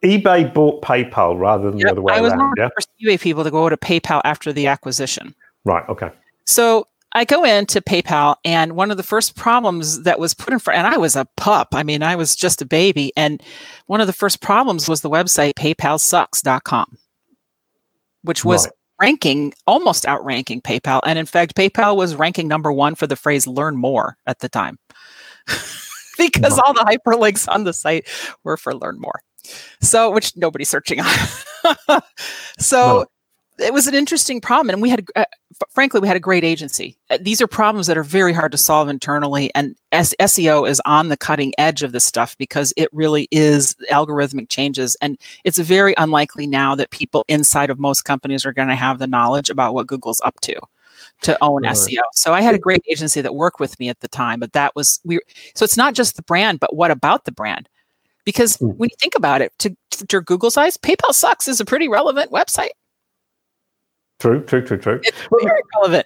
eBay 0.03 0.53
bought 0.53 0.81
PayPal 0.81 1.37
rather 1.37 1.69
than 1.69 1.79
yep, 1.79 1.87
the 1.87 1.91
other 1.91 2.01
way 2.01 2.13
I 2.13 2.21
was 2.21 2.31
around. 2.31 2.55
Was 2.57 2.87
yeah? 2.97 3.09
eBay 3.09 3.19
people 3.19 3.43
to 3.43 3.51
go 3.51 3.67
to 3.67 3.75
PayPal 3.75 4.21
after 4.23 4.53
the 4.53 4.67
acquisition. 4.67 5.35
Right. 5.69 5.87
Okay. 5.87 6.09
So 6.45 6.87
I 7.13 7.25
go 7.25 7.43
into 7.43 7.79
PayPal, 7.79 8.37
and 8.43 8.75
one 8.75 8.89
of 8.89 8.97
the 8.97 9.03
first 9.03 9.35
problems 9.35 10.01
that 10.01 10.19
was 10.19 10.33
put 10.33 10.51
in 10.51 10.57
front, 10.57 10.79
and 10.79 10.87
I 10.87 10.97
was 10.97 11.15
a 11.15 11.27
pup. 11.37 11.69
I 11.73 11.83
mean, 11.83 12.01
I 12.01 12.15
was 12.15 12.35
just 12.35 12.61
a 12.63 12.65
baby. 12.65 13.13
And 13.15 13.41
one 13.85 14.01
of 14.01 14.07
the 14.07 14.13
first 14.13 14.41
problems 14.41 14.89
was 14.89 15.01
the 15.01 15.11
website 15.11 15.53
paypalsucks.com, 15.53 16.97
which 18.23 18.43
was 18.43 18.65
right. 18.65 18.73
ranking, 18.99 19.53
almost 19.67 20.07
outranking 20.07 20.61
PayPal. 20.61 21.01
And 21.05 21.19
in 21.19 21.27
fact, 21.27 21.55
PayPal 21.55 21.95
was 21.95 22.15
ranking 22.15 22.47
number 22.47 22.71
one 22.71 22.95
for 22.95 23.05
the 23.05 23.15
phrase 23.15 23.45
learn 23.45 23.77
more 23.77 24.17
at 24.25 24.39
the 24.39 24.49
time 24.49 24.79
because 26.17 26.57
right. 26.57 26.61
all 26.65 26.73
the 26.73 26.81
hyperlinks 26.81 27.47
on 27.47 27.63
the 27.63 27.73
site 27.73 28.07
were 28.43 28.57
for 28.57 28.73
learn 28.73 28.99
more. 28.99 29.21
So, 29.81 30.11
which 30.11 30.35
nobody's 30.35 30.69
searching 30.69 30.99
on. 30.99 32.01
so, 32.59 33.05
it 33.59 33.73
was 33.73 33.87
an 33.87 33.95
interesting 33.95 34.39
problem 34.41 34.69
and 34.73 34.81
we 34.81 34.89
had 34.89 35.05
uh, 35.15 35.25
frankly 35.69 35.99
we 35.99 36.07
had 36.07 36.17
a 36.17 36.21
great 36.21 36.43
agency 36.43 36.95
uh, 37.09 37.17
these 37.21 37.41
are 37.41 37.47
problems 37.47 37.87
that 37.87 37.97
are 37.97 38.03
very 38.03 38.33
hard 38.33 38.51
to 38.51 38.57
solve 38.57 38.89
internally 38.89 39.51
and 39.55 39.75
S- 39.91 40.15
seo 40.21 40.67
is 40.67 40.81
on 40.85 41.09
the 41.09 41.17
cutting 41.17 41.53
edge 41.57 41.83
of 41.83 41.91
this 41.91 42.05
stuff 42.05 42.37
because 42.37 42.73
it 42.77 42.89
really 42.91 43.27
is 43.31 43.75
algorithmic 43.91 44.49
changes 44.49 44.95
and 45.01 45.17
it's 45.43 45.57
very 45.59 45.93
unlikely 45.97 46.47
now 46.47 46.75
that 46.75 46.89
people 46.91 47.25
inside 47.27 47.69
of 47.69 47.79
most 47.79 48.03
companies 48.03 48.45
are 48.45 48.53
going 48.53 48.69
to 48.69 48.75
have 48.75 48.99
the 48.99 49.07
knowledge 49.07 49.49
about 49.49 49.73
what 49.73 49.87
google's 49.87 50.21
up 50.21 50.39
to 50.41 50.55
to 51.21 51.37
own 51.41 51.63
right. 51.63 51.75
seo 51.75 52.01
so 52.13 52.33
i 52.33 52.41
had 52.41 52.55
a 52.55 52.59
great 52.59 52.83
agency 52.89 53.21
that 53.21 53.35
worked 53.35 53.59
with 53.59 53.79
me 53.79 53.89
at 53.89 53.99
the 53.99 54.07
time 54.07 54.39
but 54.39 54.53
that 54.53 54.75
was 54.75 54.99
we 55.03 55.19
so 55.55 55.63
it's 55.63 55.77
not 55.77 55.93
just 55.93 56.15
the 56.15 56.23
brand 56.23 56.59
but 56.59 56.75
what 56.75 56.91
about 56.91 57.25
the 57.25 57.31
brand 57.31 57.67
because 58.25 58.57
mm. 58.57 58.75
when 58.75 58.89
you 58.89 58.95
think 58.99 59.15
about 59.15 59.41
it 59.41 59.51
to, 59.59 59.75
to 59.91 60.21
google's 60.21 60.57
eyes 60.57 60.77
paypal 60.77 61.13
sucks 61.13 61.47
is 61.47 61.59
a 61.59 61.65
pretty 61.65 61.87
relevant 61.87 62.31
website 62.31 62.69
True, 64.19 64.43
true, 64.43 64.61
true, 64.61 64.77
true. 64.77 64.99
It's 65.03 65.27
very 65.41 65.61
relevant. 65.75 66.05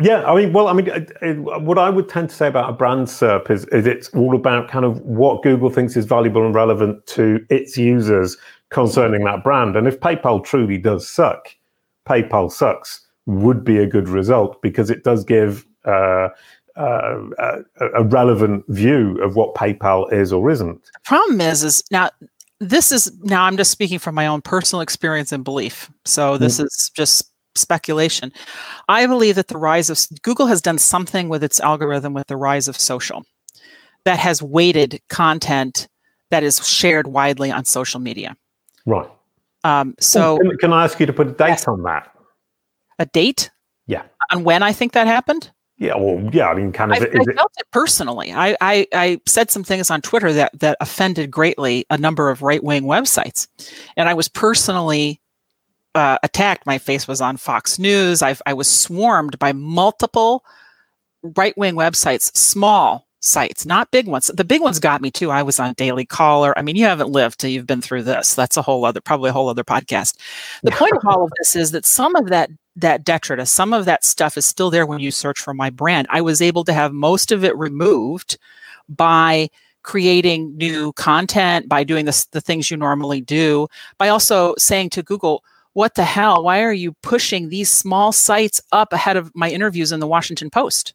Yeah, 0.00 0.24
I 0.24 0.34
mean, 0.34 0.52
well, 0.52 0.66
I 0.66 0.72
mean, 0.72 0.88
it, 0.88 1.12
it, 1.22 1.38
what 1.38 1.78
I 1.78 1.88
would 1.88 2.08
tend 2.08 2.30
to 2.30 2.34
say 2.34 2.48
about 2.48 2.68
a 2.68 2.72
brand 2.72 3.06
SERP 3.06 3.48
is, 3.50 3.64
is 3.66 3.86
it's 3.86 4.08
all 4.08 4.34
about 4.34 4.68
kind 4.68 4.84
of 4.84 5.00
what 5.02 5.44
Google 5.44 5.70
thinks 5.70 5.96
is 5.96 6.04
valuable 6.04 6.44
and 6.44 6.52
relevant 6.52 7.06
to 7.08 7.44
its 7.48 7.76
users 7.76 8.36
concerning 8.70 9.24
that 9.24 9.44
brand. 9.44 9.76
And 9.76 9.86
if 9.86 10.00
PayPal 10.00 10.42
truly 10.42 10.78
does 10.78 11.08
suck, 11.08 11.48
PayPal 12.08 12.50
sucks 12.50 13.06
would 13.26 13.64
be 13.64 13.78
a 13.78 13.86
good 13.86 14.08
result 14.08 14.60
because 14.62 14.90
it 14.90 15.04
does 15.04 15.22
give 15.22 15.64
uh, 15.84 16.28
uh, 16.76 17.20
a, 17.38 17.86
a 17.94 18.02
relevant 18.02 18.64
view 18.68 19.16
of 19.22 19.36
what 19.36 19.54
PayPal 19.54 20.12
is 20.12 20.32
or 20.32 20.50
isn't. 20.50 20.82
The 20.82 21.00
problem 21.04 21.40
is, 21.40 21.62
is 21.62 21.84
now 21.92 22.10
this 22.60 22.92
is 22.92 23.12
now 23.22 23.44
I'm 23.44 23.56
just 23.56 23.70
speaking 23.70 23.98
from 23.98 24.14
my 24.14 24.26
own 24.26 24.42
personal 24.42 24.80
experience 24.80 25.32
and 25.32 25.44
belief. 25.44 25.90
So 26.04 26.38
this 26.38 26.56
mm-hmm. 26.56 26.66
is 26.66 26.90
just 26.94 27.30
speculation. 27.54 28.32
I 28.88 29.06
believe 29.06 29.36
that 29.36 29.48
the 29.48 29.58
rise 29.58 29.90
of 29.90 29.98
Google 30.22 30.46
has 30.46 30.60
done 30.60 30.78
something 30.78 31.28
with 31.28 31.44
its 31.44 31.60
algorithm 31.60 32.14
with 32.14 32.26
the 32.26 32.36
rise 32.36 32.68
of 32.68 32.78
social 32.78 33.24
that 34.04 34.18
has 34.18 34.42
weighted 34.42 35.00
content 35.08 35.88
that 36.30 36.42
is 36.42 36.66
shared 36.66 37.06
widely 37.06 37.50
on 37.50 37.64
social 37.64 38.00
media. 38.00 38.36
Right. 38.86 39.08
Um, 39.62 39.94
so 39.98 40.38
can, 40.38 40.58
can, 40.58 40.72
I 40.72 40.84
ask 40.84 41.00
you 41.00 41.06
to 41.06 41.12
put 41.12 41.28
a 41.28 41.32
date 41.32 41.48
yes. 41.48 41.68
on 41.68 41.82
that? 41.84 42.10
A 42.98 43.06
date? 43.06 43.50
Yeah. 43.86 44.02
On 44.30 44.44
when 44.44 44.62
I 44.62 44.72
think 44.72 44.92
that 44.92 45.06
happened? 45.06 45.50
Yeah, 45.76 45.96
well, 45.96 46.30
yeah. 46.32 46.48
I 46.48 46.54
mean, 46.54 46.72
kind 46.72 46.92
of. 46.92 47.02
I, 47.02 47.06
I 47.06 47.34
felt 47.34 47.52
it 47.58 47.66
personally. 47.72 48.32
I, 48.32 48.56
I, 48.60 48.86
I 48.92 49.20
said 49.26 49.50
some 49.50 49.64
things 49.64 49.90
on 49.90 50.02
Twitter 50.02 50.32
that 50.32 50.58
that 50.60 50.76
offended 50.80 51.30
greatly 51.30 51.84
a 51.90 51.98
number 51.98 52.30
of 52.30 52.42
right 52.42 52.62
wing 52.62 52.84
websites, 52.84 53.48
and 53.96 54.08
I 54.08 54.14
was 54.14 54.28
personally 54.28 55.20
uh, 55.96 56.18
attacked. 56.22 56.64
My 56.64 56.78
face 56.78 57.08
was 57.08 57.20
on 57.20 57.36
Fox 57.36 57.78
News. 57.78 58.22
I 58.22 58.36
I 58.46 58.54
was 58.54 58.70
swarmed 58.70 59.38
by 59.40 59.52
multiple 59.52 60.44
right 61.36 61.56
wing 61.58 61.74
websites, 61.74 62.34
small 62.36 63.08
sites, 63.24 63.66
not 63.66 63.90
big 63.90 64.06
ones. 64.06 64.30
The 64.32 64.44
big 64.44 64.60
ones 64.60 64.78
got 64.78 65.00
me 65.00 65.10
too. 65.10 65.30
I 65.30 65.42
was 65.42 65.58
on 65.58 65.74
Daily 65.74 66.04
Caller. 66.04 66.56
I 66.56 66.62
mean, 66.62 66.76
you 66.76 66.84
haven't 66.84 67.10
lived 67.10 67.40
till 67.40 67.50
you've 67.50 67.66
been 67.66 67.80
through 67.80 68.04
this. 68.04 68.34
That's 68.34 68.56
a 68.56 68.62
whole 68.62 68.84
other, 68.84 69.00
probably 69.00 69.30
a 69.30 69.32
whole 69.32 69.48
other 69.48 69.64
podcast. 69.64 70.16
The 70.62 70.70
point 70.70 70.92
of 70.96 71.02
all 71.06 71.24
of 71.24 71.32
this 71.38 71.56
is 71.56 71.70
that 71.72 71.86
some 71.86 72.14
of 72.14 72.28
that 72.28 72.50
that 72.76 73.04
detritus, 73.04 73.50
some 73.50 73.72
of 73.72 73.84
that 73.84 74.04
stuff 74.04 74.36
is 74.36 74.46
still 74.46 74.70
there 74.70 74.86
when 74.86 75.00
you 75.00 75.10
search 75.10 75.40
for 75.40 75.54
my 75.54 75.70
brand. 75.70 76.06
I 76.10 76.20
was 76.20 76.42
able 76.42 76.64
to 76.64 76.72
have 76.72 76.92
most 76.92 77.30
of 77.32 77.44
it 77.44 77.56
removed 77.56 78.38
by 78.88 79.48
creating 79.82 80.56
new 80.56 80.92
content, 80.94 81.68
by 81.68 81.84
doing 81.84 82.06
the, 82.06 82.26
the 82.32 82.40
things 82.40 82.70
you 82.70 82.76
normally 82.76 83.20
do, 83.20 83.68
by 83.98 84.08
also 84.08 84.54
saying 84.58 84.90
to 84.90 85.02
Google, 85.02 85.44
what 85.74 85.94
the 85.94 86.04
hell? 86.04 86.42
Why 86.42 86.62
are 86.62 86.72
you 86.72 86.92
pushing 87.02 87.48
these 87.48 87.70
small 87.70 88.12
sites 88.12 88.60
up 88.72 88.92
ahead 88.92 89.16
of 89.16 89.30
my 89.34 89.50
interviews 89.50 89.92
in 89.92 90.00
the 90.00 90.06
Washington 90.06 90.50
Post? 90.50 90.94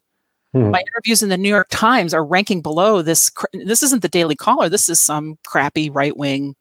Hmm. 0.52 0.70
My 0.70 0.80
interviews 0.80 1.22
in 1.22 1.28
the 1.28 1.38
New 1.38 1.48
York 1.48 1.68
Times 1.70 2.12
are 2.12 2.24
ranking 2.24 2.60
below 2.60 3.02
this. 3.02 3.30
This 3.52 3.82
isn't 3.82 4.02
the 4.02 4.08
Daily 4.08 4.34
Caller. 4.34 4.68
This 4.68 4.88
is 4.88 5.00
some 5.00 5.38
crappy 5.46 5.90
right 5.90 6.16
wing, 6.16 6.56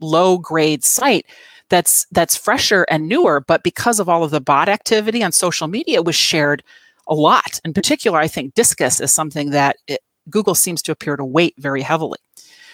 low 0.00 0.38
grade 0.38 0.84
site 0.84 1.26
that's 1.74 2.06
that's 2.12 2.36
fresher 2.36 2.86
and 2.88 3.08
newer. 3.08 3.40
But 3.40 3.64
because 3.64 3.98
of 3.98 4.08
all 4.08 4.22
of 4.22 4.30
the 4.30 4.40
bot 4.40 4.68
activity 4.68 5.24
on 5.24 5.32
social 5.32 5.66
media, 5.66 5.96
it 5.96 6.04
was 6.04 6.14
shared 6.14 6.62
a 7.08 7.14
lot. 7.16 7.60
In 7.64 7.72
particular, 7.74 8.16
I 8.16 8.28
think 8.28 8.54
Disqus 8.54 9.00
is 9.00 9.12
something 9.12 9.50
that 9.50 9.76
it, 9.88 10.00
Google 10.30 10.54
seems 10.54 10.82
to 10.82 10.92
appear 10.92 11.16
to 11.16 11.24
weight 11.24 11.54
very 11.58 11.82
heavily. 11.82 12.20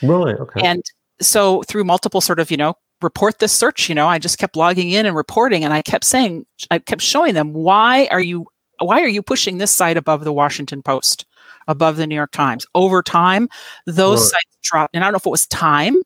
really 0.03 0.35
Okay. 0.35 0.61
And 0.63 0.83
so 1.19 1.63
through 1.63 1.85
multiple 1.85 2.21
sort 2.21 2.41
of, 2.41 2.51
you 2.51 2.59
know, 2.59 2.75
report 3.01 3.39
this 3.39 3.53
search, 3.53 3.89
you 3.89 3.95
know, 3.95 4.07
I 4.07 4.19
just 4.19 4.37
kept 4.37 4.55
logging 4.55 4.91
in 4.91 5.07
and 5.07 5.17
reporting 5.17 5.65
and 5.65 5.73
I 5.73 5.81
kept 5.81 6.05
saying, 6.05 6.45
I 6.71 6.79
kept 6.79 7.01
showing 7.01 7.33
them, 7.33 7.55
why 7.55 8.07
are 8.11 8.21
you, 8.21 8.47
why 8.81 9.01
are 9.01 9.09
you 9.09 9.23
pushing 9.23 9.57
this 9.57 9.71
site 9.71 9.97
above 9.97 10.25
the 10.25 10.33
Washington 10.33 10.83
Post, 10.83 11.25
above 11.67 11.97
the 11.97 12.07
New 12.07 12.15
York 12.15 12.33
Times? 12.33 12.67
Over 12.75 13.03
time, 13.03 13.49
those 13.87 14.21
right. 14.21 14.29
sites 14.29 14.59
dropped. 14.63 14.95
And 14.95 15.03
I 15.03 15.07
don't 15.07 15.15
know 15.15 15.19
if 15.19 15.27
it 15.27 15.31
was 15.31 15.47
time. 15.47 15.97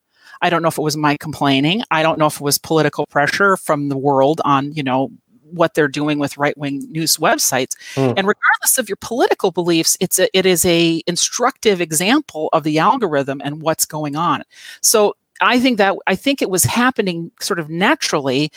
I 0.43 0.51
don't 0.51 0.63
know 0.63 0.69
if 0.69 0.79
it 0.79 0.83
was 0.83 0.97
my 0.97 1.17
complaining. 1.17 1.83
I 1.91 2.03
don't 2.03 2.19
know 2.19 2.27
if 2.27 2.37
it 2.37 2.43
was 2.43 2.59
political 2.59 3.07
pressure 3.07 3.57
from 3.57 3.89
the 3.89 3.97
world 3.97 4.41
on, 4.45 4.73
you 4.73 4.83
know, 4.83 5.11
what 5.51 5.75
they're 5.75 5.89
doing 5.89 6.19
with 6.19 6.37
right 6.37 6.57
wing 6.59 6.87
news 6.91 7.17
websites. 7.17 7.77
Mm. 7.95 8.15
And 8.17 8.29
regardless 8.29 8.79
of 8.79 8.89
your 8.89 8.97
political 8.97 9.51
beliefs, 9.51 9.97
it's 10.01 10.19
a, 10.19 10.29
it 10.37 10.47
is 10.47 10.65
a 10.65 11.03
instructive 11.07 11.81
example 11.81 12.49
of 12.53 12.65
the 12.65 12.79
algorithm 12.79 13.41
and 13.45 13.63
what's 13.63 13.85
going 13.85 14.17
on. 14.17 14.43
So 14.81 15.17
I 15.41 15.61
think 15.61 15.79
that 15.79 15.97
I 16.07 16.17
think 16.17 16.43
it 16.43 16.51
was 16.51 16.65
happening 16.65 17.31
sort 17.41 17.59
of 17.59 17.69
naturally 17.69 18.51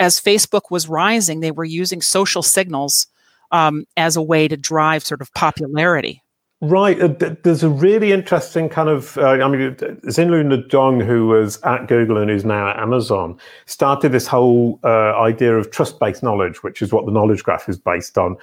as 0.00 0.20
Facebook 0.20 0.70
was 0.70 0.88
rising. 0.88 1.40
They 1.40 1.50
were 1.50 1.64
using 1.64 2.02
social 2.02 2.42
signals 2.42 3.06
um, 3.50 3.86
as 3.96 4.16
a 4.16 4.22
way 4.22 4.48
to 4.48 4.56
drive 4.56 5.04
sort 5.04 5.20
of 5.20 5.32
popularity. 5.34 6.22
Right. 6.62 7.00
Uh, 7.00 7.34
there's 7.42 7.64
a 7.64 7.68
really 7.68 8.12
interesting 8.12 8.68
kind 8.68 8.88
of, 8.88 9.18
uh, 9.18 9.30
I 9.30 9.48
mean, 9.48 9.74
Xin 9.74 10.30
Luna 10.30 10.58
Dong, 10.68 11.00
who 11.00 11.26
was 11.26 11.60
at 11.62 11.88
Google 11.88 12.18
and 12.18 12.30
is 12.30 12.44
now 12.44 12.70
at 12.70 12.78
Amazon, 12.78 13.36
started 13.66 14.12
this 14.12 14.28
whole 14.28 14.78
uh, 14.84 15.18
idea 15.18 15.58
of 15.58 15.72
trust 15.72 15.98
based 15.98 16.22
knowledge, 16.22 16.62
which 16.62 16.80
is 16.80 16.92
what 16.92 17.04
the 17.04 17.10
knowledge 17.10 17.42
graph 17.42 17.68
is 17.68 17.78
based 17.78 18.16
on. 18.16 18.36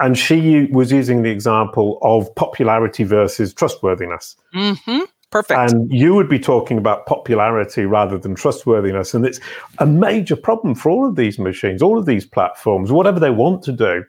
And 0.00 0.18
she 0.18 0.66
was 0.66 0.92
using 0.92 1.22
the 1.22 1.30
example 1.30 1.98
of 2.02 2.32
popularity 2.34 3.04
versus 3.04 3.54
trustworthiness. 3.54 4.36
Mm-hmm. 4.54 5.04
Perfect. 5.30 5.72
And 5.72 5.90
you 5.90 6.14
would 6.14 6.28
be 6.28 6.38
talking 6.38 6.76
about 6.76 7.06
popularity 7.06 7.86
rather 7.86 8.18
than 8.18 8.34
trustworthiness. 8.34 9.14
And 9.14 9.24
it's 9.24 9.40
a 9.78 9.86
major 9.86 10.36
problem 10.36 10.74
for 10.74 10.90
all 10.90 11.08
of 11.08 11.16
these 11.16 11.38
machines, 11.38 11.80
all 11.80 11.96
of 11.96 12.04
these 12.04 12.26
platforms, 12.26 12.92
whatever 12.92 13.18
they 13.18 13.30
want 13.30 13.62
to 13.62 13.72
do, 13.72 14.04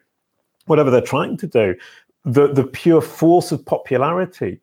whatever 0.66 0.90
they're 0.90 1.00
trying 1.00 1.38
to 1.38 1.46
do 1.46 1.74
the 2.24 2.48
the 2.48 2.64
pure 2.64 3.00
force 3.00 3.52
of 3.52 3.64
popularity 3.64 4.60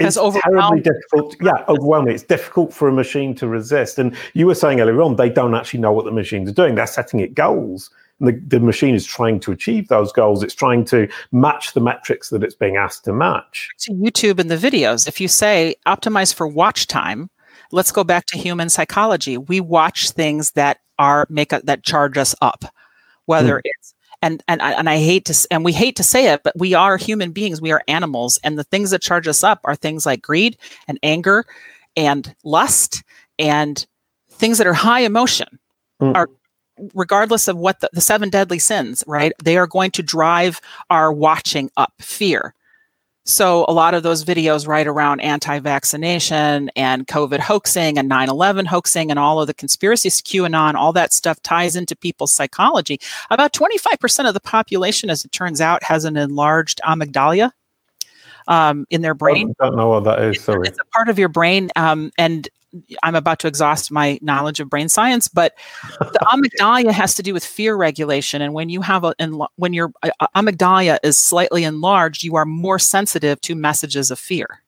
it's 0.00 0.16
terribly 0.16 0.80
difficult. 0.80 1.36
Yeah, 1.40 1.64
overwhelming. 1.68 2.14
It's 2.14 2.22
difficult 2.22 2.72
for 2.72 2.88
a 2.88 2.92
machine 2.92 3.34
to 3.36 3.48
resist. 3.48 3.98
And 3.98 4.16
you 4.34 4.46
were 4.46 4.54
saying 4.54 4.80
earlier 4.80 5.02
on, 5.02 5.16
they 5.16 5.28
don't 5.28 5.54
actually 5.54 5.80
know 5.80 5.92
what 5.92 6.04
the 6.04 6.12
machines 6.12 6.48
are 6.48 6.54
doing. 6.54 6.74
They're 6.74 6.86
setting 6.86 7.20
it 7.20 7.34
goals. 7.34 7.90
And 8.18 8.28
the, 8.28 8.32
the 8.46 8.60
machine 8.60 8.94
is 8.94 9.06
trying 9.06 9.40
to 9.40 9.52
achieve 9.52 9.88
those 9.88 10.12
goals. 10.12 10.42
It's 10.42 10.54
trying 10.54 10.84
to 10.86 11.08
match 11.32 11.72
the 11.72 11.80
metrics 11.80 12.30
that 12.30 12.42
it's 12.42 12.54
being 12.54 12.76
asked 12.76 13.04
to 13.04 13.12
match. 13.12 13.68
To 13.80 13.92
YouTube 13.92 14.38
and 14.38 14.50
the 14.50 14.56
videos, 14.56 15.08
if 15.08 15.20
you 15.20 15.28
say 15.28 15.74
optimize 15.86 16.32
for 16.34 16.46
watch 16.46 16.86
time, 16.86 17.30
let's 17.72 17.92
go 17.92 18.04
back 18.04 18.26
to 18.26 18.38
human 18.38 18.68
psychology. 18.68 19.36
We 19.38 19.60
watch 19.60 20.10
things 20.10 20.52
that 20.52 20.80
are 20.98 21.26
make 21.30 21.52
a, 21.52 21.60
that 21.64 21.82
charge 21.82 22.18
us 22.18 22.34
up, 22.42 22.64
whether 23.24 23.56
mm. 23.56 23.62
it's 23.64 23.94
and 24.22 24.42
and 24.48 24.60
and 24.60 24.88
I 24.88 24.98
hate 24.98 25.24
to 25.26 25.46
and 25.50 25.64
we 25.64 25.72
hate 25.72 25.96
to 25.96 26.02
say 26.02 26.32
it, 26.32 26.42
but 26.42 26.58
we 26.58 26.74
are 26.74 26.96
human 26.96 27.32
beings. 27.32 27.60
We 27.60 27.72
are 27.72 27.82
animals, 27.88 28.38
and 28.44 28.58
the 28.58 28.64
things 28.64 28.90
that 28.90 29.02
charge 29.02 29.26
us 29.26 29.42
up 29.42 29.60
are 29.64 29.74
things 29.74 30.06
like 30.06 30.22
greed 30.22 30.56
and 30.88 30.98
anger 31.02 31.44
and 31.96 32.34
lust 32.44 33.02
and 33.38 33.86
things 34.30 34.58
that 34.58 34.66
are 34.66 34.74
high 34.74 35.00
emotion. 35.00 35.58
Mm. 36.00 36.14
Are 36.14 36.28
regardless 36.94 37.48
of 37.48 37.56
what 37.56 37.80
the, 37.80 37.90
the 37.92 38.00
seven 38.00 38.30
deadly 38.30 38.58
sins, 38.58 39.04
right? 39.06 39.32
They 39.42 39.56
are 39.56 39.66
going 39.66 39.90
to 39.92 40.02
drive 40.02 40.60
our 40.88 41.12
watching 41.12 41.70
up 41.76 41.92
fear, 42.00 42.54
so 43.30 43.64
a 43.68 43.72
lot 43.72 43.94
of 43.94 44.02
those 44.02 44.24
videos 44.24 44.66
right 44.66 44.86
around 44.86 45.20
anti-vaccination 45.20 46.70
and 46.76 47.06
COVID 47.06 47.38
hoaxing 47.40 47.98
and 47.98 48.10
9/11 48.10 48.66
hoaxing 48.66 49.10
and 49.10 49.18
all 49.18 49.40
of 49.40 49.46
the 49.46 49.54
conspiracies, 49.54 50.20
QAnon, 50.20 50.74
all 50.74 50.92
that 50.92 51.12
stuff 51.12 51.40
ties 51.42 51.76
into 51.76 51.96
people's 51.96 52.32
psychology. 52.32 53.00
About 53.30 53.52
25% 53.52 54.28
of 54.28 54.34
the 54.34 54.40
population, 54.40 55.10
as 55.10 55.24
it 55.24 55.32
turns 55.32 55.60
out, 55.60 55.82
has 55.82 56.04
an 56.04 56.16
enlarged 56.16 56.80
amygdala 56.84 57.52
um, 58.48 58.86
in 58.90 59.02
their 59.02 59.14
brain. 59.14 59.54
I 59.60 59.66
don't 59.66 59.76
know 59.76 59.88
what 59.88 60.04
that 60.04 60.20
is. 60.22 60.42
Sorry, 60.42 60.68
it's 60.68 60.78
a 60.78 60.84
part 60.86 61.08
of 61.08 61.18
your 61.18 61.28
brain, 61.28 61.70
um, 61.76 62.10
and 62.18 62.48
I'm 63.02 63.14
about 63.14 63.38
to 63.40 63.48
exhaust 63.48 63.90
my 63.90 64.18
knowledge 64.22 64.60
of 64.60 64.70
brain 64.70 64.88
science, 64.88 65.28
but 65.28 65.54
the 65.98 66.20
amygdala 66.32 66.92
has 66.92 67.14
to 67.14 67.22
do 67.22 67.34
with 67.34 67.44
fear 67.44 67.76
regulation. 67.76 68.42
And 68.42 68.54
when 68.54 68.68
you 68.68 68.80
have 68.82 69.04
a, 69.04 69.14
when 69.56 69.72
your 69.72 69.92
uh, 70.02 70.10
uh, 70.20 70.26
amygdala 70.36 70.98
is 71.02 71.18
slightly 71.18 71.64
enlarged, 71.64 72.22
you 72.22 72.36
are 72.36 72.44
more 72.44 72.78
sensitive 72.78 73.40
to 73.42 73.54
messages 73.54 74.10
of 74.10 74.18
fear. 74.18 74.62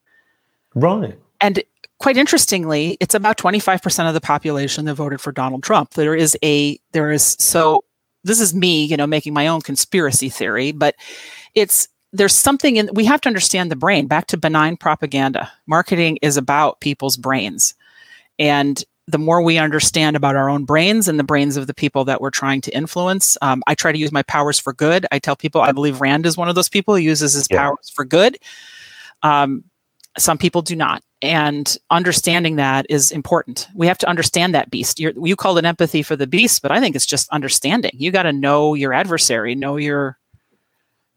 Right. 0.75 1.17
And 1.39 1.63
quite 1.99 2.17
interestingly, 2.17 2.97
it's 2.99 3.15
about 3.15 3.37
25% 3.37 4.07
of 4.07 4.13
the 4.13 4.21
population 4.21 4.85
that 4.85 4.95
voted 4.95 5.21
for 5.21 5.31
Donald 5.31 5.63
Trump. 5.63 5.91
There 5.91 6.15
is 6.15 6.37
a, 6.43 6.79
there 6.91 7.11
is, 7.11 7.35
so 7.39 7.83
this 8.23 8.39
is 8.39 8.53
me, 8.53 8.85
you 8.85 8.97
know, 8.97 9.07
making 9.07 9.33
my 9.33 9.47
own 9.47 9.61
conspiracy 9.61 10.29
theory, 10.29 10.71
but 10.71 10.95
it's, 11.55 11.87
there's 12.11 12.35
something 12.35 12.77
in, 12.77 12.89
we 12.93 13.05
have 13.05 13.21
to 13.21 13.29
understand 13.29 13.71
the 13.71 13.75
brain. 13.75 14.07
Back 14.07 14.27
to 14.27 14.37
benign 14.37 14.77
propaganda. 14.77 15.51
Marketing 15.65 16.19
is 16.21 16.37
about 16.37 16.79
people's 16.79 17.17
brains. 17.17 17.73
And 18.39 18.83
the 19.07 19.17
more 19.17 19.41
we 19.41 19.57
understand 19.57 20.15
about 20.15 20.35
our 20.35 20.49
own 20.49 20.63
brains 20.63 21.07
and 21.07 21.19
the 21.19 21.23
brains 21.23 21.57
of 21.57 21.67
the 21.67 21.73
people 21.73 22.05
that 22.05 22.21
we're 22.21 22.29
trying 22.29 22.61
to 22.61 22.75
influence, 22.75 23.37
um, 23.41 23.61
I 23.67 23.75
try 23.75 23.91
to 23.91 23.97
use 23.97 24.11
my 24.11 24.23
powers 24.23 24.59
for 24.59 24.73
good. 24.73 25.05
I 25.11 25.19
tell 25.19 25.35
people 25.35 25.61
I 25.61 25.73
believe 25.73 25.99
Rand 25.99 26.25
is 26.25 26.37
one 26.37 26.47
of 26.47 26.55
those 26.55 26.69
people 26.69 26.95
who 26.95 27.01
uses 27.01 27.33
his 27.33 27.47
yeah. 27.51 27.63
powers 27.63 27.89
for 27.89 28.05
good. 28.05 28.37
Um, 29.21 29.65
some 30.17 30.37
people 30.37 30.61
do 30.61 30.75
not. 30.75 31.03
And 31.21 31.77
understanding 31.89 32.57
that 32.57 32.85
is 32.89 33.11
important. 33.11 33.67
We 33.73 33.87
have 33.87 33.97
to 33.99 34.09
understand 34.09 34.53
that 34.53 34.69
beast. 34.69 34.99
You're, 34.99 35.13
you 35.21 35.35
called 35.35 35.57
it 35.57 35.65
empathy 35.65 36.03
for 36.03 36.15
the 36.15 36.27
beast, 36.27 36.61
but 36.61 36.71
I 36.71 36.79
think 36.79 36.95
it's 36.95 37.05
just 37.05 37.29
understanding. 37.29 37.91
You 37.93 38.11
got 38.11 38.23
to 38.23 38.33
know 38.33 38.73
your 38.73 38.93
adversary, 38.93 39.55
know 39.55 39.77
your, 39.77 40.17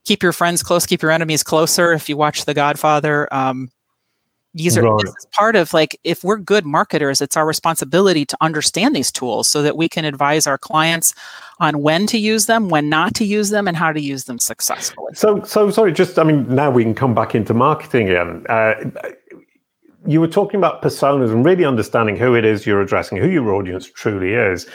keep 0.04 0.22
your 0.22 0.32
friends 0.32 0.62
close, 0.62 0.86
keep 0.86 1.02
your 1.02 1.10
enemies 1.10 1.42
closer. 1.42 1.92
If 1.92 2.08
you 2.08 2.16
watch 2.16 2.44
The 2.44 2.54
Godfather, 2.54 3.32
um, 3.34 3.70
these 4.56 4.78
are 4.78 4.82
right. 4.82 5.04
this 5.04 5.14
is 5.16 5.26
part 5.32 5.54
of 5.54 5.72
like 5.74 5.98
if 6.02 6.24
we're 6.24 6.38
good 6.38 6.64
marketers 6.64 7.20
it's 7.20 7.36
our 7.36 7.46
responsibility 7.46 8.24
to 8.24 8.36
understand 8.40 8.96
these 8.96 9.12
tools 9.12 9.48
so 9.48 9.62
that 9.62 9.76
we 9.76 9.88
can 9.88 10.04
advise 10.04 10.46
our 10.46 10.58
clients 10.58 11.14
on 11.60 11.82
when 11.82 12.06
to 12.06 12.18
use 12.18 12.46
them 12.46 12.68
when 12.68 12.88
not 12.88 13.14
to 13.14 13.24
use 13.24 13.50
them 13.50 13.68
and 13.68 13.76
how 13.76 13.92
to 13.92 14.00
use 14.00 14.24
them 14.24 14.38
successfully. 14.38 15.12
So 15.14 15.42
so 15.44 15.70
sorry 15.70 15.92
just 15.92 16.18
i 16.18 16.24
mean 16.24 16.46
now 16.52 16.70
we 16.70 16.82
can 16.82 16.94
come 16.94 17.14
back 17.14 17.34
into 17.34 17.54
marketing 17.54 18.08
again. 18.08 18.44
Uh, 18.48 18.74
you 20.06 20.20
were 20.20 20.28
talking 20.28 20.58
about 20.58 20.82
personas 20.82 21.32
and 21.32 21.44
really 21.44 21.64
understanding 21.64 22.16
who 22.16 22.34
it 22.34 22.44
is 22.44 22.66
you're 22.66 22.80
addressing 22.80 23.18
who 23.18 23.28
your 23.28 23.52
audience 23.52 23.90
truly 23.90 24.32
is 24.32 24.66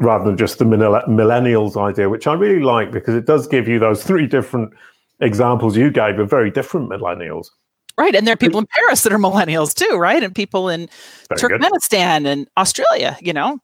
rather 0.00 0.24
than 0.24 0.36
just 0.36 0.58
the 0.58 0.64
millennials 0.64 1.76
idea 1.76 2.08
which 2.08 2.26
i 2.26 2.32
really 2.32 2.62
like 2.62 2.92
because 2.92 3.14
it 3.14 3.26
does 3.26 3.48
give 3.48 3.66
you 3.66 3.80
those 3.80 4.04
three 4.04 4.26
different 4.26 4.72
examples 5.20 5.76
you 5.76 5.90
gave 5.90 6.18
of 6.20 6.30
very 6.30 6.50
different 6.50 6.88
millennials 6.88 7.48
Right. 7.98 8.14
And 8.14 8.26
there 8.26 8.34
are 8.34 8.36
people 8.36 8.60
in 8.60 8.66
Paris 8.66 9.02
that 9.02 9.12
are 9.12 9.18
millennials 9.18 9.74
too, 9.74 9.96
right? 9.96 10.22
And 10.22 10.34
people 10.34 10.68
in 10.68 10.88
Very 11.28 11.40
Turkmenistan 11.40 12.22
good. 12.22 12.30
and 12.30 12.48
Australia, 12.56 13.18
you 13.20 13.32
know? 13.32 13.58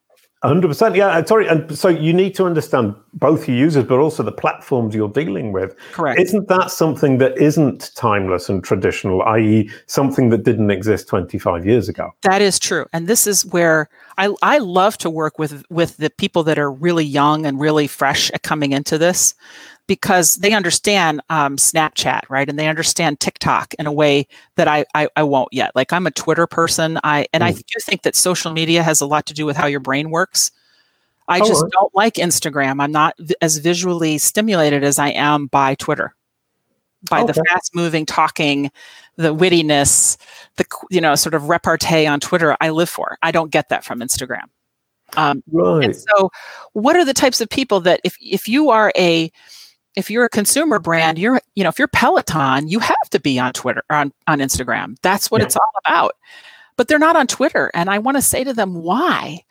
100%. 0.44 0.94
Yeah. 0.94 1.24
Sorry. 1.24 1.48
And 1.48 1.76
so 1.76 1.88
you 1.88 2.12
need 2.12 2.34
to 2.34 2.44
understand 2.44 2.94
both 3.14 3.48
your 3.48 3.56
users, 3.56 3.84
but 3.84 3.98
also 3.98 4.22
the 4.22 4.32
platforms 4.32 4.94
you're 4.94 5.08
dealing 5.08 5.52
with. 5.52 5.74
Correct. 5.92 6.20
Isn't 6.20 6.48
that 6.48 6.70
something 6.70 7.16
that 7.18 7.38
isn't 7.38 7.92
timeless 7.94 8.50
and 8.50 8.62
traditional, 8.62 9.22
i.e., 9.22 9.70
something 9.86 10.28
that 10.28 10.42
didn't 10.42 10.70
exist 10.70 11.08
25 11.08 11.64
years 11.64 11.88
ago? 11.88 12.10
That 12.22 12.42
is 12.42 12.58
true. 12.58 12.84
And 12.92 13.08
this 13.08 13.26
is 13.26 13.46
where 13.46 13.88
I, 14.18 14.34
I 14.42 14.58
love 14.58 14.98
to 14.98 15.08
work 15.08 15.38
with, 15.38 15.64
with 15.70 15.96
the 15.96 16.10
people 16.10 16.42
that 16.42 16.58
are 16.58 16.70
really 16.70 17.06
young 17.06 17.46
and 17.46 17.58
really 17.58 17.86
fresh 17.86 18.30
at 18.32 18.42
coming 18.42 18.72
into 18.72 18.98
this 18.98 19.34
because 19.86 20.36
they 20.36 20.52
understand 20.52 21.20
um, 21.28 21.56
Snapchat, 21.56 22.22
right? 22.28 22.48
And 22.48 22.58
they 22.58 22.68
understand 22.68 23.20
TikTok 23.20 23.74
in 23.74 23.86
a 23.86 23.92
way 23.92 24.26
that 24.56 24.68
I, 24.68 24.84
I, 24.94 25.08
I 25.16 25.22
won't 25.24 25.52
yet. 25.52 25.72
Like 25.74 25.92
I'm 25.92 26.06
a 26.06 26.10
Twitter 26.10 26.46
person, 26.46 26.98
I 27.04 27.26
and 27.32 27.42
mm. 27.42 27.46
I 27.46 27.52
do 27.52 27.80
think 27.82 28.02
that 28.02 28.16
social 28.16 28.52
media 28.52 28.82
has 28.82 29.00
a 29.00 29.06
lot 29.06 29.26
to 29.26 29.34
do 29.34 29.46
with 29.46 29.56
how 29.56 29.66
your 29.66 29.80
brain 29.80 30.10
works. 30.10 30.50
I 31.28 31.40
oh, 31.40 31.46
just 31.46 31.64
don't 31.70 31.94
like 31.94 32.14
Instagram. 32.14 32.82
I'm 32.82 32.92
not 32.92 33.14
v- 33.18 33.34
as 33.40 33.58
visually 33.58 34.18
stimulated 34.18 34.84
as 34.84 34.98
I 34.98 35.08
am 35.08 35.46
by 35.46 35.74
Twitter, 35.74 36.14
by 37.08 37.22
okay. 37.22 37.32
the 37.32 37.44
fast 37.48 37.74
moving 37.74 38.04
talking, 38.04 38.70
the 39.16 39.34
wittiness, 39.34 40.16
the 40.56 40.66
you 40.90 41.00
know 41.00 41.14
sort 41.14 41.34
of 41.34 41.48
repartee 41.48 42.06
on 42.06 42.20
Twitter. 42.20 42.56
I 42.60 42.70
live 42.70 42.90
for. 42.90 43.18
I 43.22 43.32
don't 43.32 43.50
get 43.50 43.68
that 43.68 43.84
from 43.84 44.00
Instagram. 44.00 44.44
Um, 45.16 45.42
right. 45.50 45.84
And 45.84 45.96
so, 45.96 46.30
what 46.72 46.96
are 46.96 47.04
the 47.04 47.14
types 47.14 47.40
of 47.40 47.48
people 47.48 47.80
that 47.80 48.00
if 48.04 48.16
if 48.20 48.48
you 48.48 48.70
are 48.70 48.92
a 48.96 49.30
if 49.96 50.10
you're 50.10 50.24
a 50.24 50.28
consumer 50.28 50.78
brand, 50.78 51.18
you're, 51.18 51.40
you 51.54 51.62
know, 51.62 51.68
if 51.68 51.78
you're 51.78 51.88
Peloton, 51.88 52.68
you 52.68 52.78
have 52.80 53.10
to 53.10 53.20
be 53.20 53.38
on 53.38 53.52
Twitter 53.52 53.82
on, 53.90 54.12
on 54.26 54.40
Instagram. 54.40 54.96
That's 55.02 55.30
what 55.30 55.40
yeah. 55.40 55.46
it's 55.46 55.56
all 55.56 55.72
about. 55.84 56.16
But 56.76 56.88
they're 56.88 56.98
not 56.98 57.16
on 57.16 57.26
Twitter. 57.26 57.70
And 57.74 57.88
I 57.88 57.98
want 57.98 58.16
to 58.16 58.22
say 58.22 58.44
to 58.44 58.52
them, 58.52 58.74
why? 58.82 59.44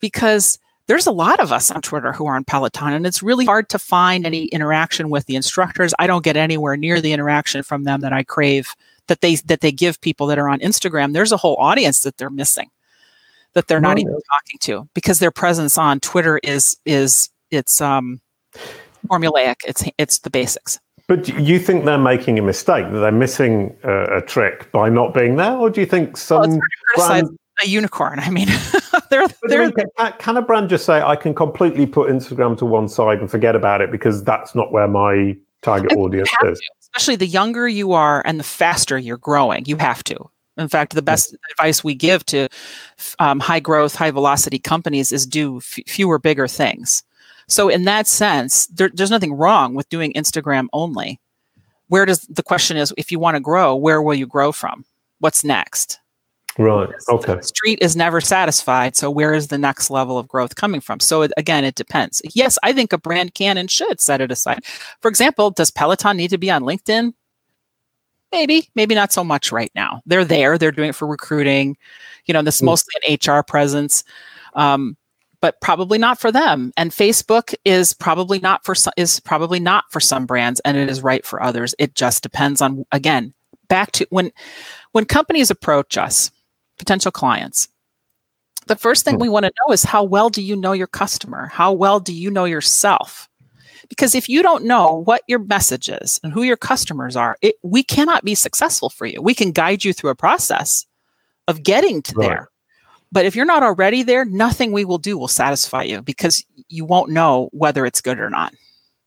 Because 0.00 0.58
there's 0.86 1.06
a 1.06 1.12
lot 1.12 1.38
of 1.38 1.52
us 1.52 1.70
on 1.70 1.82
Twitter 1.82 2.12
who 2.12 2.26
are 2.26 2.34
on 2.34 2.44
Peloton, 2.44 2.94
and 2.94 3.06
it's 3.06 3.22
really 3.22 3.44
hard 3.44 3.68
to 3.68 3.78
find 3.78 4.26
any 4.26 4.46
interaction 4.46 5.08
with 5.10 5.26
the 5.26 5.36
instructors. 5.36 5.94
I 5.98 6.06
don't 6.06 6.24
get 6.24 6.36
anywhere 6.36 6.76
near 6.76 7.00
the 7.00 7.12
interaction 7.12 7.62
from 7.62 7.84
them 7.84 8.00
that 8.00 8.12
I 8.12 8.24
crave 8.24 8.74
that 9.06 9.20
they 9.20 9.36
that 9.36 9.60
they 9.60 9.70
give 9.70 10.00
people 10.00 10.26
that 10.28 10.38
are 10.38 10.48
on 10.48 10.58
Instagram. 10.60 11.12
There's 11.12 11.32
a 11.32 11.36
whole 11.36 11.56
audience 11.60 12.00
that 12.00 12.16
they're 12.16 12.30
missing. 12.30 12.70
that 13.54 13.66
they're 13.66 13.80
not 13.80 13.98
even 13.98 14.12
talking 14.12 14.58
to 14.60 14.88
because 14.94 15.18
their 15.18 15.30
presence 15.30 15.76
on 15.76 16.00
Twitter 16.00 16.40
is 16.42 16.76
is 16.84 17.30
it's 17.50 17.80
um 17.80 18.20
formulaic. 19.10 19.56
It's 19.66 19.84
it's 19.98 20.18
the 20.18 20.30
basics. 20.30 20.78
But 21.06 21.28
you 21.28 21.58
think 21.58 21.84
they're 21.86 21.98
making 21.98 22.38
a 22.38 22.42
mistake? 22.42 22.84
That 22.92 23.00
they're 23.00 23.10
missing 23.10 23.76
a, 23.82 24.18
a 24.18 24.22
trick 24.22 24.70
by 24.70 24.88
not 24.88 25.12
being 25.12 25.36
there, 25.36 25.56
or 25.56 25.68
do 25.68 25.80
you 25.80 25.86
think 25.86 26.16
some 26.16 26.60
well, 26.96 27.30
a 27.62 27.66
unicorn? 27.66 28.20
I 28.20 28.30
mean, 28.30 28.46
they're 29.10 29.26
they're. 29.42 29.62
I 29.62 29.66
mean, 29.66 29.74
can, 29.98 30.12
can 30.18 30.36
a 30.36 30.42
brand 30.42 30.68
just 30.68 30.84
say, 30.84 31.00
"I 31.00 31.16
can 31.16 31.34
completely 31.34 31.86
put 31.86 32.10
Instagram 32.10 32.56
to 32.58 32.64
one 32.64 32.88
side 32.88 33.18
and 33.18 33.30
forget 33.30 33.56
about 33.56 33.80
it 33.80 33.90
because 33.90 34.22
that's 34.22 34.54
not 34.54 34.72
where 34.72 34.86
my 34.86 35.36
target 35.62 35.92
audience 35.96 36.30
is"? 36.44 36.60
To, 36.60 36.64
especially 36.80 37.16
the 37.16 37.26
younger 37.26 37.68
you 37.68 37.92
are 37.92 38.22
and 38.24 38.38
the 38.38 38.44
faster 38.44 38.96
you're 38.96 39.16
growing, 39.16 39.64
you 39.66 39.76
have 39.76 40.04
to. 40.04 40.30
In 40.56 40.68
fact, 40.68 40.94
the 40.94 41.02
best 41.02 41.34
advice 41.52 41.82
we 41.82 41.94
give 41.94 42.24
to 42.26 42.48
um, 43.18 43.40
high 43.40 43.60
growth, 43.60 43.94
high 43.94 44.10
velocity 44.10 44.58
companies 44.58 45.10
is 45.10 45.26
do 45.26 45.56
f- 45.56 45.78
fewer, 45.86 46.18
bigger 46.18 46.46
things. 46.46 47.02
So, 47.50 47.68
in 47.68 47.84
that 47.84 48.06
sense, 48.06 48.66
there, 48.66 48.90
there's 48.94 49.10
nothing 49.10 49.34
wrong 49.34 49.74
with 49.74 49.88
doing 49.88 50.12
Instagram 50.12 50.68
only. 50.72 51.20
Where 51.88 52.06
does 52.06 52.20
the 52.22 52.44
question 52.44 52.76
is 52.76 52.94
if 52.96 53.10
you 53.10 53.18
want 53.18 53.34
to 53.34 53.40
grow, 53.40 53.74
where 53.74 54.00
will 54.00 54.14
you 54.14 54.26
grow 54.26 54.52
from? 54.52 54.84
What's 55.18 55.42
next? 55.42 55.98
Right. 56.58 56.88
Okay. 57.08 57.34
The 57.34 57.42
street 57.42 57.78
is 57.82 57.96
never 57.96 58.20
satisfied. 58.20 58.94
So, 58.94 59.10
where 59.10 59.34
is 59.34 59.48
the 59.48 59.58
next 59.58 59.90
level 59.90 60.16
of 60.16 60.28
growth 60.28 60.54
coming 60.54 60.80
from? 60.80 61.00
So, 61.00 61.22
it, 61.22 61.32
again, 61.36 61.64
it 61.64 61.74
depends. 61.74 62.22
Yes, 62.34 62.56
I 62.62 62.72
think 62.72 62.92
a 62.92 62.98
brand 62.98 63.34
can 63.34 63.58
and 63.58 63.68
should 63.68 64.00
set 64.00 64.20
it 64.20 64.30
aside. 64.30 64.64
For 65.00 65.08
example, 65.08 65.50
does 65.50 65.72
Peloton 65.72 66.16
need 66.16 66.30
to 66.30 66.38
be 66.38 66.50
on 66.50 66.62
LinkedIn? 66.62 67.14
maybe 68.32 68.68
maybe 68.76 68.94
not 68.94 69.12
so 69.12 69.24
much 69.24 69.50
right 69.50 69.72
now 69.74 70.00
they're 70.06 70.24
there 70.24 70.56
they're 70.56 70.70
doing 70.70 70.90
it 70.90 70.94
for 70.94 71.08
recruiting 71.08 71.76
you 72.26 72.32
know 72.32 72.42
this 72.42 72.60
mm. 72.60 72.66
mostly 72.66 72.94
an 73.08 73.18
hr 73.26 73.42
presence 73.42 74.04
um, 74.54 74.96
but 75.40 75.60
probably 75.60 75.98
not 75.98 76.18
for 76.18 76.30
them 76.32 76.72
and 76.76 76.90
facebook 76.90 77.54
is 77.64 77.92
probably 77.94 78.38
not 78.38 78.64
for 78.64 78.74
some, 78.74 78.92
is 78.96 79.20
probably 79.20 79.60
not 79.60 79.84
for 79.90 80.00
some 80.00 80.26
brands 80.26 80.60
and 80.60 80.76
it 80.76 80.88
is 80.88 81.02
right 81.02 81.24
for 81.24 81.42
others 81.42 81.74
it 81.78 81.94
just 81.94 82.22
depends 82.22 82.60
on 82.60 82.84
again 82.92 83.32
back 83.68 83.92
to 83.92 84.06
when 84.10 84.30
when 84.92 85.04
companies 85.04 85.50
approach 85.50 85.96
us 85.96 86.30
potential 86.78 87.10
clients 87.10 87.68
the 88.66 88.76
first 88.76 89.04
thing 89.04 89.16
mm. 89.16 89.20
we 89.20 89.28
want 89.28 89.44
to 89.44 89.52
know 89.66 89.72
is 89.72 89.82
how 89.82 90.04
well 90.04 90.30
do 90.30 90.42
you 90.42 90.56
know 90.56 90.72
your 90.72 90.86
customer 90.86 91.46
how 91.46 91.72
well 91.72 92.00
do 92.00 92.12
you 92.12 92.30
know 92.30 92.44
yourself 92.44 93.28
because 93.90 94.14
if 94.14 94.28
you 94.28 94.42
don't 94.42 94.64
know 94.64 95.02
what 95.04 95.22
your 95.26 95.40
message 95.40 95.88
is 95.88 96.20
and 96.22 96.32
who 96.32 96.42
your 96.42 96.56
customers 96.56 97.16
are, 97.16 97.36
it, 97.42 97.56
we 97.62 97.82
cannot 97.82 98.24
be 98.24 98.36
successful 98.36 98.88
for 98.88 99.04
you. 99.04 99.20
We 99.20 99.34
can 99.34 99.50
guide 99.50 99.84
you 99.84 99.92
through 99.92 100.10
a 100.10 100.14
process 100.14 100.86
of 101.48 101.62
getting 101.62 102.00
to 102.02 102.14
right. 102.14 102.28
there. 102.28 102.49
But 103.12 103.26
if 103.26 103.34
you're 103.34 103.46
not 103.46 103.62
already 103.62 104.02
there, 104.02 104.24
nothing 104.24 104.72
we 104.72 104.84
will 104.84 104.98
do 104.98 105.18
will 105.18 105.28
satisfy 105.28 105.82
you 105.82 106.02
because 106.02 106.44
you 106.68 106.84
won't 106.84 107.10
know 107.10 107.48
whether 107.52 107.84
it's 107.84 108.00
good 108.00 108.20
or 108.20 108.30
not. 108.30 108.54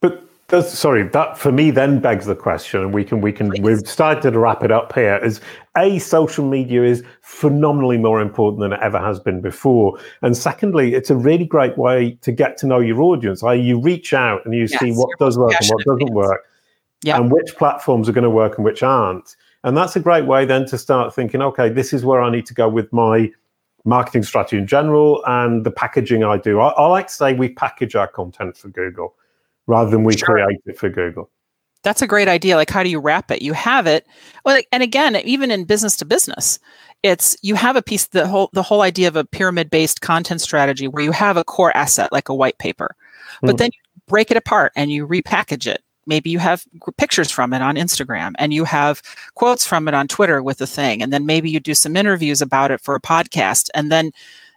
But 0.02 0.22
that's, 0.50 0.78
sorry, 0.78 1.08
that 1.08 1.38
for 1.38 1.52
me 1.52 1.72
then 1.72 2.00
begs 2.00 2.26
the 2.26 2.36
question, 2.36 2.82
and 2.82 2.94
we 2.94 3.06
can 3.06 3.22
we 3.22 3.32
can 3.32 3.50
Please. 3.50 3.62
we've 3.62 3.88
started 3.88 4.32
to 4.32 4.40
wrap 4.40 4.64
it 4.64 4.72
up 4.72 4.94
here. 4.94 5.18
Is 5.24 5.40
a 5.78 6.00
social 6.00 6.46
media 6.46 6.84
is 6.84 7.02
phenomenally 7.22 7.98
more 7.98 8.20
important 8.20 8.60
than 8.60 8.74
it 8.74 8.80
ever 8.82 9.00
has 9.00 9.20
been 9.20 9.40
before, 9.40 9.98
and 10.22 10.36
secondly, 10.36 10.96
it's 10.96 11.10
a 11.10 11.16
really 11.16 11.46
great 11.46 11.78
way 11.78 12.18
to 12.22 12.32
get 12.34 12.58
to 12.58 12.68
know 12.68 12.80
your 12.80 13.02
audience. 13.02 13.42
I 13.42 13.54
you 13.54 13.80
reach 13.80 14.14
out 14.14 14.42
and 14.44 14.54
you 14.54 14.68
yes, 14.70 14.80
see 14.80 14.92
what 14.92 15.18
does 15.18 15.38
work 15.38 15.54
and 15.60 15.70
what 15.70 15.86
doesn't 15.86 16.14
work, 16.14 16.44
and 17.06 17.32
which 17.32 17.56
platforms 17.56 18.10
are 18.10 18.14
going 18.14 18.24
to 18.24 18.30
work 18.30 18.58
and 18.58 18.66
which 18.66 18.84
aren't. 18.84 19.36
And 19.64 19.78
that's 19.78 19.96
a 19.96 20.02
great 20.02 20.26
way 20.26 20.44
then 20.44 20.66
to 20.66 20.78
start 20.78 21.16
thinking, 21.16 21.42
okay, 21.42 21.70
this 21.70 21.94
is 21.94 22.04
where 22.04 22.22
I 22.22 22.30
need 22.30 22.46
to 22.48 22.54
go 22.54 22.68
with 22.68 22.92
my 22.92 23.32
marketing 23.86 24.24
strategy 24.24 24.58
in 24.58 24.68
general 24.68 25.24
and 25.28 25.66
the 25.66 25.72
packaging 25.72 26.24
I 26.24 26.38
do. 26.38 26.60
I, 26.60 26.70
I 26.70 26.88
like 26.88 27.08
to 27.08 27.14
say 27.14 27.34
we 27.34 27.50
package 27.50 27.96
our 27.96 28.08
content 28.08 28.58
for 28.58 28.70
Google 28.70 29.16
rather 29.68 29.90
than 29.90 30.04
we 30.04 30.18
sure. 30.18 30.28
create 30.28 30.60
it 30.66 30.78
for 30.78 30.90
Google. 30.90 31.30
That's 31.84 32.02
a 32.02 32.08
great 32.08 32.30
idea. 32.30 32.56
Like, 32.56 32.70
how 32.70 32.82
do 32.82 32.90
you 32.90 33.00
wrap 33.00 33.30
it? 33.30 33.42
You 33.42 33.52
have 33.54 33.88
it. 33.88 34.08
Well, 34.46 34.62
and 34.72 34.82
again, 34.82 35.18
even 35.18 35.52
in 35.52 35.66
business 35.66 35.98
to 35.98 36.06
business, 36.06 36.60
it's 37.04 37.36
you 37.42 37.56
have 37.56 37.76
a 37.76 37.82
piece. 37.82 38.08
The 38.08 38.26
whole 38.26 38.50
the 38.54 38.64
whole 38.64 38.82
idea 38.82 39.10
of 39.10 39.18
a 39.18 39.26
pyramid 39.26 39.70
based 39.70 40.00
content 40.00 40.40
strategy 40.40 40.88
where 40.88 41.04
you 41.04 41.12
have 41.12 41.36
a 41.36 41.44
core 41.44 41.76
asset 41.76 42.14
like 42.14 42.30
a 42.30 42.34
white 42.34 42.58
paper, 42.58 42.96
but 43.42 43.56
mm. 43.56 43.58
then 43.58 43.70
you 43.74 44.02
break 44.08 44.32
it 44.32 44.38
apart 44.38 44.72
and 44.78 44.92
you 44.92 45.06
repackage 45.06 45.68
it. 45.68 45.84
Maybe 46.06 46.30
you 46.30 46.40
have 46.40 46.66
pictures 46.98 47.32
from 47.32 47.54
it 47.54 47.62
on 47.62 47.76
Instagram 47.76 48.34
and 48.38 48.54
you 48.54 48.64
have 48.66 49.02
quotes 49.36 49.66
from 49.66 49.88
it 49.88 49.94
on 49.94 50.08
Twitter 50.08 50.42
with 50.42 50.58
the 50.58 50.68
thing, 50.68 51.02
and 51.02 51.12
then 51.14 51.26
maybe 51.26 51.50
you 51.50 51.60
do 51.60 51.74
some 51.74 51.96
interviews 51.96 52.42
about 52.42 52.72
it 52.72 52.82
for 52.82 52.96
a 52.96 53.02
podcast, 53.02 53.70
and 53.74 53.92
then 53.92 54.12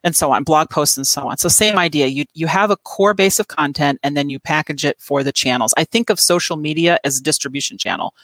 and 0.07 0.15
so 0.15 0.31
on, 0.31 0.45
blog 0.45 0.71
posts 0.71 0.97
and 0.97 1.07
so 1.07 1.29
on. 1.29 1.37
So 1.37 1.49
same 1.49 1.79
idea. 1.79 2.07
You 2.07 2.25
you 2.35 2.47
have 2.47 2.71
a 2.71 2.77
core 2.77 3.13
base 3.13 3.41
of 3.41 3.49
content 3.49 3.99
and 4.05 4.17
then 4.17 4.31
you 4.31 4.39
package 4.39 4.85
it 4.85 5.01
for 5.01 5.25
the 5.25 5.33
channels. 5.33 5.75
I 5.77 5.85
think 5.85 6.11
of 6.11 6.21
social 6.21 6.57
media 6.57 6.99
as 7.03 7.19
a 7.19 7.23
distribution 7.23 7.77
channel, 7.77 8.15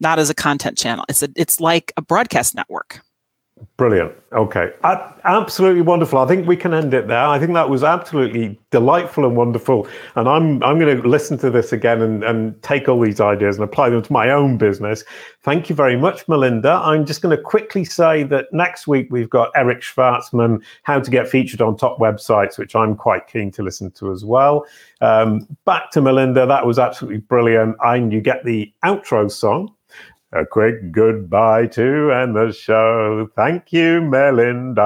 not 0.00 0.18
as 0.18 0.28
a 0.28 0.34
content 0.34 0.76
channel. 0.76 1.04
It's 1.08 1.22
a, 1.22 1.28
it's 1.36 1.60
like 1.60 1.92
a 1.96 2.02
broadcast 2.02 2.54
network. 2.56 3.00
Brilliant. 3.76 4.12
Okay. 4.32 4.72
Uh, 4.82 5.12
absolutely 5.24 5.82
wonderful. 5.82 6.18
I 6.18 6.26
think 6.26 6.48
we 6.48 6.56
can 6.56 6.74
end 6.74 6.92
it 6.94 7.06
there. 7.06 7.24
I 7.24 7.38
think 7.38 7.54
that 7.54 7.70
was 7.70 7.84
absolutely 7.84 8.58
delightful 8.70 9.24
and 9.24 9.36
wonderful. 9.36 9.86
And 10.16 10.28
I'm 10.28 10.62
I'm 10.64 10.78
going 10.78 11.00
to 11.00 11.08
listen 11.08 11.38
to 11.38 11.50
this 11.50 11.72
again 11.72 12.02
and, 12.02 12.24
and 12.24 12.60
take 12.62 12.88
all 12.88 13.00
these 13.00 13.20
ideas 13.20 13.56
and 13.56 13.64
apply 13.64 13.90
them 13.90 14.02
to 14.02 14.12
my 14.12 14.30
own 14.30 14.58
business. 14.58 15.04
Thank 15.42 15.70
you 15.70 15.76
very 15.76 15.96
much, 15.96 16.26
Melinda. 16.28 16.80
I'm 16.82 17.06
just 17.06 17.22
going 17.22 17.36
to 17.36 17.42
quickly 17.42 17.84
say 17.84 18.24
that 18.24 18.52
next 18.52 18.86
week 18.86 19.08
we've 19.10 19.30
got 19.30 19.50
Eric 19.54 19.80
Schwartzman, 19.80 20.60
How 20.82 20.98
to 20.98 21.10
Get 21.10 21.28
Featured 21.28 21.62
on 21.62 21.76
Top 21.76 21.98
Websites, 21.98 22.58
which 22.58 22.74
I'm 22.74 22.96
quite 22.96 23.28
keen 23.28 23.50
to 23.52 23.62
listen 23.62 23.90
to 23.92 24.10
as 24.12 24.24
well. 24.24 24.66
Um, 25.00 25.46
back 25.64 25.90
to 25.92 26.02
Melinda. 26.02 26.46
That 26.46 26.66
was 26.66 26.78
absolutely 26.78 27.20
brilliant. 27.20 27.76
And 27.84 28.12
you 28.12 28.20
get 28.20 28.44
the 28.44 28.72
outro 28.84 29.30
song 29.30 29.72
a 30.32 30.44
quick 30.44 30.92
goodbye 30.92 31.66
to 31.68 32.12
end 32.12 32.36
the 32.36 32.52
show. 32.52 33.28
Thank 33.34 33.72
you, 33.72 34.00
Melinda. 34.00 34.84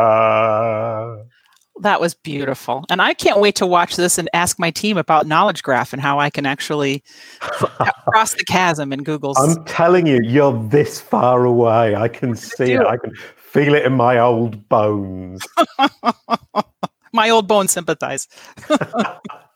That 1.80 2.01
was 2.01 2.14
beautiful. 2.14 2.84
And 2.90 3.03
I 3.03 3.14
can't 3.14 3.40
wait 3.40 3.57
to 3.57 3.66
watch 3.66 3.97
this 3.97 4.18
and 4.18 4.28
ask 4.32 4.59
my 4.59 4.70
team 4.70 4.97
about 4.97 5.26
Knowledge 5.26 5.62
Graph 5.62 5.93
and 5.93 6.01
how 6.01 6.20
I 6.20 6.30
can 6.30 6.47
actually 6.47 7.03
cross 7.40 8.34
the 8.34 8.45
chasm 8.45 8.93
in 8.93 9.03
Google's. 9.03 9.38
I'm 9.38 9.64
telling 9.64 10.07
you, 10.07 10.20
you're 10.22 10.53
this 10.68 11.01
far 11.01 11.45
away. 11.45 11.97
I 11.97 12.09
can 12.09 12.36
see 12.36 12.72
it. 12.72 12.86
I 12.86 12.99
can 12.99 13.14
feel 13.36 13.74
it 13.74 13.84
in 13.84 13.95
my 13.95 14.18
old 14.18 14.68
bones. 14.68 15.43
my 17.12 17.30
old 17.30 17.49
bones 17.49 17.72
sympathize. 17.72 18.28